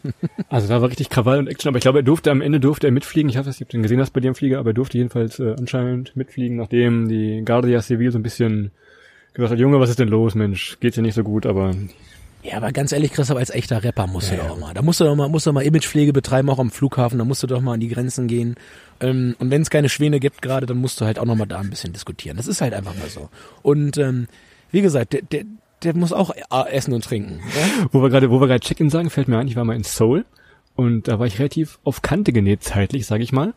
Also 0.49 0.69
da 0.69 0.81
war 0.81 0.89
richtig 0.91 1.11
Krawall 1.11 1.41
und 1.41 1.49
Action, 1.49 1.69
aber 1.71 1.79
ich 1.79 1.83
glaube, 1.83 1.99
er 1.99 2.03
durfte 2.05 2.31
am 2.31 2.41
Ende 2.41 2.61
durfte 2.61 2.87
er 2.87 2.93
mitfliegen. 2.93 3.29
Ich 3.29 3.37
habe 3.37 3.47
das, 3.47 3.61
ich 3.61 3.67
den 3.67 3.83
gesehen 3.83 4.01
hast 4.01 4.13
bei 4.13 4.21
dir 4.21 4.29
im 4.29 4.37
Flieger, 4.37 4.61
aber 4.61 4.71
er 4.71 4.75
durfte 4.75 4.97
jedenfalls 4.99 5.41
äh, 5.41 5.57
anscheinend 5.59 6.15
mitfliegen, 6.15 6.57
nachdem 6.57 7.09
die 7.09 7.43
Guardia 7.45 7.83
Civil 7.83 8.13
so 8.13 8.19
ein 8.19 8.23
bisschen 8.23 8.71
gesagt 9.33 9.51
hat, 9.51 9.59
Junge, 9.59 9.81
was 9.81 9.91
ist 9.91 9.99
denn 9.99 10.07
los, 10.07 10.37
Mensch, 10.37 10.79
geht's 10.79 10.95
dir 10.95 11.03
nicht 11.03 11.15
so 11.15 11.25
gut, 11.25 11.47
aber 11.47 11.73
Ja, 12.45 12.59
aber 12.59 12.73
ganz 12.73 12.93
ehrlich, 12.93 13.11
Christoph, 13.11 13.39
als 13.39 13.49
echter 13.49 13.83
Rapper 13.83 14.07
musst 14.07 14.31
du 14.31 14.37
doch 14.37 14.59
mal. 14.59 14.75
Da 14.75 14.83
musst 14.83 15.01
du 15.01 15.05
doch 15.05 15.17
mal, 15.17 15.31
musst 15.31 15.47
du 15.47 15.53
mal 15.53 15.63
Imagepflege 15.63 16.13
betreiben, 16.13 16.51
auch 16.51 16.59
am 16.59 16.71
Flughafen. 16.71 17.19
Da 17.19 17.25
musst 17.25 17.43
du 17.43 17.47
doch 17.47 17.63
mal 17.63 17.73
an 17.73 17.81
die 17.81 17.89
Grenzen 17.89 18.29
gehen. 18.29 18.57
Ähm, 19.01 19.35
und 19.39 19.51
wenn 19.51 19.63
es 19.63 19.71
keine 19.71 19.89
Schwäne 19.89 20.21
gibt 20.21 20.43
gerade, 20.43 20.67
dann 20.67 20.77
musst 20.77 21.01
du 21.01 21.07
halt 21.07 21.19
auch 21.19 21.25
noch 21.25 21.37
mal 21.37 21.47
da 21.47 21.61
ein 21.61 21.71
bisschen 21.71 21.95
diskutieren. 21.95 22.37
Das 22.37 22.47
ist 22.47 22.61
halt 22.61 22.75
einfach 22.75 22.95
mal 22.99 23.09
so. 23.09 23.31
Und 23.63 23.97
ähm, 23.97 24.29
wie 24.71 24.83
gesagt, 24.83 25.15
der, 25.15 25.23
der, 25.23 25.45
der 25.85 25.97
muss 25.97 26.13
auch 26.13 26.35
essen 26.71 26.93
und 26.93 27.05
trinken. 27.05 27.41
Ja? 27.57 27.87
wo 27.93 28.03
wir 28.03 28.11
gerade, 28.11 28.31
wo 28.31 28.41
wir 28.41 28.47
gerade 28.47 28.61
Check-in 28.61 28.91
sagen, 28.91 29.09
fällt 29.09 29.29
mir 29.29 29.39
ein, 29.39 29.49
ich 29.49 29.57
war 29.57 29.65
mal 29.65 29.77
in 29.77 29.83
Seoul 29.83 30.27
und 30.77 31.09
da 31.09 31.19
war 31.19 31.27
ich 31.27 31.39
relativ 31.39 31.79
auf 31.83 32.03
Kante 32.03 32.35
genäht 32.35 32.63
zeitlich, 32.63 33.07
sage 33.07 33.23
ich 33.23 33.33
mal. 33.33 33.55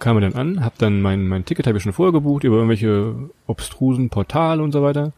Kam 0.00 0.16
mir 0.16 0.22
dann 0.22 0.34
an, 0.34 0.64
hab 0.64 0.76
dann 0.78 1.00
mein, 1.02 1.28
mein 1.28 1.44
Ticket 1.44 1.68
habe 1.68 1.78
ich 1.78 1.84
schon 1.84 1.92
vorher 1.92 2.12
gebucht 2.12 2.42
über 2.42 2.56
irgendwelche 2.56 3.14
obstrusen 3.46 4.10
Portale 4.10 4.60
und 4.60 4.72
so 4.72 4.82
weiter 4.82 5.12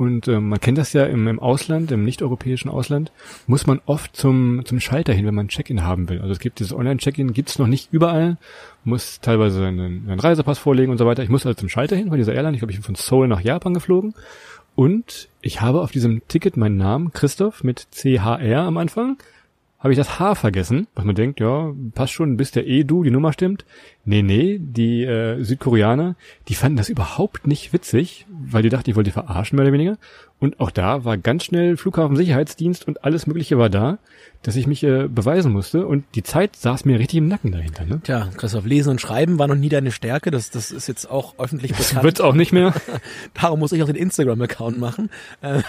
Und 0.00 0.28
äh, 0.28 0.40
man 0.40 0.58
kennt 0.58 0.78
das 0.78 0.94
ja 0.94 1.04
im, 1.04 1.28
im 1.28 1.38
Ausland, 1.38 1.92
im 1.92 2.06
nicht-europäischen 2.06 2.70
Ausland, 2.70 3.12
muss 3.46 3.66
man 3.66 3.82
oft 3.84 4.16
zum, 4.16 4.62
zum 4.64 4.80
Schalter 4.80 5.12
hin, 5.12 5.26
wenn 5.26 5.34
man 5.34 5.48
Check-in 5.48 5.84
haben 5.84 6.08
will. 6.08 6.22
Also 6.22 6.32
es 6.32 6.38
gibt 6.38 6.58
dieses 6.58 6.72
Online-Check-in, 6.72 7.34
gibt's 7.34 7.58
noch 7.58 7.66
nicht 7.66 7.92
überall, 7.92 8.38
muss 8.82 9.20
teilweise 9.20 9.58
seinen, 9.58 10.06
seinen 10.06 10.18
Reisepass 10.18 10.58
vorlegen 10.58 10.90
und 10.90 10.96
so 10.96 11.04
weiter. 11.04 11.22
Ich 11.22 11.28
muss 11.28 11.44
also 11.44 11.54
zum 11.54 11.68
Schalter 11.68 11.96
hin 11.96 12.08
von 12.08 12.16
dieser 12.16 12.32
Airline. 12.32 12.54
Ich 12.54 12.60
glaube, 12.60 12.72
ich 12.72 12.78
bin 12.78 12.82
von 12.82 12.94
Seoul 12.94 13.28
nach 13.28 13.42
Japan 13.42 13.74
geflogen. 13.74 14.14
Und 14.74 15.28
ich 15.42 15.60
habe 15.60 15.82
auf 15.82 15.92
diesem 15.92 16.26
Ticket 16.28 16.56
meinen 16.56 16.78
Namen, 16.78 17.12
Christoph, 17.12 17.62
mit 17.62 17.88
CHR 17.92 18.62
am 18.62 18.78
Anfang, 18.78 19.18
habe 19.80 19.92
ich 19.92 19.98
das 19.98 20.18
H 20.18 20.34
vergessen, 20.34 20.86
was 20.94 21.04
man 21.04 21.14
denkt, 21.14 21.40
ja, 21.40 21.74
passt 21.94 22.14
schon, 22.14 22.38
bis 22.38 22.52
der 22.52 22.66
E-Du, 22.66 23.02
die 23.02 23.10
Nummer 23.10 23.34
stimmt. 23.34 23.66
Nee, 24.10 24.22
nee, 24.22 24.58
die 24.60 25.04
äh, 25.04 25.40
Südkoreaner, 25.40 26.16
die 26.48 26.56
fanden 26.56 26.76
das 26.76 26.88
überhaupt 26.88 27.46
nicht 27.46 27.72
witzig, 27.72 28.26
weil 28.28 28.64
die 28.64 28.68
dachten, 28.68 28.90
ich 28.90 28.96
wollte 28.96 29.12
verarschen, 29.12 29.54
mehr 29.54 29.64
oder 29.66 29.72
weniger. 29.72 29.98
Und 30.40 30.58
auch 30.58 30.70
da 30.72 31.04
war 31.04 31.16
ganz 31.16 31.44
schnell 31.44 31.76
Flughafensicherheitsdienst 31.76 32.88
und 32.88 33.04
alles 33.04 33.26
Mögliche 33.28 33.58
war 33.58 33.68
da, 33.68 33.98
dass 34.42 34.56
ich 34.56 34.66
mich 34.66 34.82
äh, 34.82 35.06
beweisen 35.06 35.52
musste. 35.52 35.86
Und 35.86 36.04
die 36.14 36.22
Zeit 36.22 36.56
saß 36.56 36.86
mir 36.86 36.98
richtig 36.98 37.18
im 37.18 37.28
Nacken 37.28 37.52
dahinter. 37.52 37.84
Ne? 37.84 38.00
Tja, 38.02 38.30
Christoph, 38.38 38.64
Lesen 38.64 38.88
und 38.88 39.00
Schreiben 39.02 39.38
war 39.38 39.46
noch 39.48 39.54
nie 39.54 39.68
deine 39.68 39.92
Stärke. 39.92 40.30
Das, 40.30 40.48
das 40.50 40.70
ist 40.70 40.88
jetzt 40.88 41.10
auch 41.10 41.38
öffentlich 41.38 41.72
Das 41.72 41.88
bekannt. 41.88 42.04
wird's 42.04 42.20
auch 42.22 42.34
nicht 42.34 42.52
mehr. 42.52 42.72
Darum 43.34 43.60
muss 43.60 43.72
ich 43.72 43.82
auch 43.82 43.86
den 43.86 43.96
Instagram-Account 43.96 44.78
machen. 44.80 45.10
Äh, 45.42 45.60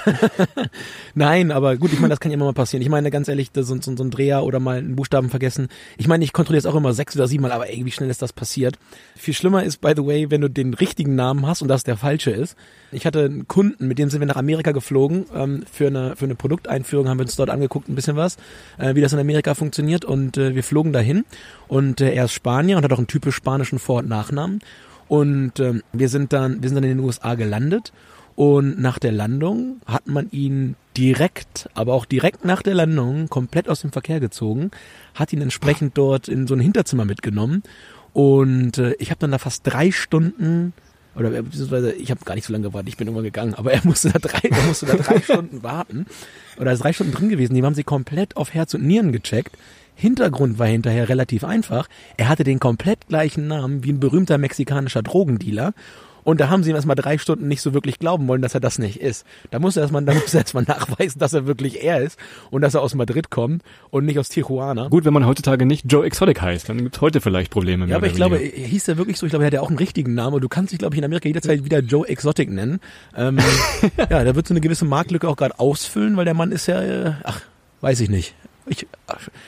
Nein, 1.15 1.51
aber 1.51 1.75
gut, 1.75 1.91
ich 1.91 1.99
meine, 1.99 2.11
das 2.11 2.21
kann 2.21 2.31
ja 2.31 2.35
immer 2.35 2.45
mal 2.45 2.53
passieren. 2.53 2.81
Ich 2.81 2.89
meine, 2.89 3.11
ganz 3.11 3.27
ehrlich, 3.27 3.51
das 3.51 3.69
ist 3.69 3.83
so, 3.83 3.95
so 3.97 4.03
ein 4.05 4.09
Dreher 4.09 4.43
oder 4.45 4.61
mal 4.61 4.77
einen 4.77 4.95
Buchstaben 4.95 5.29
vergessen. 5.29 5.67
Ich 5.97 6.07
meine, 6.07 6.23
ich 6.23 6.31
kontrolliere 6.31 6.59
es 6.59 6.65
auch 6.65 6.75
immer 6.75 6.93
sechs 6.93 7.13
oder 7.17 7.27
sieben 7.27 7.41
Mal, 7.41 7.51
aber 7.51 7.69
ey, 7.69 7.83
wie 7.85 7.91
schnell 7.91 8.09
ist 8.09 8.21
das 8.21 8.30
passiert? 8.33 8.77
Viel 9.15 9.33
schlimmer 9.33 9.63
ist, 9.63 9.81
by 9.81 9.93
the 9.95 10.05
way, 10.05 10.29
wenn 10.29 10.41
du 10.41 10.49
den 10.49 10.73
richtigen 10.73 11.15
Namen 11.15 11.45
hast 11.45 11.61
und 11.61 11.67
das 11.67 11.83
der 11.83 11.97
falsche 11.97 12.31
ist. 12.31 12.55
Ich 12.91 13.05
hatte 13.05 13.25
einen 13.25 13.47
Kunden, 13.47 13.87
mit 13.87 13.99
dem 13.99 14.09
sind 14.09 14.19
wir 14.19 14.27
nach 14.27 14.35
Amerika 14.35 14.71
geflogen 14.71 15.25
ähm, 15.33 15.63
für 15.71 15.87
eine 15.87 16.15
für 16.15 16.25
eine 16.25 16.35
Produkteinführung, 16.35 17.07
haben 17.07 17.19
wir 17.19 17.25
uns 17.25 17.35
dort 17.35 17.49
angeguckt, 17.49 17.89
ein 17.89 17.95
bisschen 17.95 18.15
was, 18.15 18.37
äh, 18.77 18.95
wie 18.95 19.01
das 19.01 19.13
in 19.13 19.19
Amerika 19.19 19.53
funktioniert 19.55 20.05
und 20.05 20.37
äh, 20.37 20.55
wir 20.55 20.63
flogen 20.63 20.93
dahin 20.93 21.25
und 21.67 22.01
äh, 22.01 22.13
er 22.13 22.25
ist 22.25 22.33
Spanier 22.33 22.77
und 22.77 22.83
hat 22.83 22.91
auch 22.93 22.97
einen 22.97 23.07
typisch 23.07 23.35
spanischen 23.35 23.79
Vor- 23.79 23.99
und 23.99 24.09
Nachnamen 24.09 24.59
und 25.07 25.59
ähm, 25.59 25.83
wir 25.93 26.09
sind 26.09 26.33
dann 26.33 26.61
wir 26.61 26.69
sind 26.69 26.75
dann 26.75 26.83
in 26.83 26.97
den 26.97 27.05
USA 27.05 27.35
gelandet 27.35 27.91
und 28.35 28.79
nach 28.79 28.97
der 28.97 29.11
Landung 29.11 29.81
hat 29.85 30.07
man 30.07 30.29
ihn 30.31 30.75
direkt, 30.97 31.69
aber 31.73 31.93
auch 31.93 32.05
direkt 32.05 32.45
nach 32.45 32.61
der 32.61 32.75
Landung 32.75 33.29
komplett 33.29 33.69
aus 33.69 33.81
dem 33.81 33.91
Verkehr 33.91 34.19
gezogen, 34.19 34.71
hat 35.13 35.31
ihn 35.33 35.41
entsprechend 35.41 35.97
dort 35.97 36.27
in 36.27 36.47
so 36.47 36.55
ein 36.55 36.59
Hinterzimmer 36.59 37.05
mitgenommen 37.05 37.63
und 38.13 38.77
äh, 38.77 38.93
ich 38.99 39.09
habe 39.09 39.19
dann 39.19 39.31
da 39.31 39.37
fast 39.37 39.61
drei 39.65 39.91
Stunden 39.91 40.73
oder 41.15 41.33
äh, 41.33 41.41
beziehungsweise 41.41 41.91
ich 41.93 42.11
habe 42.11 42.23
gar 42.25 42.35
nicht 42.35 42.45
so 42.45 42.53
lange 42.53 42.67
gewartet, 42.67 42.89
ich 42.89 42.97
bin 42.97 43.07
irgendwann 43.07 43.25
gegangen, 43.25 43.53
aber 43.53 43.73
er 43.73 43.81
musste 43.85 44.09
da 44.11 44.19
drei, 44.19 44.49
er 44.49 44.63
musste 44.63 44.85
da 44.85 44.95
drei 44.95 45.19
Stunden 45.19 45.63
warten 45.63 46.05
oder 46.57 46.71
ist 46.71 46.83
drei 46.83 46.93
Stunden 46.93 47.13
drin 47.13 47.29
gewesen. 47.29 47.53
Die 47.53 47.63
haben 47.63 47.75
sie 47.75 47.83
komplett 47.83 48.37
auf 48.37 48.53
Herz 48.53 48.73
und 48.73 48.83
Nieren 48.83 49.11
gecheckt. 49.11 49.57
Hintergrund 49.95 50.57
war 50.57 50.67
hinterher 50.67 51.09
relativ 51.09 51.43
einfach. 51.43 51.87
Er 52.17 52.29
hatte 52.29 52.43
den 52.43 52.59
komplett 52.59 53.07
gleichen 53.07 53.47
Namen 53.47 53.83
wie 53.83 53.91
ein 53.91 53.99
berühmter 53.99 54.37
mexikanischer 54.37 55.03
Drogendealer. 55.03 55.73
Und 56.23 56.39
da 56.39 56.49
haben 56.49 56.63
sie 56.63 56.69
ihm 56.69 56.75
erstmal 56.75 56.95
drei 56.95 57.17
Stunden 57.17 57.47
nicht 57.47 57.61
so 57.61 57.73
wirklich 57.73 57.99
glauben 57.99 58.27
wollen, 58.27 58.41
dass 58.41 58.53
er 58.53 58.59
das 58.59 58.79
nicht 58.79 58.99
ist. 59.01 59.25
Da 59.49 59.59
muss 59.59 59.75
er 59.75 59.83
erstmal, 59.83 60.03
da 60.03 60.13
muss 60.13 60.33
er 60.33 60.41
erstmal 60.41 60.63
nachweisen, 60.67 61.19
dass 61.19 61.33
er 61.33 61.47
wirklich 61.47 61.83
er 61.83 62.01
ist 62.01 62.19
und 62.49 62.61
dass 62.61 62.73
er 62.73 62.81
aus 62.81 62.95
Madrid 62.95 63.29
kommt 63.29 63.63
und 63.89 64.05
nicht 64.05 64.19
aus 64.19 64.29
Tijuana. 64.29 64.87
Gut, 64.89 65.05
wenn 65.05 65.13
man 65.13 65.25
heutzutage 65.25 65.65
nicht 65.65 65.91
Joe 65.91 66.05
Exotic 66.05 66.41
heißt, 66.41 66.69
dann 66.69 66.77
gibt's 66.77 67.01
heute 67.01 67.21
vielleicht 67.21 67.51
Probleme. 67.51 67.83
Ja, 67.83 67.87
mehr 67.87 67.95
aber 67.97 68.05
oder 68.05 68.11
ich 68.11 68.15
glaube, 68.15 68.39
weniger. 68.39 68.67
hieß 68.67 68.87
er 68.87 68.97
wirklich 68.97 69.17
so? 69.17 69.25
Ich 69.25 69.31
glaube, 69.31 69.45
er 69.45 69.47
hat 69.47 69.53
ja 69.53 69.61
auch 69.61 69.69
einen 69.69 69.77
richtigen 69.77 70.13
Namen. 70.13 70.35
Und 70.35 70.41
du 70.41 70.49
kannst 70.49 70.71
dich, 70.71 70.79
glaube 70.79 70.95
ich, 70.95 70.99
in 70.99 71.05
Amerika 71.05 71.27
jederzeit 71.27 71.63
wieder 71.63 71.79
Joe 71.79 72.07
Exotic 72.07 72.49
nennen. 72.49 72.79
Ähm, 73.15 73.39
ja, 73.97 74.23
da 74.23 74.35
wird 74.35 74.47
so 74.47 74.53
eine 74.53 74.61
gewisse 74.61 74.85
Marktlücke 74.85 75.27
auch 75.27 75.35
gerade 75.35 75.59
ausfüllen, 75.59 76.17
weil 76.17 76.25
der 76.25 76.33
Mann 76.33 76.51
ist 76.51 76.67
ja, 76.67 76.81
äh, 76.81 77.13
ach, 77.23 77.41
weiß 77.81 77.99
ich 77.99 78.09
nicht. 78.09 78.35
Ich, 78.67 78.87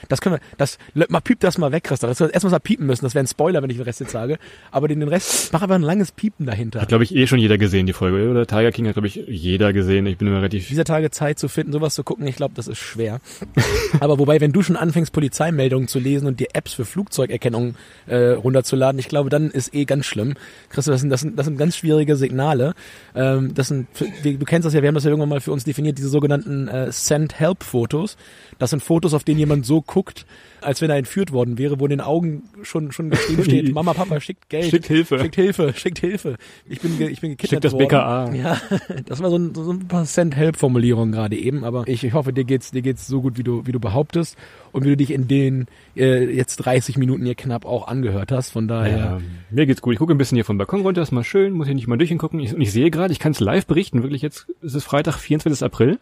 das 0.09 0.21
können 0.21 0.35
wir, 0.35 0.41
das, 0.57 0.77
mal 0.93 1.21
piep 1.21 1.39
das 1.39 1.57
mal 1.57 1.71
weg, 1.71 1.83
Christoph. 1.83 2.17
Das 2.17 2.21
erstmal 2.21 2.51
mal 2.51 2.59
piepen 2.59 2.85
müssen. 2.85 3.05
Das 3.05 3.15
wäre 3.15 3.23
ein 3.23 3.27
Spoiler, 3.27 3.61
wenn 3.61 3.69
ich 3.69 3.77
den 3.77 3.85
Rest 3.85 3.99
jetzt 3.99 4.11
sage. 4.11 4.37
Aber 4.71 4.87
den, 4.87 4.99
den 4.99 5.09
Rest, 5.09 5.51
mach 5.53 5.61
aber 5.61 5.75
ein 5.75 5.81
langes 5.81 6.11
Piepen 6.11 6.45
dahinter. 6.45 6.81
Hat, 6.81 6.89
glaube 6.89 7.03
ich, 7.03 7.15
eh 7.15 7.27
schon 7.27 7.39
jeder 7.39 7.57
gesehen, 7.57 7.85
die 7.85 7.93
Folge. 7.93 8.29
Oder 8.29 8.47
Tiger 8.47 8.71
King 8.71 8.87
hat, 8.87 8.93
glaube 8.93 9.07
ich, 9.07 9.15
jeder 9.27 9.73
gesehen. 9.73 10.05
Ich 10.05 10.17
bin 10.17 10.27
immer 10.27 10.37
relativ... 10.37 10.67
dieser 10.67 10.85
Tage 10.85 11.11
Zeit 11.11 11.39
zu 11.39 11.47
finden, 11.47 11.71
sowas 11.71 11.95
zu 11.95 12.03
gucken, 12.03 12.25
ich 12.27 12.35
glaube, 12.35 12.53
das 12.55 12.67
ist 12.67 12.79
schwer. 12.79 13.19
Aber 13.99 14.19
wobei, 14.19 14.41
wenn 14.41 14.51
du 14.51 14.61
schon 14.63 14.75
anfängst, 14.75 15.13
Polizeimeldungen 15.13 15.87
zu 15.87 15.99
lesen 15.99 16.27
und 16.27 16.39
dir 16.39 16.47
Apps 16.53 16.73
für 16.73 16.85
Flugzeugerkennung 16.85 17.75
äh, 18.07 18.31
runterzuladen, 18.31 18.99
ich 18.99 19.07
glaube, 19.07 19.29
dann 19.29 19.51
ist 19.51 19.73
eh 19.73 19.85
ganz 19.85 20.05
schlimm. 20.05 20.33
Christoph, 20.69 20.93
das 20.93 21.01
sind, 21.01 21.09
das 21.09 21.21
sind, 21.21 21.37
das 21.37 21.45
sind 21.45 21.57
ganz 21.57 21.77
schwierige 21.77 22.15
Signale. 22.15 22.73
Ähm, 23.15 23.53
das 23.53 23.67
sind, 23.67 23.87
du 24.23 24.45
kennst 24.45 24.65
das 24.65 24.73
ja, 24.73 24.81
wir 24.81 24.87
haben 24.87 24.95
das 24.95 25.03
ja 25.03 25.09
irgendwann 25.09 25.29
mal 25.29 25.41
für 25.41 25.51
uns 25.51 25.63
definiert, 25.63 25.97
diese 25.97 26.09
sogenannten 26.09 26.67
äh, 26.67 26.91
Send-Help-Fotos. 26.91 28.17
Das 28.59 28.69
sind 28.69 28.81
Fotos, 28.81 29.13
auf 29.13 29.23
denen 29.23 29.39
jemand 29.39 29.52
so 29.61 29.81
guckt, 29.83 30.25
als 30.61 30.81
wenn 30.81 30.89
er 30.89 30.95
entführt 30.95 31.31
worden 31.31 31.57
wäre, 31.57 31.79
wo 31.79 31.85
in 31.85 31.91
den 31.91 32.01
Augen 32.01 32.43
schon 32.63 32.91
schon 32.91 33.09
geschrieben 33.11 33.43
steht, 33.45 33.73
Mama, 33.73 33.93
Papa, 33.93 34.19
schickt 34.19 34.49
Geld. 34.49 34.71
Schickt 34.71 34.87
Hilfe. 34.87 35.19
Schickt 35.19 35.35
Hilfe, 35.35 35.73
schickt 35.75 35.99
Hilfe. 35.99 36.37
Ich 36.67 36.81
bin, 36.81 36.93
ich 36.99 37.21
bin 37.21 37.31
gekidnappt 37.31 37.49
Schickt 37.49 37.65
das 37.65 37.73
worden. 37.73 37.87
BKA. 37.87 38.33
Ja, 38.33 38.61
das 39.05 39.21
war 39.21 39.29
so 39.29 39.37
ein, 39.37 39.53
so 39.53 39.71
ein 39.71 39.87
paar 39.87 40.05
Cent-Help-Formulierung 40.05 41.11
gerade 41.11 41.35
eben, 41.35 41.63
aber 41.63 41.87
ich, 41.87 42.03
ich 42.03 42.13
hoffe, 42.13 42.33
dir 42.33 42.45
geht's, 42.45 42.71
dir 42.71 42.81
geht's 42.81 43.05
so 43.05 43.21
gut, 43.21 43.37
wie 43.37 43.43
du, 43.43 43.67
wie 43.67 43.71
du 43.71 43.79
behauptest 43.79 44.37
und 44.71 44.85
wie 44.85 44.89
du 44.89 44.97
dich 44.97 45.11
in 45.11 45.27
den 45.27 45.67
äh, 45.95 46.23
jetzt 46.33 46.57
30 46.57 46.97
Minuten 46.97 47.25
hier 47.25 47.35
knapp 47.35 47.65
auch 47.65 47.87
angehört 47.87 48.31
hast. 48.31 48.49
Von 48.49 48.67
daher, 48.67 48.97
Ja, 48.97 49.21
mir 49.51 49.65
geht's 49.65 49.81
gut. 49.81 49.93
Ich 49.93 49.99
gucke 49.99 50.13
ein 50.13 50.17
bisschen 50.17 50.35
hier 50.35 50.45
vom 50.45 50.57
Balkon 50.57 50.81
runter, 50.81 51.01
ist 51.01 51.11
mal 51.11 51.23
schön, 51.23 51.53
muss 51.53 51.67
hier 51.67 51.75
nicht 51.75 51.87
mal 51.87 51.97
durchgucken. 51.97 52.39
Ich, 52.39 52.53
und 52.53 52.61
ich 52.61 52.71
sehe 52.71 52.89
gerade, 52.89 53.11
ich 53.11 53.19
kann 53.19 53.33
es 53.33 53.39
live 53.39 53.65
berichten, 53.65 54.01
wirklich 54.01 54.21
jetzt 54.21 54.47
ist 54.61 54.75
es 54.75 54.83
Freitag, 54.83 55.15
24. 55.17 55.63
April 55.63 55.99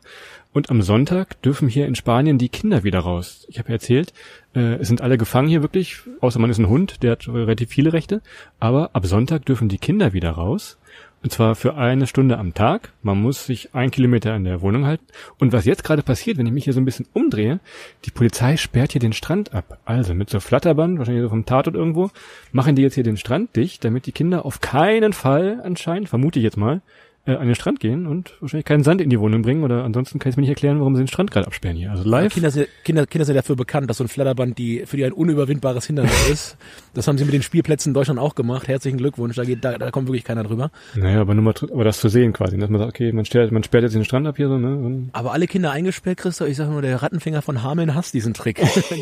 und 0.53 0.69
am 0.69 0.81
Sonntag 0.81 1.41
dürfen 1.41 1.67
hier 1.67 1.85
in 1.87 1.95
Spanien 1.95 2.37
die 2.37 2.49
Kinder 2.49 2.83
wieder 2.83 2.99
raus. 2.99 3.45
Ich 3.49 3.59
habe 3.59 3.69
ja 3.69 3.75
erzählt, 3.75 4.13
äh, 4.55 4.75
es 4.75 4.87
sind 4.87 5.01
alle 5.01 5.17
gefangen 5.17 5.47
hier 5.47 5.61
wirklich, 5.61 5.99
außer 6.19 6.39
man 6.39 6.49
ist 6.49 6.57
ein 6.57 6.69
Hund, 6.69 7.03
der 7.03 7.11
hat 7.11 7.27
relativ 7.27 7.69
viele 7.69 7.93
Rechte, 7.93 8.21
aber 8.59 8.89
ab 8.93 9.05
Sonntag 9.05 9.45
dürfen 9.45 9.69
die 9.69 9.77
Kinder 9.77 10.13
wieder 10.13 10.31
raus. 10.31 10.77
Und 11.23 11.31
zwar 11.31 11.53
für 11.53 11.75
eine 11.75 12.07
Stunde 12.07 12.39
am 12.39 12.55
Tag. 12.55 12.93
Man 13.03 13.21
muss 13.21 13.45
sich 13.45 13.75
ein 13.75 13.91
Kilometer 13.91 14.33
an 14.33 14.43
der 14.43 14.61
Wohnung 14.61 14.85
halten. 14.85 15.05
Und 15.37 15.53
was 15.53 15.65
jetzt 15.65 15.83
gerade 15.83 16.01
passiert, 16.01 16.37
wenn 16.37 16.47
ich 16.47 16.51
mich 16.51 16.63
hier 16.63 16.73
so 16.73 16.81
ein 16.81 16.85
bisschen 16.85 17.05
umdrehe, 17.13 17.59
die 18.05 18.11
Polizei 18.11 18.57
sperrt 18.57 18.93
hier 18.93 19.01
den 19.01 19.13
Strand 19.13 19.53
ab. 19.53 19.77
Also 19.85 20.15
mit 20.15 20.31
so 20.31 20.39
Flatterband, 20.39 20.97
wahrscheinlich 20.97 21.21
so 21.23 21.29
vom 21.29 21.45
Tatort 21.45 21.75
irgendwo, 21.75 22.09
machen 22.51 22.75
die 22.75 22.81
jetzt 22.81 22.95
hier 22.95 23.03
den 23.03 23.17
Strand 23.17 23.55
dicht, 23.55 23.85
damit 23.85 24.07
die 24.07 24.11
Kinder 24.11 24.45
auf 24.45 24.61
keinen 24.61 25.13
Fall 25.13 25.61
anscheinend, 25.63 26.09
vermute 26.09 26.39
ich 26.39 26.43
jetzt 26.43 26.57
mal, 26.57 26.81
äh, 27.25 27.35
an 27.35 27.47
den 27.47 27.55
Strand 27.55 27.79
gehen 27.79 28.07
und 28.07 28.35
wahrscheinlich 28.41 28.65
keinen 28.65 28.83
Sand 28.83 29.01
in 29.01 29.09
die 29.09 29.19
Wohnung 29.19 29.41
bringen. 29.41 29.63
Oder 29.63 29.83
ansonsten 29.83 30.19
kann 30.19 30.29
ich 30.29 30.37
mir 30.37 30.41
nicht 30.41 30.49
erklären, 30.49 30.79
warum 30.79 30.95
sie 30.95 31.03
den 31.03 31.07
Strand 31.07 31.31
gerade 31.31 31.47
absperren 31.47 31.77
hier. 31.77 31.91
Also 31.91 32.07
live. 32.07 32.33
Kinder, 32.33 32.51
sind, 32.51 32.67
Kinder, 32.83 33.05
Kinder 33.05 33.25
sind 33.25 33.35
dafür 33.35 33.55
bekannt, 33.55 33.89
dass 33.89 33.97
so 33.97 34.03
ein 34.03 34.07
Flatterband 34.07 34.57
die, 34.57 34.85
für 34.85 34.97
die 34.97 35.05
ein 35.05 35.13
unüberwindbares 35.13 35.85
Hindernis 35.87 36.29
ist. 36.29 36.57
Das 36.93 37.07
haben 37.07 37.17
sie 37.17 37.23
mit 37.23 37.33
den 37.33 37.41
Spielplätzen 37.41 37.91
in 37.91 37.93
Deutschland 37.93 38.19
auch 38.19 38.35
gemacht. 38.35 38.67
Herzlichen 38.67 38.97
Glückwunsch, 38.97 39.37
da 39.37 39.45
geht, 39.45 39.63
da, 39.63 39.77
da 39.77 39.91
kommt 39.91 40.09
wirklich 40.09 40.25
keiner 40.25 40.43
drüber. 40.43 40.71
Naja, 40.93 41.21
aber 41.21 41.33
nur 41.33 41.43
mal, 41.43 41.53
aber 41.71 41.85
das 41.85 42.01
zu 42.01 42.09
sehen 42.09 42.33
quasi, 42.33 42.57
dass 42.57 42.69
man 42.69 42.79
sagt, 42.79 42.89
okay, 42.89 43.13
man 43.13 43.23
sperrt, 43.23 43.53
man 43.53 43.63
sperrt 43.63 43.83
jetzt 43.83 43.95
den 43.95 44.03
Strand 44.03 44.27
ab 44.27 44.35
hier 44.35 44.49
so, 44.49 44.57
ne? 44.57 45.07
Aber 45.13 45.31
alle 45.31 45.47
Kinder 45.47 45.71
eingesperrt, 45.71 46.17
Christoph, 46.17 46.49
ich 46.49 46.57
sage 46.57 46.69
nur, 46.69 46.81
der 46.81 47.01
Rattenfinger 47.01 47.41
von 47.41 47.63
Hameln 47.63 47.95
hasst 47.95 48.13
diesen 48.13 48.33
Trick. 48.33 48.57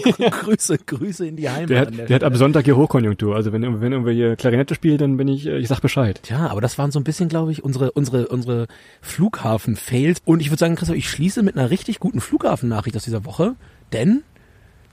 Grüße, 0.43 0.77
Grüße 0.77 1.25
in 1.25 1.36
die 1.36 1.49
Heimat. 1.49 1.69
Der 1.69 1.79
hat, 1.79 1.97
der 1.97 2.15
hat 2.15 2.23
ab. 2.23 2.36
Sonntag 2.39 2.65
hier 2.65 2.77
Hochkonjunktur. 2.77 3.36
Also 3.36 3.51
wenn, 3.51 3.82
wenn 3.82 3.91
irgendwer 3.91 4.13
hier 4.13 4.36
Klarinette 4.36 4.73
spielt, 4.73 5.01
dann 5.01 5.17
bin 5.17 5.27
ich, 5.27 5.45
äh, 5.45 5.58
ich 5.58 5.67
sag 5.67 5.82
Bescheid. 5.82 6.21
Tja, 6.23 6.47
aber 6.47 6.62
das 6.62 6.77
waren 6.77 6.91
so 6.91 6.99
ein 6.99 7.03
bisschen, 7.03 7.27
glaube 7.27 7.51
ich, 7.51 7.63
unsere, 7.63 7.91
unsere, 7.91 8.09
unsere 8.10 8.67
Flughafen-Fails. 9.02 10.22
Und 10.26 10.41
ich 10.41 10.50
würde 10.50 10.60
sagen, 10.60 10.76
Christoph, 10.76 10.98
ich 10.98 11.10
schließe 11.10 11.43
mit 11.43 11.58
einer 11.58 11.69
richtig 11.69 12.00
guten 12.00 12.22
Flughafen-Nachricht 12.22 12.95
aus 12.95 13.04
dieser 13.04 13.26
Woche. 13.26 13.56
Denn, 13.93 14.24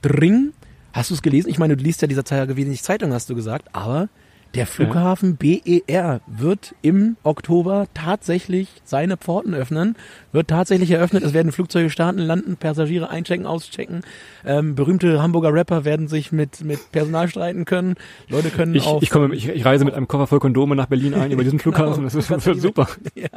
dring, 0.01 0.53
hast 0.93 1.09
du 1.09 1.13
es 1.13 1.21
gelesen? 1.21 1.49
Ich 1.49 1.59
meine, 1.59 1.75
du 1.75 1.83
liest 1.83 2.01
ja 2.01 2.07
dieser 2.07 2.23
Tage 2.23 2.55
wenig 2.57 2.83
Zeitung, 2.83 3.13
hast 3.13 3.29
du 3.29 3.35
gesagt, 3.35 3.69
aber 3.73 4.09
der 4.55 4.65
Flughafen 4.65 5.37
BER 5.37 6.21
wird 6.25 6.75
im 6.81 7.17
Oktober 7.23 7.87
tatsächlich 7.93 8.69
seine 8.83 9.17
Pforten 9.17 9.53
öffnen, 9.53 9.95
wird 10.31 10.47
tatsächlich 10.47 10.91
eröffnet. 10.91 11.23
Es 11.23 11.33
werden 11.33 11.51
Flugzeuge 11.51 11.89
starten, 11.89 12.19
landen, 12.19 12.57
Passagiere 12.57 13.09
einchecken, 13.09 13.45
auschecken. 13.45 14.01
Ähm, 14.45 14.75
berühmte 14.75 15.21
Hamburger 15.21 15.53
Rapper 15.53 15.85
werden 15.85 16.07
sich 16.07 16.31
mit, 16.31 16.63
mit 16.63 16.91
Personal 16.91 17.27
streiten 17.27 17.65
können. 17.65 17.95
Leute 18.29 18.49
können 18.49 18.73
Ich, 18.75 18.85
auf 18.85 19.03
ich 19.03 19.09
komme, 19.09 19.35
ich, 19.35 19.47
ich 19.47 19.65
reise 19.65 19.85
mit 19.85 19.93
einem 19.93 20.07
Koffer 20.07 20.27
voll 20.27 20.39
Kondome 20.39 20.75
nach 20.75 20.87
Berlin 20.87 21.13
ein 21.13 21.31
über 21.31 21.43
diesen 21.43 21.59
Flughafen. 21.67 22.03
Das 22.03 22.15
ist, 22.15 22.27
Kannst 22.27 22.47
das 22.47 22.57
ist 22.57 22.63
super. 22.63 22.87
Ja. 23.15 23.29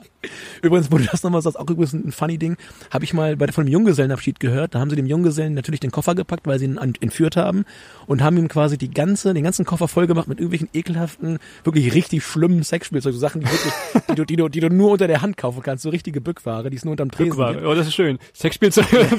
Übrigens, 0.62 0.92
wo 0.92 0.98
du 0.98 1.04
das 1.04 1.22
nochmal 1.22 1.40
sagst, 1.40 1.58
auch 1.58 1.68
übrigens 1.70 1.94
ein 1.94 2.12
funny 2.12 2.36
Ding, 2.36 2.56
habe 2.90 3.04
ich 3.04 3.14
mal 3.14 3.36
bei 3.36 3.46
von 3.48 3.62
einem 3.62 3.72
Junggesellenabschied 3.72 4.40
gehört. 4.40 4.74
Da 4.74 4.80
haben 4.80 4.90
sie 4.90 4.96
dem 4.96 5.06
Junggesellen 5.06 5.54
natürlich 5.54 5.80
den 5.80 5.90
Koffer 5.90 6.14
gepackt, 6.14 6.46
weil 6.46 6.58
sie 6.58 6.66
ihn 6.66 6.76
entführt 6.76 7.36
haben 7.36 7.64
und 8.06 8.22
haben 8.22 8.36
ihm 8.36 8.48
quasi 8.48 8.78
die 8.78 8.90
ganze, 8.90 9.34
den 9.34 9.44
ganzen 9.44 9.64
Koffer 9.64 9.88
voll 9.88 10.06
gemacht 10.06 10.28
mit 10.28 10.38
irgendwelchen 10.38 10.68
ekelhaften 10.72 11.09
ekelhaften, 11.10 11.38
wirklich 11.64 11.94
richtig 11.94 12.24
schlimmen 12.24 12.62
Sexspielzeug, 12.62 13.12
so 13.12 13.18
Sachen, 13.18 13.40
die, 13.40 13.46
wirklich, 13.46 13.72
die, 14.10 14.14
du, 14.14 14.24
die, 14.24 14.36
du, 14.36 14.48
die 14.48 14.60
du 14.60 14.68
nur 14.70 14.90
unter 14.92 15.06
der 15.06 15.22
Hand 15.22 15.36
kaufen 15.36 15.62
kannst, 15.62 15.82
so 15.82 15.90
richtige 15.90 16.20
Bückware, 16.20 16.70
die 16.70 16.76
es 16.76 16.84
nur 16.84 16.92
unterm 16.92 17.10
Tresen 17.10 17.30
Bückware. 17.30 17.54
gibt. 17.54 17.66
Oh, 17.66 17.74
das 17.74 17.88
ist 17.88 17.94
schön. 17.94 18.18
Sexspielzeug. 18.34 18.86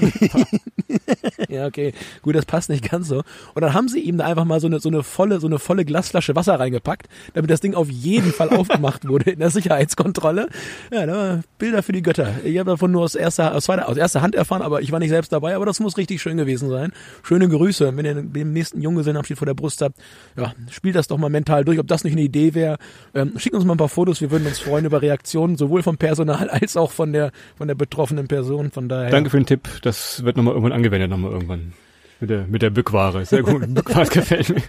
Ja, 1.50 1.66
okay. 1.66 1.94
Gut, 2.22 2.36
das 2.36 2.46
passt 2.46 2.70
nicht 2.70 2.90
ganz 2.90 3.08
so. 3.08 3.24
Und 3.54 3.62
dann 3.62 3.74
haben 3.74 3.90
sie 3.90 4.00
ihm 4.00 4.18
da 4.18 4.26
einfach 4.26 4.46
mal 4.46 4.60
so 4.60 4.68
eine, 4.68 4.80
so 4.80 4.90
eine 4.90 5.04
volle, 5.04 5.40
so 5.40 5.48
eine 5.48 5.60
volle 5.60 5.86
Glasflasche 5.86 6.36
Wasser 6.36 6.60
reingepackt, 6.60 7.08
damit 7.34 7.50
das 7.50 7.60
Ding 7.60 7.74
auf 7.74 7.90
jeden 7.90 8.32
Fall 8.32 8.50
aufgemacht 8.56 9.08
wurde 9.08 9.32
in 9.32 9.40
der 9.40 9.50
Sicherheitskontrolle. 9.50 10.48
Ja, 10.92 11.06
da 11.06 11.42
Bilder 11.58 11.84
für 11.84 11.92
die 11.92 12.02
Götter. 12.02 12.36
Ich 12.44 12.58
habe 12.58 12.72
davon 12.72 12.92
nur 12.92 13.04
aus 13.04 13.16
erster, 13.16 13.54
aus, 13.56 13.66
zweiter, 13.66 13.90
aus 13.90 13.98
erster 13.98 14.22
Hand 14.22 14.36
erfahren, 14.36 14.62
aber 14.62 14.82
ich 14.82 14.92
war 14.92 15.00
nicht 15.00 15.10
selbst 15.10 15.32
dabei, 15.32 15.56
aber 15.56 15.66
das 15.66 15.80
muss 15.80 15.98
richtig 15.98 16.22
schön 16.22 16.38
gewesen 16.38 16.70
sein. 16.70 16.94
Schöne 17.24 17.48
Grüße. 17.50 17.96
Wenn 17.96 18.06
ihr 18.06 18.16
den 18.16 18.54
nächsten 18.54 18.82
Junggesellenabschied 18.82 19.38
vor 19.38 19.46
der 19.46 19.54
Brust 19.54 19.82
habt, 19.82 19.98
ja, 20.38 20.54
spielt 20.70 20.96
das 20.96 21.08
doch 21.08 21.18
mal 21.18 21.30
mental 21.30 21.66
durch, 21.66 21.71
ob 21.80 21.88
das 21.88 22.04
nicht 22.04 22.14
eine 22.14 22.22
Idee 22.22 22.54
wäre. 22.54 22.78
Ähm, 23.14 23.34
schickt 23.38 23.56
uns 23.56 23.66
mal 23.66 23.74
ein 23.74 23.78
paar 23.78 23.90
Fotos, 23.90 24.22
wir 24.22 24.32
würden 24.32 24.48
uns 24.48 24.60
freuen 24.60 24.86
über 24.86 25.02
Reaktionen, 25.02 25.58
sowohl 25.58 25.84
vom 25.84 25.98
Personal 25.98 26.50
als 26.52 26.78
auch 26.78 26.92
von 26.92 27.14
der, 27.14 27.32
von 27.58 27.68
der 27.68 27.76
betroffenen 27.76 28.28
Person. 28.28 28.72
Von 28.72 28.90
daher. 28.90 29.10
Danke 29.10 29.30
für 29.30 29.38
den 29.38 29.46
Tipp. 29.46 29.68
Das 29.82 30.24
wird 30.24 30.38
nochmal 30.38 30.54
irgendwann 30.54 30.74
angewendet, 30.74 31.10
nochmal 31.10 31.32
irgendwann. 31.32 31.74
Mit 32.22 32.30
der, 32.30 32.46
mit 32.46 32.62
der 32.62 32.70
Bückware. 32.70 33.26
Sehr 33.26 33.42
gut. 33.42 33.74
Bückware 33.74 34.06
gefällt 34.06 34.50
mir. 34.50 34.62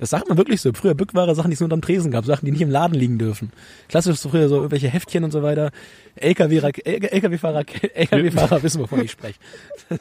Das 0.00 0.10
sagt 0.10 0.28
man 0.28 0.36
wirklich 0.36 0.60
so. 0.60 0.72
Früher 0.72 0.94
Bückware 0.94 1.36
Sachen, 1.36 1.50
die 1.50 1.54
es 1.54 1.60
nur 1.60 1.66
unterm 1.66 1.80
Tresen 1.80 2.10
gab, 2.10 2.24
Sachen, 2.24 2.46
die 2.46 2.50
nicht 2.50 2.62
im 2.62 2.70
Laden 2.70 2.94
liegen 2.94 3.16
dürfen. 3.16 3.52
Klassisch 3.88 4.16
so 4.16 4.28
früher 4.28 4.48
so 4.48 4.56
irgendwelche 4.56 4.88
Heftchen 4.88 5.22
und 5.22 5.30
so 5.30 5.44
weiter. 5.44 5.70
LKW-Fahrer, 6.16 7.64
LKW-Fahrer, 7.94 8.62
wissen, 8.62 8.80
wovon 8.82 9.02
ich 9.02 9.10
spreche. 9.10 9.38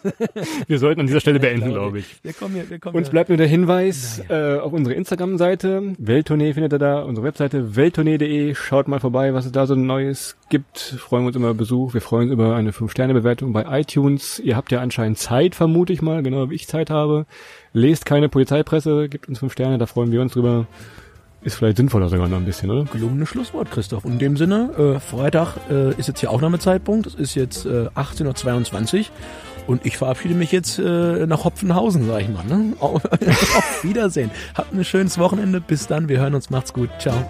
Wir 0.68 0.80
sollten 0.80 1.02
an 1.02 1.08
dieser 1.08 1.20
Stelle 1.20 1.40
beenden, 1.40 1.70
glaube 1.70 2.00
ich. 2.00 2.06
Wir 2.24 2.34
kommen 2.34 2.56
hier, 2.56 2.70
wir 2.70 2.80
kommen 2.80 2.96
Uns 2.96 3.10
bleibt 3.10 3.30
nur 3.30 3.38
der 3.38 3.48
Hinweis 3.48 4.22
äh, 4.30 4.58
auf 4.58 4.74
unsere 4.74 4.96
Instagram-Seite. 4.96 5.96
Welttournee 5.98 6.54
findet 6.54 6.74
ihr 6.74 6.80
da, 6.80 7.02
unsere 7.04 7.26
Webseite 7.26 7.76
welttournee.de. 7.76 8.56
Schaut 8.56 8.88
mal 8.88 9.00
vorbei, 9.00 9.34
was 9.34 9.46
es 9.46 9.52
da 9.52 9.68
so 9.68 9.76
Neues 9.76 10.38
gibt. 10.50 10.80
Freuen 10.80 11.24
wir 11.24 11.28
uns 11.28 11.36
immer 11.36 11.50
über 11.50 11.58
Besuch. 11.58 11.94
Wir 11.94 12.02
freuen 12.02 12.30
uns 12.30 12.34
über 12.34 12.56
eine 12.56 12.72
5-Sterne-Bewertung 12.72 13.54
bei 13.54 13.80
iTunes. 13.80 14.40
Ihr 14.40 14.56
habt 14.56 14.72
ja 14.72 14.80
anscheinend 14.80 15.18
Zeit, 15.18 15.56
vermute 15.56 15.94
ich 15.94 16.02
mal, 16.02 16.24
genau 16.24 16.50
wie 16.50 16.56
ich 16.56 16.68
Zeit 16.68 16.90
habe. 16.90 17.26
Lest 17.74 18.06
keine 18.06 18.30
Polizeipresse, 18.30 19.10
gebt 19.10 19.28
uns 19.28 19.40
5 19.40 19.52
Sterne, 19.52 19.78
da 19.78 19.86
freuen 19.86 20.12
wir 20.12 20.22
uns 20.22 20.34
drüber. 20.34 20.68
Ist 21.46 21.56
vielleicht 21.56 21.78
sinnvoller 21.78 22.10
sogar 22.10 22.28
noch 22.28 22.38
ein 22.38 22.46
bisschen, 22.46 22.72
oder? 22.72 22.86
gelungenes 22.86 23.30
Schlusswort, 23.30 23.70
Christoph. 23.70 24.04
In 24.04 24.18
dem 24.18 24.36
Sinne, 24.36 24.72
äh, 24.96 25.00
Freitag 25.00 25.58
äh, 25.70 25.92
ist 25.92 26.08
jetzt 26.08 26.20
hier 26.20 26.32
Aufnahmezeitpunkt. 26.32 27.06
Es 27.06 27.14
ist 27.14 27.36
jetzt 27.36 27.68
äh, 27.68 27.88
18.22 27.96 29.00
Uhr. 29.00 29.06
Und 29.68 29.86
ich 29.86 29.98
verabschiede 29.98 30.34
mich 30.34 30.52
jetzt 30.52 30.80
äh, 30.80 31.28
nach 31.28 31.44
Hopfenhausen, 31.44 32.08
sag 32.08 32.22
ich 32.22 32.30
mal. 32.30 32.44
Ne? 32.46 32.74
Auf 32.80 33.04
Wiedersehen. 33.84 34.32
Habt 34.56 34.74
ein 34.74 34.84
schönes 34.84 35.20
Wochenende. 35.20 35.62
Bis 35.62 35.86
dann. 35.86 36.10
Wir 36.10 36.20
hören 36.20 36.34
uns. 36.34 36.50
Macht's 36.50 36.74
gut. 36.74 36.90
Ciao. 37.00 37.30